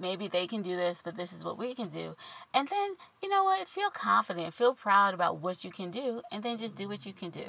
maybe 0.00 0.28
they 0.28 0.46
can 0.46 0.62
do 0.62 0.76
this, 0.76 1.02
but 1.02 1.16
this 1.16 1.32
is 1.32 1.44
what 1.44 1.58
we 1.58 1.74
can 1.74 1.88
do. 1.88 2.16
And 2.52 2.68
then, 2.68 2.94
you 3.22 3.28
know 3.28 3.44
what? 3.44 3.68
Feel 3.68 3.90
confident, 3.90 4.54
feel 4.54 4.74
proud 4.74 5.14
about 5.14 5.38
what 5.38 5.64
you 5.64 5.70
can 5.70 5.90
do, 5.90 6.22
and 6.32 6.42
then 6.42 6.56
just 6.56 6.76
do 6.76 6.88
what 6.88 7.06
you 7.06 7.12
can 7.12 7.30
do. 7.30 7.44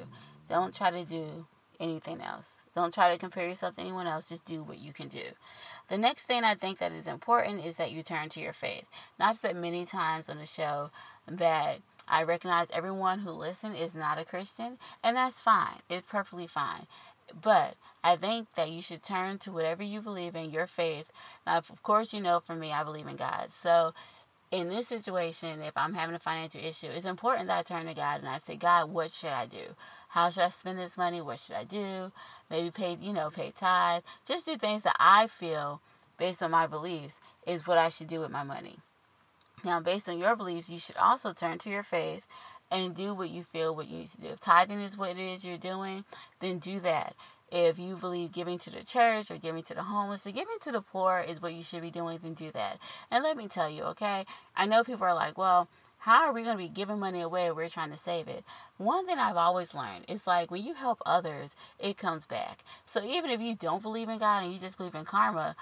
Don't 0.50 0.74
try 0.74 0.92
to 0.92 1.06
do 1.06 1.48
anything 1.80 2.22
else. 2.22 2.64
Don't 2.74 2.94
try 2.94 3.12
to 3.12 3.18
compare 3.18 3.48
yourself 3.48 3.76
to 3.76 3.82
anyone 3.82 4.08
else. 4.08 4.30
Just 4.30 4.46
do 4.46 4.64
what 4.64 4.80
you 4.80 4.94
can 4.94 5.08
do. 5.08 5.24
The 5.90 5.98
next 5.98 6.24
thing 6.24 6.44
I 6.44 6.56
think 6.56 6.80
that 6.80 6.92
is 6.92 7.08
important 7.08 7.66
is 7.66 7.78
that 7.78 7.92
you 7.92 8.04
turn 8.04 8.30
to 8.30 8.40
your 8.40 8.54
faith. 8.54 8.90
Now, 9.20 9.30
I've 9.30 9.38
said 9.38 9.56
many 9.56 9.86
times 9.86 10.30
on 10.30 10.38
the 10.38 10.46
show 10.46 10.90
that 11.28 11.80
I 12.08 12.24
recognize 12.24 12.72
everyone 12.72 13.20
who 13.20 13.32
listens 13.32 13.80
is 13.80 13.96
not 13.96 14.20
a 14.20 14.26
Christian, 14.26 14.78
and 15.04 15.18
that's 15.18 15.42
fine. 15.42 15.80
It's 15.90 16.12
perfectly 16.12 16.48
fine. 16.48 16.88
But 17.34 17.76
I 18.04 18.16
think 18.16 18.54
that 18.56 18.70
you 18.70 18.82
should 18.82 19.04
turn 19.04 19.40
to 19.40 19.52
whatever 19.52 19.84
you 19.84 20.02
believe 20.02 20.36
in, 20.36 20.52
your 20.52 20.68
faith. 20.68 21.12
Now, 21.46 21.58
of 21.58 21.82
course, 21.82 22.14
you 22.14 22.22
know 22.22 22.40
for 22.40 22.56
me, 22.56 22.72
I 22.72 22.84
believe 22.84 23.08
in 23.08 23.16
God. 23.16 23.52
So, 23.52 23.94
in 24.52 24.70
this 24.70 24.88
situation, 24.88 25.62
if 25.62 25.76
I'm 25.76 25.96
having 25.96 26.16
a 26.16 26.20
financial 26.20 26.62
issue, 26.62 26.88
it's 26.88 27.08
important 27.08 27.48
that 27.48 27.60
I 27.60 27.64
turn 27.64 27.88
to 27.88 27.94
God 27.94 28.20
and 28.20 28.30
I 28.30 28.38
say, 28.38 28.56
God, 28.56 28.92
what 28.92 29.12
should 29.12 29.32
I 29.32 29.48
do? 29.48 29.76
How 30.10 30.30
should 30.30 30.44
I 30.44 30.50
spend 30.50 30.78
this 30.78 30.98
money? 30.98 31.20
What 31.20 31.40
should 31.40 31.56
I 31.56 31.64
do? 31.64 32.12
Maybe 32.50 32.72
pay, 32.72 32.96
you 33.02 33.12
know, 33.12 33.30
pay 33.30 33.52
tithe. 33.52 34.04
Just 34.26 34.46
do 34.46 34.56
things 34.56 34.84
that 34.84 34.96
I 35.00 35.28
feel, 35.28 35.82
based 36.18 36.44
on 36.44 36.52
my 36.52 36.68
beliefs, 36.68 37.22
is 37.46 37.68
what 37.68 37.78
I 37.78 37.90
should 37.90 38.08
do 38.08 38.20
with 38.20 38.32
my 38.32 38.44
money. 38.44 38.78
Now, 39.66 39.82
based 39.82 40.08
on 40.08 40.20
your 40.20 40.36
beliefs, 40.36 40.70
you 40.70 40.80
should 40.80 40.98
also 40.98 41.34
turn 41.34 41.58
to 41.60 41.70
your 41.70 41.84
faith 41.84 42.28
and 42.72 42.96
do 42.96 43.14
what 43.14 43.30
you 43.30 43.44
feel 43.44 43.76
what 43.76 43.88
you 43.88 44.00
need 44.00 44.08
to 44.08 44.22
do. 44.22 44.28
If 44.28 44.40
tithing 44.40 44.82
is 44.82 44.98
what 44.98 45.12
it 45.12 45.20
is 45.20 45.46
you're 45.46 45.58
doing, 45.58 46.04
then 46.40 46.60
do 46.60 46.80
that. 46.82 47.16
If 47.52 47.78
you 47.78 47.96
believe 47.96 48.32
giving 48.34 48.58
to 48.60 48.72
the 48.72 48.84
church 48.84 49.30
or 49.30 49.38
giving 49.38 49.64
to 49.64 49.76
the 49.76 49.84
homeless 49.84 50.26
or 50.26 50.32
giving 50.32 50.58
to 50.62 50.72
the 50.72 50.82
poor 50.82 51.24
is 51.26 51.42
what 51.42 51.54
you 51.54 51.64
should 51.64 51.84
be 51.84 51.92
doing, 51.92 52.20
then 52.22 52.34
do 52.34 52.52
that. 52.52 52.80
And 53.12 53.24
let 53.24 53.38
me 53.38 53.48
tell 53.48 53.70
you, 53.70 53.84
okay? 53.84 54.26
I 54.56 54.66
know 54.66 54.84
people 54.84 55.06
are 55.06 55.14
like, 55.14 55.38
well, 55.38 55.70
how 56.00 56.26
are 56.26 56.34
we 56.34 56.44
going 56.44 56.58
to 56.58 56.64
be 56.64 56.70
giving 56.70 57.00
money 57.00 57.22
away 57.22 57.48
if 57.48 57.56
we're 57.56 57.70
trying 57.70 57.92
to 57.92 57.98
save 57.98 58.28
it? 58.28 58.44
One 58.78 59.06
thing 59.06 59.18
I've 59.18 59.38
always 59.38 59.74
learned 59.74 60.06
is 60.08 60.28
like 60.28 60.52
when 60.52 60.64
you 60.64 60.74
help 60.74 61.02
others, 61.06 61.56
it 61.80 61.98
comes 61.98 62.26
back. 62.26 62.64
So 62.86 63.04
even 63.04 63.30
if 63.30 63.42
you 63.42 63.56
don't 63.56 63.82
believe 63.82 64.10
in 64.10 64.20
God 64.20 64.44
and 64.44 64.52
you 64.52 64.60
just 64.60 64.78
believe 64.78 64.96
in 64.96 65.06
karma, 65.06 65.56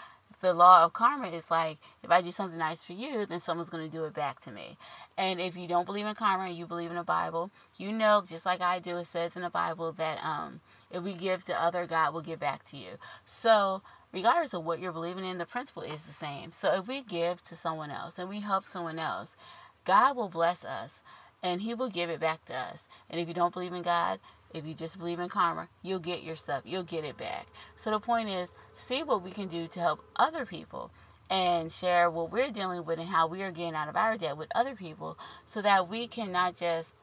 the 0.43 0.53
law 0.53 0.83
of 0.83 0.93
karma 0.93 1.27
is 1.27 1.49
like 1.49 1.77
if 2.03 2.11
I 2.11 2.21
do 2.21 2.29
something 2.29 2.59
nice 2.59 2.83
for 2.83 2.93
you, 2.93 3.25
then 3.25 3.39
someone's 3.39 3.69
going 3.69 3.85
to 3.85 3.91
do 3.91 4.03
it 4.03 4.13
back 4.13 4.39
to 4.41 4.51
me. 4.51 4.77
And 5.17 5.39
if 5.39 5.55
you 5.57 5.67
don't 5.67 5.85
believe 5.85 6.05
in 6.05 6.13
karma 6.13 6.45
and 6.45 6.55
you 6.55 6.67
believe 6.67 6.89
in 6.89 6.97
the 6.97 7.03
Bible, 7.03 7.49
you 7.77 7.91
know, 7.91 8.21
just 8.27 8.45
like 8.45 8.61
I 8.61 8.79
do, 8.79 8.97
it 8.97 9.05
says 9.05 9.35
in 9.35 9.41
the 9.41 9.49
Bible 9.49 9.91
that 9.93 10.23
um, 10.23 10.59
if 10.91 11.01
we 11.01 11.13
give 11.13 11.45
to 11.45 11.59
other, 11.59 11.87
God 11.87 12.13
will 12.13 12.21
give 12.21 12.39
back 12.39 12.63
to 12.65 12.77
you. 12.77 12.91
So, 13.25 13.81
regardless 14.11 14.53
of 14.53 14.65
what 14.65 14.79
you're 14.79 14.91
believing 14.91 15.25
in, 15.25 15.37
the 15.37 15.45
principle 15.45 15.83
is 15.83 16.05
the 16.05 16.13
same. 16.13 16.51
So, 16.51 16.75
if 16.75 16.87
we 16.87 17.01
give 17.03 17.41
to 17.43 17.55
someone 17.55 17.89
else 17.89 18.19
and 18.19 18.29
we 18.29 18.41
help 18.41 18.65
someone 18.65 18.99
else, 18.99 19.37
God 19.85 20.15
will 20.17 20.29
bless 20.29 20.65
us 20.65 21.03
and 21.41 21.61
He 21.61 21.73
will 21.73 21.89
give 21.89 22.09
it 22.09 22.19
back 22.19 22.43
to 22.45 22.53
us. 22.53 22.89
And 23.09 23.19
if 23.19 23.27
you 23.27 23.33
don't 23.33 23.53
believe 23.53 23.73
in 23.73 23.81
God, 23.81 24.19
if 24.53 24.65
you 24.65 24.73
just 24.73 24.97
believe 24.97 25.19
in 25.19 25.29
karma, 25.29 25.69
you'll 25.81 25.99
get 25.99 26.23
your 26.23 26.35
stuff. 26.35 26.63
You'll 26.65 26.83
get 26.83 27.03
it 27.03 27.17
back. 27.17 27.47
So 27.75 27.91
the 27.91 27.99
point 27.99 28.29
is, 28.29 28.53
see 28.73 29.03
what 29.03 29.23
we 29.23 29.31
can 29.31 29.47
do 29.47 29.67
to 29.67 29.79
help 29.79 30.03
other 30.15 30.45
people 30.45 30.91
and 31.29 31.71
share 31.71 32.09
what 32.09 32.31
we're 32.31 32.51
dealing 32.51 32.85
with 32.85 32.99
and 32.99 33.07
how 33.07 33.27
we 33.27 33.41
are 33.41 33.51
getting 33.51 33.75
out 33.75 33.87
of 33.87 33.95
our 33.95 34.17
debt 34.17 34.37
with 34.37 34.49
other 34.53 34.75
people 34.75 35.17
so 35.45 35.61
that 35.61 35.89
we 35.89 36.07
can 36.07 36.31
not 36.31 36.55
just 36.55 36.95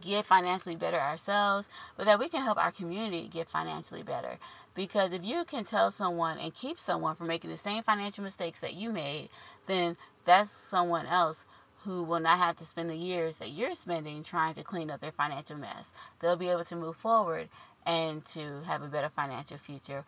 get 0.00 0.26
financially 0.26 0.76
better 0.76 0.98
ourselves, 0.98 1.68
but 1.96 2.06
that 2.06 2.18
we 2.18 2.28
can 2.28 2.42
help 2.42 2.58
our 2.58 2.72
community 2.72 3.28
get 3.28 3.48
financially 3.48 4.02
better. 4.02 4.38
Because 4.74 5.12
if 5.12 5.24
you 5.24 5.44
can 5.44 5.64
tell 5.64 5.90
someone 5.90 6.38
and 6.38 6.54
keep 6.54 6.78
someone 6.78 7.14
from 7.14 7.28
making 7.28 7.50
the 7.50 7.56
same 7.56 7.82
financial 7.82 8.24
mistakes 8.24 8.60
that 8.60 8.74
you 8.74 8.90
made, 8.90 9.28
then 9.66 9.96
that's 10.24 10.50
someone 10.50 11.06
else 11.06 11.46
who 11.84 12.02
will 12.02 12.20
not 12.20 12.38
have 12.38 12.56
to 12.56 12.64
spend 12.64 12.88
the 12.88 12.96
years 12.96 13.38
that 13.38 13.50
you're 13.50 13.74
spending 13.74 14.22
trying 14.22 14.54
to 14.54 14.62
clean 14.62 14.90
up 14.90 15.00
their 15.00 15.12
financial 15.12 15.56
mess. 15.56 15.92
They'll 16.20 16.36
be 16.36 16.50
able 16.50 16.64
to 16.64 16.76
move 16.76 16.96
forward 16.96 17.48
and 17.84 18.24
to 18.26 18.62
have 18.66 18.82
a 18.82 18.88
better 18.88 19.08
financial 19.08 19.58
future. 19.58 20.04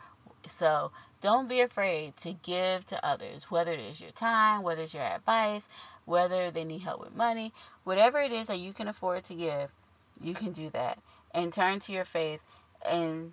So 0.46 0.92
don't 1.20 1.48
be 1.48 1.60
afraid 1.60 2.16
to 2.18 2.34
give 2.34 2.84
to 2.86 3.04
others, 3.04 3.50
whether 3.50 3.72
it 3.72 3.80
is 3.80 4.00
your 4.00 4.10
time, 4.10 4.62
whether 4.62 4.82
it's 4.82 4.94
your 4.94 5.02
advice, 5.02 5.68
whether 6.04 6.50
they 6.50 6.64
need 6.64 6.82
help 6.82 7.00
with 7.00 7.16
money, 7.16 7.52
whatever 7.82 8.18
it 8.18 8.30
is 8.30 8.46
that 8.46 8.58
you 8.58 8.72
can 8.72 8.86
afford 8.86 9.24
to 9.24 9.34
give, 9.34 9.72
you 10.20 10.34
can 10.34 10.52
do 10.52 10.70
that. 10.70 10.98
And 11.32 11.52
turn 11.52 11.80
to 11.80 11.92
your 11.92 12.04
faith 12.04 12.44
and 12.88 13.32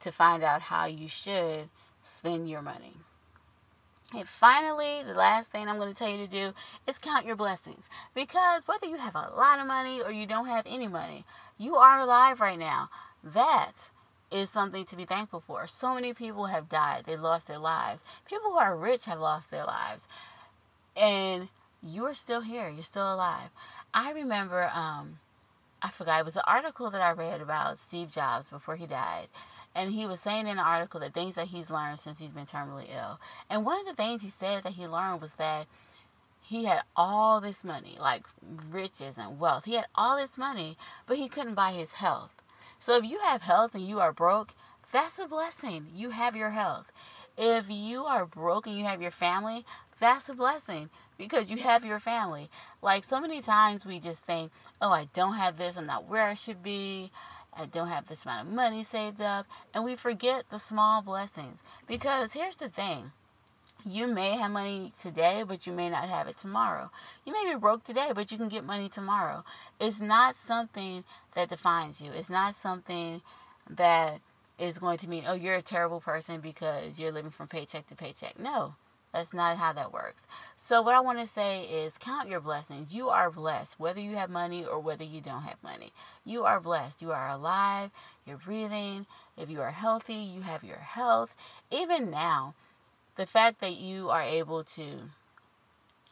to 0.00 0.12
find 0.12 0.42
out 0.42 0.62
how 0.62 0.86
you 0.86 1.08
should 1.08 1.70
spend 2.02 2.50
your 2.50 2.60
money. 2.60 2.96
And 4.14 4.28
finally, 4.28 5.02
the 5.06 5.14
last 5.14 5.50
thing 5.50 5.68
I'm 5.68 5.78
going 5.78 5.92
to 5.92 5.94
tell 5.94 6.10
you 6.10 6.18
to 6.18 6.30
do 6.30 6.52
is 6.86 6.98
count 6.98 7.26
your 7.26 7.36
blessings. 7.36 7.88
Because 8.14 8.68
whether 8.68 8.86
you 8.86 8.98
have 8.98 9.14
a 9.14 9.30
lot 9.34 9.58
of 9.58 9.66
money 9.66 10.00
or 10.02 10.12
you 10.12 10.26
don't 10.26 10.46
have 10.46 10.66
any 10.68 10.86
money, 10.86 11.24
you 11.58 11.76
are 11.76 12.00
alive 12.00 12.40
right 12.40 12.58
now. 12.58 12.88
That 13.24 13.90
is 14.30 14.50
something 14.50 14.84
to 14.86 14.96
be 14.96 15.04
thankful 15.04 15.40
for. 15.40 15.66
So 15.66 15.94
many 15.94 16.12
people 16.14 16.46
have 16.46 16.68
died, 16.68 17.04
they 17.06 17.16
lost 17.16 17.48
their 17.48 17.58
lives. 17.58 18.02
People 18.28 18.52
who 18.52 18.58
are 18.58 18.76
rich 18.76 19.04
have 19.06 19.20
lost 19.20 19.50
their 19.50 19.64
lives. 19.64 20.08
And 20.96 21.48
you're 21.82 22.14
still 22.14 22.40
here, 22.42 22.68
you're 22.68 22.82
still 22.82 23.12
alive. 23.12 23.50
I 23.92 24.12
remember, 24.12 24.70
um, 24.74 25.18
I 25.82 25.88
forgot, 25.88 26.20
it 26.20 26.24
was 26.24 26.36
an 26.36 26.42
article 26.46 26.90
that 26.90 27.00
I 27.00 27.12
read 27.12 27.40
about 27.40 27.78
Steve 27.78 28.10
Jobs 28.10 28.50
before 28.50 28.76
he 28.76 28.86
died. 28.86 29.26
And 29.74 29.92
he 29.92 30.06
was 30.06 30.20
saying 30.20 30.46
in 30.46 30.56
the 30.56 30.62
article 30.62 31.00
that 31.00 31.14
things 31.14 31.36
that 31.36 31.48
he's 31.48 31.70
learned 31.70 31.98
since 31.98 32.20
he's 32.20 32.32
been 32.32 32.44
terminally 32.44 32.86
ill. 32.94 33.18
And 33.48 33.64
one 33.64 33.80
of 33.80 33.86
the 33.86 33.94
things 33.94 34.22
he 34.22 34.28
said 34.28 34.62
that 34.64 34.74
he 34.74 34.86
learned 34.86 35.20
was 35.20 35.36
that 35.36 35.66
he 36.42 36.64
had 36.64 36.82
all 36.96 37.40
this 37.40 37.64
money, 37.64 37.96
like 38.00 38.26
riches 38.70 39.16
and 39.16 39.38
wealth. 39.38 39.64
He 39.64 39.76
had 39.76 39.86
all 39.94 40.16
this 40.16 40.36
money, 40.36 40.76
but 41.06 41.16
he 41.16 41.28
couldn't 41.28 41.54
buy 41.54 41.70
his 41.70 41.94
health. 41.94 42.42
So 42.78 42.96
if 42.96 43.08
you 43.08 43.20
have 43.20 43.42
health 43.42 43.74
and 43.74 43.84
you 43.84 44.00
are 44.00 44.12
broke, 44.12 44.52
that's 44.90 45.18
a 45.18 45.28
blessing. 45.28 45.86
You 45.94 46.10
have 46.10 46.36
your 46.36 46.50
health. 46.50 46.92
If 47.38 47.70
you 47.70 48.04
are 48.04 48.26
broke 48.26 48.66
and 48.66 48.76
you 48.76 48.84
have 48.84 49.00
your 49.00 49.10
family, 49.10 49.64
that's 49.98 50.28
a 50.28 50.34
blessing 50.34 50.90
because 51.16 51.50
you 51.50 51.58
have 51.58 51.84
your 51.84 52.00
family. 52.00 52.50
Like 52.82 53.04
so 53.04 53.20
many 53.20 53.40
times 53.40 53.86
we 53.86 54.00
just 54.00 54.24
think, 54.24 54.50
oh, 54.80 54.90
I 54.90 55.06
don't 55.14 55.34
have 55.34 55.56
this, 55.56 55.76
I'm 55.76 55.86
not 55.86 56.08
where 56.08 56.24
I 56.24 56.34
should 56.34 56.62
be. 56.62 57.10
I 57.56 57.66
don't 57.66 57.88
have 57.88 58.08
this 58.08 58.24
amount 58.24 58.48
of 58.48 58.54
money 58.54 58.82
saved 58.82 59.20
up. 59.20 59.46
And 59.74 59.84
we 59.84 59.96
forget 59.96 60.44
the 60.50 60.58
small 60.58 61.02
blessings. 61.02 61.62
Because 61.86 62.32
here's 62.32 62.56
the 62.56 62.68
thing 62.68 63.12
you 63.84 64.06
may 64.06 64.36
have 64.36 64.50
money 64.50 64.92
today, 64.98 65.42
but 65.46 65.66
you 65.66 65.72
may 65.72 65.90
not 65.90 66.08
have 66.08 66.28
it 66.28 66.36
tomorrow. 66.36 66.90
You 67.24 67.32
may 67.32 67.52
be 67.52 67.58
broke 67.58 67.82
today, 67.82 68.12
but 68.14 68.30
you 68.30 68.38
can 68.38 68.48
get 68.48 68.64
money 68.64 68.88
tomorrow. 68.88 69.44
It's 69.80 70.00
not 70.00 70.36
something 70.36 71.04
that 71.34 71.48
defines 71.48 72.00
you, 72.00 72.10
it's 72.12 72.30
not 72.30 72.54
something 72.54 73.22
that 73.68 74.20
is 74.58 74.78
going 74.78 74.98
to 74.98 75.08
mean, 75.08 75.24
oh, 75.26 75.34
you're 75.34 75.56
a 75.56 75.62
terrible 75.62 76.00
person 76.00 76.40
because 76.40 77.00
you're 77.00 77.10
living 77.10 77.30
from 77.30 77.48
paycheck 77.48 77.86
to 77.88 77.96
paycheck. 77.96 78.38
No. 78.38 78.74
That's 79.12 79.34
not 79.34 79.58
how 79.58 79.74
that 79.74 79.92
works. 79.92 80.26
So, 80.56 80.80
what 80.80 80.94
I 80.94 81.00
want 81.00 81.18
to 81.18 81.26
say 81.26 81.64
is 81.64 81.98
count 81.98 82.28
your 82.28 82.40
blessings. 82.40 82.94
You 82.94 83.08
are 83.08 83.30
blessed, 83.30 83.78
whether 83.78 84.00
you 84.00 84.16
have 84.16 84.30
money 84.30 84.64
or 84.64 84.80
whether 84.80 85.04
you 85.04 85.20
don't 85.20 85.42
have 85.42 85.62
money. 85.62 85.90
You 86.24 86.44
are 86.44 86.60
blessed. 86.60 87.02
You 87.02 87.12
are 87.12 87.28
alive. 87.28 87.90
You're 88.26 88.38
breathing. 88.38 89.06
If 89.36 89.50
you 89.50 89.60
are 89.60 89.70
healthy, 89.70 90.14
you 90.14 90.42
have 90.42 90.64
your 90.64 90.78
health. 90.78 91.36
Even 91.70 92.10
now, 92.10 92.54
the 93.16 93.26
fact 93.26 93.60
that 93.60 93.76
you 93.76 94.08
are 94.08 94.22
able 94.22 94.64
to 94.64 95.10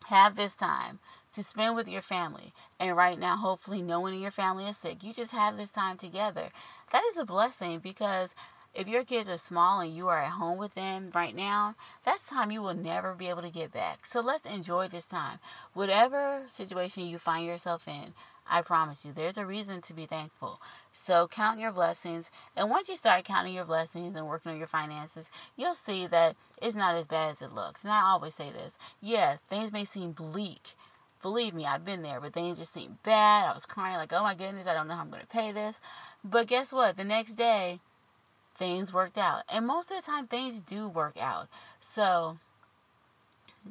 have 0.08 0.36
this 0.36 0.54
time 0.54 0.98
to 1.32 1.42
spend 1.42 1.76
with 1.76 1.88
your 1.88 2.02
family, 2.02 2.52
and 2.78 2.96
right 2.96 3.18
now, 3.18 3.36
hopefully, 3.36 3.80
no 3.82 4.00
one 4.00 4.12
in 4.12 4.20
your 4.20 4.30
family 4.30 4.64
is 4.64 4.76
sick, 4.76 5.04
you 5.04 5.12
just 5.12 5.32
have 5.32 5.56
this 5.56 5.70
time 5.70 5.96
together. 5.96 6.48
That 6.92 7.04
is 7.10 7.16
a 7.16 7.24
blessing 7.24 7.78
because 7.78 8.34
if 8.74 8.88
your 8.88 9.04
kids 9.04 9.28
are 9.28 9.36
small 9.36 9.80
and 9.80 9.94
you 9.94 10.08
are 10.08 10.18
at 10.18 10.30
home 10.30 10.58
with 10.58 10.74
them 10.74 11.08
right 11.14 11.34
now, 11.34 11.74
that's 12.04 12.26
time 12.28 12.50
you 12.50 12.62
will 12.62 12.74
never 12.74 13.14
be 13.14 13.28
able 13.28 13.42
to 13.42 13.50
get 13.50 13.72
back. 13.72 14.06
So 14.06 14.20
let's 14.20 14.52
enjoy 14.52 14.88
this 14.88 15.08
time. 15.08 15.38
Whatever 15.74 16.42
situation 16.46 17.06
you 17.06 17.18
find 17.18 17.46
yourself 17.46 17.88
in, 17.88 18.14
I 18.48 18.62
promise 18.62 19.04
you, 19.04 19.12
there's 19.12 19.38
a 19.38 19.46
reason 19.46 19.80
to 19.82 19.94
be 19.94 20.06
thankful. 20.06 20.60
So 20.92 21.28
count 21.28 21.60
your 21.60 21.72
blessings. 21.72 22.30
And 22.56 22.70
once 22.70 22.88
you 22.88 22.96
start 22.96 23.24
counting 23.24 23.54
your 23.54 23.64
blessings 23.64 24.16
and 24.16 24.26
working 24.26 24.52
on 24.52 24.58
your 24.58 24.66
finances, 24.66 25.30
you'll 25.56 25.74
see 25.74 26.06
that 26.06 26.36
it's 26.62 26.76
not 26.76 26.94
as 26.94 27.06
bad 27.06 27.32
as 27.32 27.42
it 27.42 27.52
looks. 27.52 27.84
And 27.84 27.92
I 27.92 28.02
always 28.02 28.34
say 28.34 28.50
this 28.50 28.78
yeah, 29.00 29.36
things 29.36 29.72
may 29.72 29.84
seem 29.84 30.12
bleak. 30.12 30.74
Believe 31.22 31.52
me, 31.52 31.66
I've 31.66 31.84
been 31.84 32.02
there, 32.02 32.18
but 32.18 32.32
things 32.32 32.58
just 32.58 32.72
seem 32.72 32.98
bad. 33.02 33.50
I 33.50 33.52
was 33.52 33.66
crying, 33.66 33.96
like, 33.96 34.12
oh 34.14 34.22
my 34.22 34.34
goodness, 34.34 34.66
I 34.66 34.72
don't 34.72 34.88
know 34.88 34.94
how 34.94 35.02
I'm 35.02 35.10
going 35.10 35.20
to 35.20 35.26
pay 35.28 35.52
this. 35.52 35.78
But 36.24 36.46
guess 36.46 36.72
what? 36.72 36.96
The 36.96 37.04
next 37.04 37.34
day, 37.34 37.80
things 38.60 38.94
worked 38.94 39.18
out. 39.18 39.42
And 39.52 39.66
most 39.66 39.90
of 39.90 39.96
the 39.96 40.08
time, 40.08 40.26
things 40.26 40.60
do 40.60 40.88
work 40.88 41.16
out. 41.20 41.48
So 41.80 42.36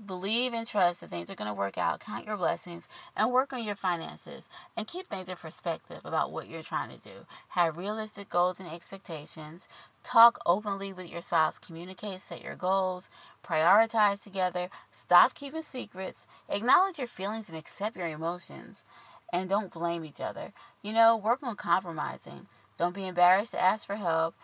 Believe 0.05 0.53
and 0.53 0.67
trust 0.67 1.01
that 1.01 1.09
things 1.09 1.31
are 1.31 1.35
going 1.35 1.49
to 1.49 1.57
work 1.57 1.75
out. 1.75 1.99
Count 1.99 2.27
your 2.27 2.37
blessings 2.37 2.87
and 3.17 3.31
work 3.31 3.51
on 3.53 3.63
your 3.63 3.75
finances 3.75 4.47
and 4.77 4.85
keep 4.85 5.07
things 5.07 5.27
in 5.29 5.35
perspective 5.35 6.01
about 6.05 6.31
what 6.31 6.47
you're 6.47 6.61
trying 6.61 6.91
to 6.91 6.99
do. 6.99 7.25
Have 7.49 7.75
realistic 7.75 8.29
goals 8.29 8.59
and 8.59 8.69
expectations. 8.69 9.67
Talk 10.03 10.37
openly 10.45 10.93
with 10.93 11.11
your 11.11 11.21
spouse. 11.21 11.57
Communicate, 11.57 12.21
set 12.21 12.43
your 12.43 12.55
goals, 12.55 13.09
prioritize 13.43 14.23
together. 14.23 14.69
Stop 14.91 15.33
keeping 15.33 15.63
secrets. 15.63 16.27
Acknowledge 16.49 16.99
your 16.99 17.07
feelings 17.07 17.49
and 17.49 17.57
accept 17.57 17.97
your 17.97 18.07
emotions. 18.07 18.85
And 19.33 19.49
don't 19.49 19.73
blame 19.73 20.05
each 20.05 20.21
other. 20.21 20.53
You 20.83 20.93
know, 20.93 21.17
work 21.17 21.41
on 21.41 21.55
compromising. 21.55 22.45
Don't 22.77 22.95
be 22.95 23.07
embarrassed 23.07 23.51
to 23.53 23.61
ask 23.61 23.87
for 23.87 23.95
help. 23.95 24.35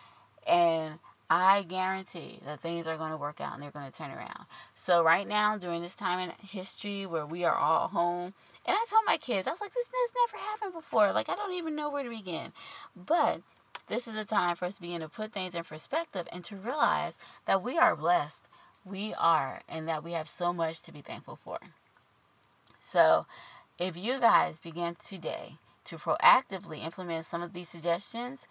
And 0.48 0.98
I 1.28 1.64
guarantee 1.64 2.38
that 2.44 2.60
things 2.60 2.86
are 2.86 2.96
going 2.96 3.10
to 3.10 3.16
work 3.16 3.40
out 3.40 3.54
and 3.54 3.62
they're 3.62 3.72
going 3.72 3.90
to 3.90 3.96
turn 3.96 4.10
around. 4.10 4.46
So, 4.74 5.02
right 5.02 5.26
now, 5.26 5.58
during 5.58 5.82
this 5.82 5.96
time 5.96 6.20
in 6.20 6.32
history 6.46 7.04
where 7.04 7.26
we 7.26 7.44
are 7.44 7.56
all 7.56 7.88
home, 7.88 8.34
and 8.64 8.76
I 8.76 8.84
told 8.88 9.02
my 9.06 9.16
kids, 9.16 9.48
I 9.48 9.50
was 9.50 9.60
like, 9.60 9.74
this 9.74 9.90
has 9.92 10.12
never 10.32 10.44
happened 10.44 10.72
before. 10.72 11.12
Like, 11.12 11.28
I 11.28 11.34
don't 11.34 11.54
even 11.54 11.74
know 11.74 11.90
where 11.90 12.04
to 12.04 12.10
begin. 12.10 12.52
But 12.94 13.40
this 13.88 14.06
is 14.06 14.14
the 14.14 14.24
time 14.24 14.54
for 14.54 14.66
us 14.66 14.76
to 14.76 14.82
begin 14.82 15.00
to 15.00 15.08
put 15.08 15.32
things 15.32 15.56
in 15.56 15.64
perspective 15.64 16.28
and 16.32 16.44
to 16.44 16.56
realize 16.56 17.18
that 17.46 17.62
we 17.62 17.76
are 17.76 17.96
blessed. 17.96 18.48
We 18.84 19.12
are, 19.18 19.62
and 19.68 19.88
that 19.88 20.04
we 20.04 20.12
have 20.12 20.28
so 20.28 20.52
much 20.52 20.82
to 20.82 20.92
be 20.92 21.00
thankful 21.00 21.34
for. 21.34 21.58
So, 22.78 23.26
if 23.80 23.96
you 23.96 24.20
guys 24.20 24.60
begin 24.60 24.94
today 24.94 25.54
to 25.84 25.96
proactively 25.96 26.84
implement 26.84 27.24
some 27.24 27.42
of 27.42 27.52
these 27.52 27.68
suggestions, 27.68 28.48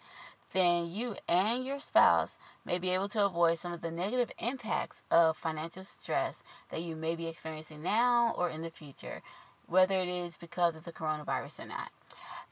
then 0.56 0.90
you 0.90 1.16
and 1.28 1.64
your 1.64 1.78
spouse 1.78 2.38
may 2.64 2.78
be 2.78 2.90
able 2.90 3.08
to 3.08 3.24
avoid 3.24 3.58
some 3.58 3.72
of 3.72 3.82
the 3.82 3.90
negative 3.90 4.30
impacts 4.38 5.04
of 5.10 5.36
financial 5.36 5.84
stress 5.84 6.42
that 6.70 6.82
you 6.82 6.96
may 6.96 7.14
be 7.14 7.28
experiencing 7.28 7.82
now 7.82 8.32
or 8.38 8.48
in 8.48 8.62
the 8.62 8.70
future, 8.70 9.20
whether 9.66 9.94
it 9.94 10.08
is 10.08 10.38
because 10.38 10.74
of 10.74 10.84
the 10.84 10.92
coronavirus 10.92 11.64
or 11.64 11.66
not. 11.66 11.90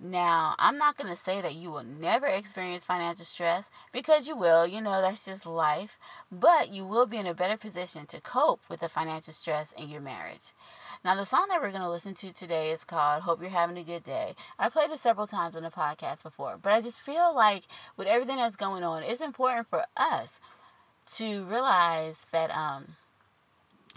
Now, 0.01 0.55
I'm 0.59 0.77
not 0.77 0.97
going 0.97 1.09
to 1.09 1.17
say 1.17 1.41
that 1.41 1.55
you 1.55 1.71
will 1.71 1.85
never 1.85 2.27
experience 2.27 2.85
financial 2.85 3.25
stress 3.25 3.71
because 3.93 4.27
you 4.27 4.37
will, 4.37 4.67
you 4.67 4.81
know, 4.81 5.01
that's 5.01 5.25
just 5.25 5.47
life, 5.47 5.99
but 6.33 6.69
you 6.69 6.85
will 6.85 7.07
be 7.07 7.17
in 7.17 7.27
a 7.27 7.35
better 7.35 7.57
position 7.57 8.05
to 8.07 8.21
cope 8.21 8.61
with 8.69 8.81
the 8.81 8.89
financial 8.89 9.33
stress 9.33 9.73
in 9.73 9.89
your 9.89 10.01
marriage. 10.01 10.53
Now, 11.05 11.15
the 11.15 11.25
song 11.25 11.47
that 11.49 11.61
we're 11.61 11.71
going 11.71 11.83
to 11.83 11.91
listen 11.91 12.15
to 12.15 12.35
today 12.35 12.71
is 12.71 12.85
called 12.85 13.23
Hope 13.23 13.41
You're 13.41 13.51
Having 13.51 13.79
a 13.79 13.85
Good 13.85 14.03
Day. 14.03 14.35
I 14.59 14.69
played 14.69 14.91
it 14.91 14.99
several 14.99 15.27
times 15.29 15.55
on 15.55 15.63
the 15.63 15.71
podcast 15.71 16.23
before, 16.23 16.59
but 16.61 16.73
I 16.73 16.81
just 16.81 17.01
feel 17.01 17.35
like 17.35 17.65
with 17.97 18.09
everything 18.09 18.37
that's 18.37 18.57
going 18.57 18.83
on, 18.83 19.05
it's 19.05 19.21
important 19.21 19.69
for 19.69 19.85
us 19.97 20.41
to 21.17 21.45
realize 21.45 22.27
that 22.33 22.51
um, 22.51 22.97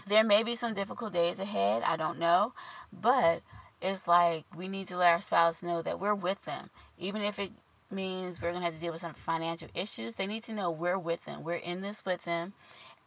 there 0.06 0.22
may 0.22 0.42
be 0.42 0.54
some 0.54 0.74
difficult 0.74 1.12
days 1.12 1.40
ahead. 1.40 1.82
I 1.82 1.96
don't 1.96 2.18
know, 2.18 2.52
but 2.92 3.40
it's 3.80 4.08
like 4.08 4.44
we 4.56 4.68
need 4.68 4.88
to 4.88 4.96
let 4.96 5.12
our 5.12 5.20
spouse 5.20 5.62
know 5.62 5.82
that 5.82 6.00
we're 6.00 6.14
with 6.14 6.44
them, 6.44 6.70
even 6.98 7.22
if 7.22 7.38
it 7.38 7.50
means 7.90 8.42
we're 8.42 8.50
going 8.50 8.60
to 8.60 8.66
have 8.66 8.74
to 8.74 8.80
deal 8.80 8.92
with 8.92 9.00
some 9.00 9.14
financial 9.14 9.68
issues. 9.74 10.16
They 10.16 10.26
need 10.26 10.42
to 10.44 10.54
know 10.54 10.70
we're 10.70 10.98
with 10.98 11.24
them, 11.24 11.44
we're 11.44 11.54
in 11.54 11.80
this 11.80 12.04
with 12.04 12.24
them, 12.24 12.54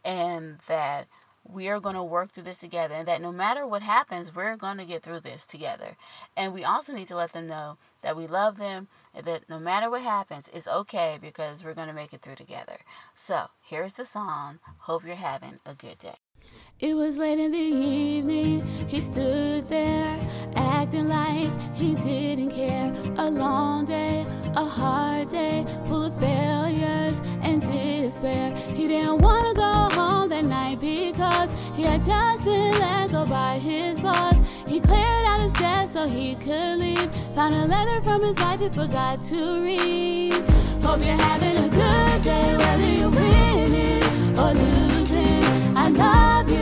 and 0.04 0.58
that 0.68 1.06
we 1.44 1.68
are 1.68 1.80
going 1.80 1.96
to 1.96 2.02
work 2.02 2.30
through 2.30 2.44
this 2.44 2.58
together, 2.58 2.94
and 2.94 3.08
that 3.08 3.20
no 3.20 3.32
matter 3.32 3.66
what 3.66 3.82
happens, 3.82 4.34
we're 4.34 4.56
going 4.56 4.78
to 4.78 4.84
get 4.84 5.02
through 5.02 5.20
this 5.20 5.46
together. 5.46 5.96
And 6.36 6.54
we 6.54 6.64
also 6.64 6.94
need 6.94 7.08
to 7.08 7.16
let 7.16 7.32
them 7.32 7.48
know 7.48 7.78
that 8.02 8.16
we 8.16 8.26
love 8.26 8.58
them, 8.58 8.88
and 9.14 9.24
that 9.24 9.48
no 9.48 9.58
matter 9.58 9.90
what 9.90 10.02
happens, 10.02 10.48
it's 10.54 10.68
okay 10.68 11.18
because 11.20 11.64
we're 11.64 11.74
going 11.74 11.88
to 11.88 11.94
make 11.94 12.12
it 12.12 12.22
through 12.22 12.36
together. 12.36 12.76
So, 13.14 13.46
here's 13.64 13.94
the 13.94 14.04
song. 14.04 14.60
Hope 14.80 15.04
you're 15.04 15.16
having 15.16 15.58
a 15.66 15.74
good 15.74 15.98
day. 15.98 16.21
It 16.82 16.96
was 16.96 17.16
late 17.16 17.38
in 17.38 17.52
the 17.52 17.58
evening, 17.58 18.66
he 18.88 19.00
stood 19.00 19.68
there, 19.68 20.18
acting 20.56 21.06
like 21.06 21.48
he 21.76 21.94
didn't 21.94 22.50
care. 22.50 22.92
A 23.18 23.30
long 23.30 23.84
day, 23.84 24.26
a 24.56 24.64
hard 24.64 25.28
day, 25.28 25.64
full 25.86 26.02
of 26.02 26.18
failures 26.18 27.20
and 27.44 27.62
despair. 27.62 28.52
He 28.74 28.88
didn't 28.88 29.18
want 29.18 29.46
to 29.46 29.54
go 29.54 29.72
home 29.96 30.30
that 30.30 30.44
night 30.44 30.80
because 30.80 31.54
he 31.76 31.84
had 31.84 32.02
just 32.02 32.44
been 32.44 32.72
let 32.72 33.12
go 33.12 33.26
by 33.26 33.60
his 33.60 34.00
boss. 34.00 34.34
He 34.66 34.80
cleared 34.80 35.24
out 35.24 35.38
his 35.38 35.52
desk 35.52 35.92
so 35.92 36.08
he 36.08 36.34
could 36.34 36.78
leave. 36.78 37.08
Found 37.36 37.54
a 37.54 37.64
letter 37.64 38.02
from 38.02 38.22
his 38.22 38.36
wife 38.38 38.58
he 38.58 38.68
forgot 38.70 39.20
to 39.30 39.62
read. 39.62 40.34
Hope 40.82 41.04
you're 41.06 41.22
having 41.30 41.56
a 41.58 41.68
good 41.68 42.22
day, 42.24 42.56
whether 42.56 42.90
you're 42.90 43.08
winning 43.08 44.02
or 44.36 44.52
losing. 44.52 45.76
I 45.76 45.88
love 45.88 46.50
you 46.50 46.61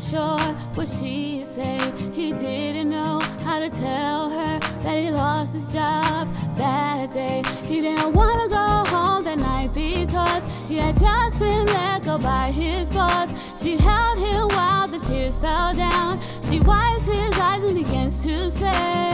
sure 0.00 0.38
what 0.74 0.88
she'd 0.88 1.46
say. 1.46 1.78
He 2.12 2.32
didn't 2.32 2.90
know 2.90 3.20
how 3.44 3.58
to 3.60 3.68
tell 3.68 4.30
her 4.30 4.58
that 4.58 4.98
he 4.98 5.10
lost 5.10 5.54
his 5.54 5.72
job 5.72 6.28
that 6.56 7.10
day. 7.10 7.42
He 7.66 7.80
didn't 7.80 8.12
want 8.14 8.42
to 8.42 8.48
go 8.48 8.96
home 8.96 9.24
that 9.24 9.38
night 9.38 9.72
because 9.74 10.42
he 10.68 10.76
had 10.76 10.98
just 10.98 11.38
been 11.38 11.66
let 11.66 12.04
go 12.04 12.18
by 12.18 12.50
his 12.50 12.90
boss. 12.90 13.28
She 13.62 13.76
held 13.76 14.18
him 14.18 14.48
while 14.48 14.88
the 14.88 14.98
tears 15.00 15.38
fell 15.38 15.74
down. 15.74 16.20
She 16.48 16.60
wipes 16.60 17.06
his 17.06 17.38
eyes 17.38 17.62
and 17.62 17.74
begins 17.74 18.22
to 18.24 18.50
say, 18.50 19.09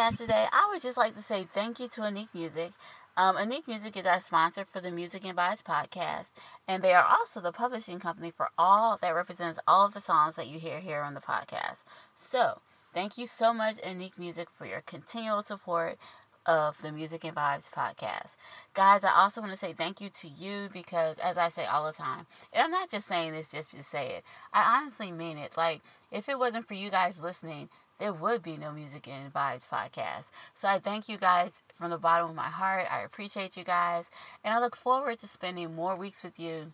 podcast 0.00 0.18
today, 0.18 0.46
I 0.52 0.68
would 0.70 0.80
just 0.80 0.96
like 0.96 1.14
to 1.14 1.22
say 1.22 1.44
thank 1.44 1.78
you 1.78 1.88
to 1.88 2.04
Unique 2.04 2.34
Music. 2.34 2.72
Um, 3.16 3.36
Unique 3.38 3.68
Music 3.68 3.96
is 3.98 4.06
our 4.06 4.20
sponsor 4.20 4.64
for 4.64 4.80
the 4.80 4.90
Music 4.90 5.26
and 5.26 5.36
Vibes 5.36 5.62
podcast, 5.62 6.32
and 6.66 6.82
they 6.82 6.94
are 6.94 7.04
also 7.04 7.40
the 7.40 7.52
publishing 7.52 7.98
company 7.98 8.30
for 8.34 8.48
all 8.56 8.96
that 9.02 9.14
represents 9.14 9.60
all 9.66 9.84
of 9.84 9.92
the 9.92 10.00
songs 10.00 10.36
that 10.36 10.46
you 10.46 10.58
hear 10.58 10.80
here 10.80 11.02
on 11.02 11.12
the 11.12 11.20
podcast. 11.20 11.84
So, 12.14 12.60
thank 12.94 13.18
you 13.18 13.26
so 13.26 13.52
much, 13.52 13.74
Unique 13.86 14.18
Music, 14.18 14.48
for 14.48 14.64
your 14.64 14.80
continual 14.80 15.42
support 15.42 15.98
of 16.46 16.80
the 16.80 16.92
Music 16.92 17.22
and 17.24 17.36
Vibes 17.36 17.70
podcast. 17.70 18.38
Guys, 18.72 19.04
I 19.04 19.12
also 19.12 19.42
want 19.42 19.52
to 19.52 19.58
say 19.58 19.74
thank 19.74 20.00
you 20.00 20.08
to 20.08 20.28
you 20.28 20.70
because, 20.72 21.18
as 21.18 21.36
I 21.36 21.48
say 21.48 21.66
all 21.66 21.84
the 21.84 21.92
time, 21.92 22.26
and 22.54 22.62
I'm 22.62 22.70
not 22.70 22.88
just 22.88 23.06
saying 23.06 23.32
this 23.32 23.52
just 23.52 23.72
to 23.72 23.82
say 23.82 24.14
it, 24.14 24.22
I 24.54 24.78
honestly 24.78 25.12
mean 25.12 25.36
it. 25.36 25.58
Like, 25.58 25.82
if 26.10 26.30
it 26.30 26.38
wasn't 26.38 26.66
for 26.66 26.74
you 26.74 26.90
guys 26.90 27.22
listening, 27.22 27.68
there 28.00 28.12
would 28.12 28.42
be 28.42 28.56
no 28.56 28.72
Music 28.72 29.06
and 29.06 29.32
Vibes 29.32 29.68
podcast. 29.68 30.32
So 30.54 30.66
I 30.68 30.78
thank 30.78 31.08
you 31.08 31.18
guys 31.18 31.62
from 31.72 31.90
the 31.90 31.98
bottom 31.98 32.30
of 32.30 32.36
my 32.36 32.48
heart. 32.48 32.86
I 32.90 33.02
appreciate 33.02 33.56
you 33.56 33.62
guys. 33.62 34.10
And 34.42 34.54
I 34.54 34.58
look 34.58 34.74
forward 34.74 35.18
to 35.20 35.28
spending 35.28 35.74
more 35.76 35.94
weeks 35.94 36.24
with 36.24 36.40
you 36.40 36.72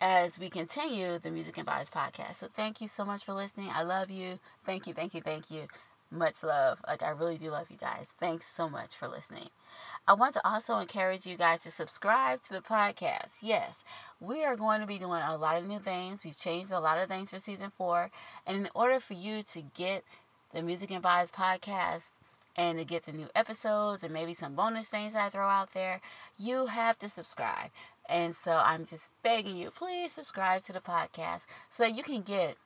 as 0.00 0.40
we 0.40 0.50
continue 0.50 1.18
the 1.18 1.30
Music 1.30 1.56
and 1.56 1.66
Vibes 1.66 1.90
podcast. 1.90 2.34
So 2.34 2.48
thank 2.48 2.80
you 2.80 2.88
so 2.88 3.04
much 3.04 3.24
for 3.24 3.32
listening. 3.32 3.68
I 3.72 3.84
love 3.84 4.10
you. 4.10 4.40
Thank 4.64 4.88
you, 4.88 4.92
thank 4.92 5.14
you, 5.14 5.20
thank 5.20 5.50
you. 5.50 5.62
Much 6.10 6.42
love. 6.42 6.82
Like, 6.86 7.02
I 7.02 7.10
really 7.10 7.38
do 7.38 7.50
love 7.50 7.70
you 7.70 7.78
guys. 7.78 8.10
Thanks 8.18 8.46
so 8.46 8.68
much 8.68 8.94
for 8.94 9.08
listening. 9.08 9.48
I 10.04 10.14
want 10.14 10.34
to 10.34 10.44
also 10.44 10.78
encourage 10.78 11.26
you 11.26 11.36
guys 11.36 11.60
to 11.60 11.70
subscribe 11.70 12.42
to 12.42 12.54
the 12.54 12.60
podcast. 12.60 13.38
Yes, 13.40 13.84
we 14.18 14.44
are 14.44 14.56
going 14.56 14.80
to 14.80 14.86
be 14.86 14.98
doing 14.98 15.22
a 15.22 15.36
lot 15.36 15.56
of 15.56 15.64
new 15.64 15.78
things. 15.78 16.24
We've 16.24 16.36
changed 16.36 16.72
a 16.72 16.80
lot 16.80 16.98
of 16.98 17.08
things 17.08 17.30
for 17.30 17.38
season 17.38 17.70
four. 17.70 18.10
And 18.44 18.56
in 18.56 18.68
order 18.74 18.98
for 18.98 19.14
you 19.14 19.44
to 19.44 19.62
get 19.62 20.02
the 20.52 20.60
Music 20.60 20.90
and 20.90 21.04
Vibes 21.04 21.30
podcast 21.30 22.10
and 22.56 22.80
to 22.80 22.84
get 22.84 23.04
the 23.04 23.12
new 23.12 23.28
episodes 23.36 24.02
and 24.02 24.12
maybe 24.12 24.32
some 24.32 24.56
bonus 24.56 24.88
things 24.88 25.14
I 25.14 25.28
throw 25.28 25.46
out 25.46 25.72
there, 25.72 26.00
you 26.36 26.66
have 26.66 26.98
to 26.98 27.08
subscribe. 27.08 27.70
And 28.08 28.34
so 28.34 28.60
I'm 28.62 28.84
just 28.84 29.12
begging 29.22 29.56
you, 29.56 29.70
please 29.70 30.10
subscribe 30.10 30.62
to 30.64 30.72
the 30.72 30.80
podcast 30.80 31.46
so 31.70 31.84
that 31.84 31.96
you 31.96 32.02
can 32.02 32.22
get 32.22 32.56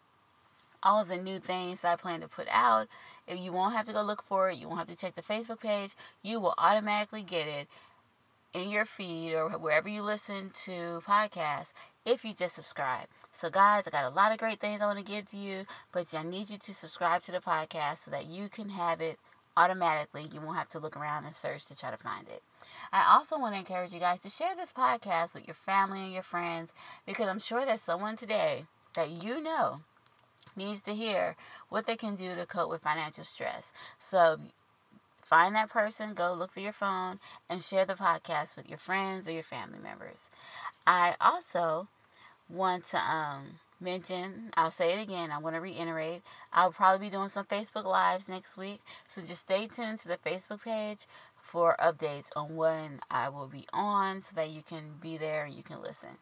all 0.83 1.05
the 1.05 1.17
new 1.17 1.39
things 1.39 1.85
I 1.85 1.97
plan 1.97 2.21
to 2.21 2.29
put 2.29 2.47
out. 2.51 2.89
You 3.29 3.53
won't 3.53 3.75
have 3.75 3.87
to 3.87 3.93
go 3.93 4.03
look 4.03 4.23
for 4.23 4.51
it. 4.51 4.57
You 4.59 4.69
won't 4.69 4.79
have 4.79 4.89
to 4.89 4.97
check 4.97 5.15
the 5.15 5.23
Facebook 5.23 5.61
page. 5.61 5.95
You 6.23 6.41
will 6.41 6.55
automatically 6.59 7.23
get 7.23 7.47
it 7.47 7.69
in 8.53 8.71
your 8.71 8.85
feed 8.85 9.35
or 9.35 9.51
wherever 9.51 9.89
you 9.89 10.03
listen 10.03 10.51
to 10.65 11.01
podcasts 11.05 11.73
if 12.07 12.25
you 12.25 12.33
just 12.33 12.55
subscribe. 12.55 13.09
So, 13.33 13.51
guys, 13.51 13.87
I 13.87 13.91
got 13.91 14.11
a 14.11 14.15
lot 14.15 14.33
of 14.33 14.39
great 14.39 14.61
things 14.61 14.81
I 14.81 14.87
want 14.87 14.99
to 14.99 15.05
give 15.05 15.27
to 15.27 15.37
you, 15.37 15.67
but 15.93 16.13
I 16.17 16.23
need 16.23 16.49
you 16.49 16.57
to 16.57 16.75
subscribe 16.75 17.21
to 17.23 17.33
the 17.33 17.39
podcast 17.39 17.99
so 17.99 18.11
that 18.13 18.27
you 18.27 18.49
can 18.49 18.71
have 18.71 19.01
it 19.01 19.19
automatically. 19.57 20.27
You 20.33 20.41
won't 20.41 20.57
have 20.57 20.69
to 20.71 20.79
look 20.79 20.97
around 20.97 21.25
and 21.25 21.35
search 21.35 21.67
to 21.67 21.77
try 21.77 21.91
to 21.91 21.97
find 21.97 22.29
it. 22.29 22.43
I 22.93 23.15
also 23.15 23.39
want 23.39 23.55
to 23.55 23.61
encourage 23.61 23.93
you 23.93 24.01
guys 24.01 24.21
to 24.21 24.31
share 24.31 24.55
this 24.55 24.73
podcast 24.73 25.35
with 25.35 25.47
your 25.47 25.55
family 25.55 26.01
and 26.01 26.13
your 26.13 26.23
friends 26.23 26.75
because 27.07 27.27
I'm 27.27 27.41
sure 27.41 27.65
there's 27.65 27.83
someone 27.83 28.17
today 28.17 28.65
that 28.95 29.11
you 29.11 29.43
know 29.43 29.81
needs 30.57 30.83
to 30.83 30.93
hear 30.93 31.37
what 31.69 31.87
they 31.87 31.97
can 31.97 32.15
do 32.15 32.35
to 32.35 32.47
cope 32.47 32.71
with 32.71 32.83
financial 32.83 33.25
stress. 33.25 33.73
So 33.99 34.37
find 35.23 35.55
that 35.55 35.71
person, 35.71 36.15
go 36.15 36.33
look 36.33 36.53
through 36.53 36.65
your 36.65 36.73
phone, 36.73 37.19
and 37.49 37.63
share 37.63 37.85
the 37.85 37.95
podcast 37.95 38.57
with 38.57 38.69
your 38.69 38.79
friends 38.79 39.29
or 39.29 39.33
your 39.33 39.43
family 39.43 39.79
members. 39.83 40.31
I 40.87 41.15
also 41.21 41.89
want 42.49 42.85
to 42.87 42.99
um, 42.99 43.59
mention, 43.81 44.51
I'll 44.57 44.71
say 44.71 44.99
it 44.99 45.03
again, 45.03 45.31
I 45.33 45.39
want 45.39 45.57
to 45.57 45.61
reiterate, 45.61 46.23
I'll 46.53 46.73
probably 46.73 47.09
be 47.09 47.13
doing 47.13 47.29
some 47.29 47.45
Facebook 47.45 47.85
Lives 47.85 48.29
next 48.29 48.57
week. 48.57 48.81
So 49.09 49.21
just 49.21 49.43
stay 49.43 49.67
tuned 49.67 49.99
to 49.99 50.09
the 50.09 50.17
Facebook 50.19 50.65
page 50.65 51.07
for 51.35 51.77
updates 51.83 52.31
on 52.37 52.57
when 52.57 53.01
I 53.11 53.29
will 53.29 53.49
be 53.49 53.67
on 53.73 54.21
so 54.21 54.35
that 54.37 54.51
you 54.51 54.63
can 54.63 54.95
be 55.01 55.17
there 55.17 55.45
and 55.45 55.55
you 55.55 55.63
can 55.63 55.83
listen. 55.83 56.19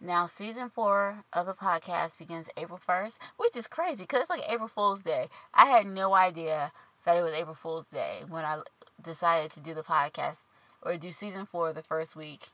Now, 0.00 0.26
season 0.26 0.68
four 0.68 1.24
of 1.32 1.46
the 1.46 1.54
podcast 1.54 2.18
begins 2.18 2.50
April 2.56 2.78
1st, 2.78 3.18
which 3.38 3.56
is 3.56 3.66
crazy 3.66 4.04
because 4.04 4.22
it's 4.22 4.30
like 4.30 4.42
April 4.46 4.68
Fool's 4.68 5.00
Day. 5.00 5.28
I 5.54 5.66
had 5.66 5.86
no 5.86 6.14
idea 6.14 6.70
that 7.04 7.16
it 7.16 7.22
was 7.22 7.32
April 7.32 7.54
Fool's 7.54 7.86
Day 7.86 8.18
when 8.28 8.44
I 8.44 8.58
decided 9.02 9.50
to 9.52 9.60
do 9.60 9.72
the 9.72 9.82
podcast 9.82 10.48
or 10.82 10.96
do 10.98 11.10
season 11.10 11.46
four 11.46 11.72
the 11.72 11.82
first 11.82 12.14
week 12.14 12.48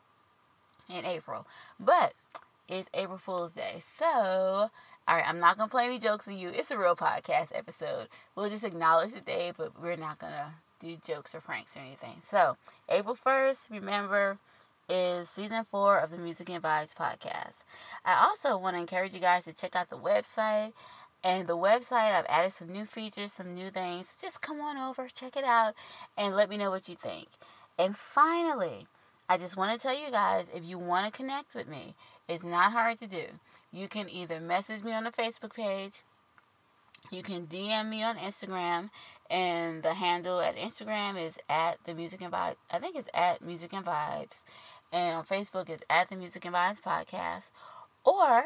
in 0.89 1.05
April. 1.05 1.45
But 1.81 2.13
it's 2.69 2.89
April 2.95 3.19
Fool's 3.19 3.55
Day. 3.55 3.75
So, 3.81 4.07
all 4.07 4.71
right, 5.09 5.29
I'm 5.29 5.41
not 5.41 5.57
going 5.57 5.69
to 5.69 5.73
play 5.73 5.87
any 5.87 5.99
jokes 5.99 6.29
on 6.29 6.39
you. 6.39 6.49
It's 6.51 6.71
a 6.71 6.79
real 6.79 6.95
podcast 6.95 7.51
episode. 7.59 8.07
We'll 8.37 8.51
just 8.51 8.65
acknowledge 8.65 9.15
the 9.15 9.21
day, 9.21 9.53
but 9.57 9.81
we're 9.83 9.97
not 9.97 10.21
going 10.21 10.33
to 10.33 10.53
do 10.79 10.97
jokes 10.97 11.35
or 11.35 11.41
pranks 11.41 11.77
or 11.77 11.81
anything. 11.81 12.21
So, 12.21 12.57
April 12.89 13.17
1st, 13.17 13.71
remember 13.73 14.39
is 14.93 15.31
season 15.31 15.65
four 15.65 15.99
of 15.99 16.11
the 16.11 16.19
Music 16.19 16.51
and 16.51 16.63
Vibes 16.63 16.95
podcast. 16.95 17.65
I 18.05 18.27
also 18.29 18.59
want 18.59 18.77
to 18.77 18.81
encourage 18.81 19.15
you 19.15 19.21
guys 19.21 19.47
to 19.47 19.55
check 19.55 19.75
out 19.75 19.89
the 19.89 19.97
website. 19.97 20.75
And 21.25 21.47
the 21.47 21.57
website, 21.57 22.13
I've 22.13 22.27
added 22.29 22.53
some 22.53 22.71
new 22.71 22.85
features, 22.85 23.33
some 23.33 23.55
new 23.55 23.71
things. 23.71 24.19
Just 24.21 24.43
come 24.43 24.61
on 24.61 24.77
over, 24.77 25.09
check 25.09 25.35
it 25.35 25.45
out, 25.45 25.73
and 26.19 26.37
let 26.37 26.51
me 26.51 26.59
know 26.59 26.69
what 26.69 26.91
you 26.91 26.95
think. 26.95 27.29
And 27.79 27.97
finally, 27.97 28.87
I 29.31 29.39
just 29.39 29.57
want 29.57 29.73
to 29.73 29.83
tell 29.83 29.99
you 29.99 30.11
guys 30.11 30.51
if 30.55 30.63
you 30.63 30.79
want 30.79 31.07
to 31.07 31.19
connect 31.19 31.55
with 31.55 31.69
me, 31.69 31.95
it's 32.29 32.45
not 32.45 32.73
hard 32.73 32.99
to 32.99 33.07
do. 33.07 33.25
You 33.73 33.89
can 33.89 34.11
either 34.11 34.41
message 34.41 34.85
me 34.85 34.93
on 34.93 35.05
the 35.05 35.11
Facebook 35.11 35.55
page, 35.55 36.03
you 37.11 37.23
can 37.23 37.47
DM 37.47 37.89
me 37.89 38.03
on 38.03 38.17
Instagram, 38.17 38.91
and 39.31 39.83
the 39.83 39.95
handle 39.95 40.41
at 40.41 40.57
Instagram 40.57 41.23
is 41.23 41.39
at 41.49 41.83
the 41.85 41.95
Music 41.95 42.23
and 42.23 42.33
Vibes. 42.33 42.57
I 42.71 42.79
think 42.79 42.97
it's 42.97 43.11
at 43.13 43.43
Music 43.43 43.73
and 43.73 43.85
Vibes. 43.85 44.45
And 44.93 45.17
on 45.17 45.25
Facebook, 45.25 45.71
it's 45.71 45.85
at 45.89 46.11
the 46.11 46.17
Music 46.17 46.45
and 46.45 46.55
Vibes 46.55 46.83
Podcast. 46.83 47.51
Or 48.05 48.45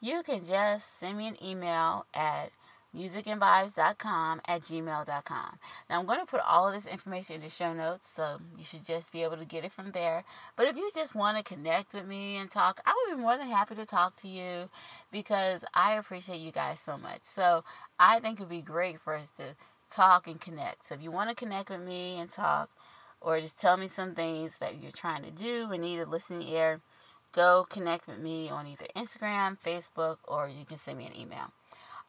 you 0.00 0.22
can 0.22 0.44
just 0.44 0.98
send 0.98 1.18
me 1.18 1.26
an 1.26 1.36
email 1.44 2.06
at 2.14 2.50
musicandvibes.com 2.96 4.40
at 4.46 4.62
gmail.com. 4.62 5.58
Now, 5.88 6.00
I'm 6.00 6.06
going 6.06 6.20
to 6.20 6.26
put 6.26 6.40
all 6.40 6.68
of 6.68 6.74
this 6.74 6.86
information 6.86 7.36
in 7.36 7.42
the 7.42 7.50
show 7.50 7.72
notes, 7.72 8.08
so 8.08 8.36
you 8.58 8.64
should 8.64 8.84
just 8.84 9.12
be 9.12 9.22
able 9.22 9.36
to 9.36 9.44
get 9.44 9.64
it 9.64 9.72
from 9.72 9.92
there. 9.92 10.24
But 10.56 10.66
if 10.66 10.76
you 10.76 10.90
just 10.94 11.14
want 11.14 11.38
to 11.38 11.54
connect 11.54 11.94
with 11.94 12.06
me 12.06 12.36
and 12.36 12.50
talk, 12.50 12.80
I 12.84 12.94
would 13.08 13.16
be 13.16 13.22
more 13.22 13.36
than 13.36 13.48
happy 13.48 13.74
to 13.76 13.86
talk 13.86 14.16
to 14.16 14.28
you 14.28 14.68
because 15.12 15.64
I 15.74 15.94
appreciate 15.94 16.40
you 16.40 16.52
guys 16.52 16.80
so 16.80 16.98
much. 16.98 17.22
So, 17.22 17.64
I 17.98 18.18
think 18.20 18.38
it 18.38 18.44
would 18.44 18.50
be 18.50 18.62
great 18.62 18.98
for 19.00 19.14
us 19.14 19.30
to 19.32 19.54
talk 19.88 20.26
and 20.26 20.40
connect. 20.40 20.86
So, 20.86 20.94
if 20.94 21.02
you 21.02 21.12
want 21.12 21.30
to 21.30 21.36
connect 21.36 21.70
with 21.70 21.80
me 21.80 22.18
and 22.18 22.28
talk, 22.28 22.70
or 23.20 23.38
just 23.40 23.60
tell 23.60 23.76
me 23.76 23.86
some 23.86 24.14
things 24.14 24.58
that 24.58 24.80
you're 24.80 24.92
trying 24.92 25.22
to 25.22 25.30
do 25.30 25.68
and 25.70 25.82
need 25.82 26.00
a 26.00 26.06
listening 26.06 26.48
ear, 26.48 26.80
go 27.32 27.66
connect 27.68 28.06
with 28.06 28.18
me 28.18 28.48
on 28.50 28.66
either 28.66 28.86
Instagram, 28.96 29.60
Facebook, 29.60 30.16
or 30.26 30.48
you 30.48 30.64
can 30.64 30.76
send 30.76 30.98
me 30.98 31.06
an 31.06 31.18
email. 31.18 31.52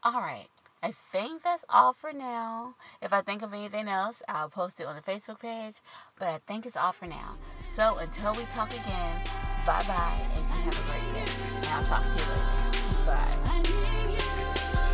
All 0.04 0.22
right. 0.22 0.48
I 0.84 0.92
think 0.92 1.44
that's 1.44 1.64
all 1.70 1.94
for 1.94 2.12
now. 2.12 2.74
If 3.04 3.14
I 3.14 3.22
think 3.22 3.44
of 3.44 3.54
anything 3.54 3.88
else, 3.88 4.24
I'll 4.28 4.50
post 4.50 4.80
it 4.80 4.88
on 4.88 4.96
the 4.96 5.02
Facebook 5.02 5.40
page. 5.40 5.76
But 6.18 6.30
I 6.30 6.40
think 6.48 6.66
it's 6.66 6.76
all 6.76 6.92
for 6.92 7.06
now. 7.06 7.38
So 7.64 7.98
until 8.00 8.34
we 8.34 8.46
talk 8.46 8.72
again, 8.72 9.22
bye 9.64 9.84
bye, 9.88 10.20
and 10.34 10.40
you 10.40 10.62
have 10.64 10.74
a 10.74 10.82
great 10.90 11.14
day. 11.14 11.32
And 11.58 11.68
I'll 11.68 11.84
talk 11.84 12.02
to 12.02 12.18
you 12.18 12.26
later. 12.32 12.72
Bye. 13.06 14.88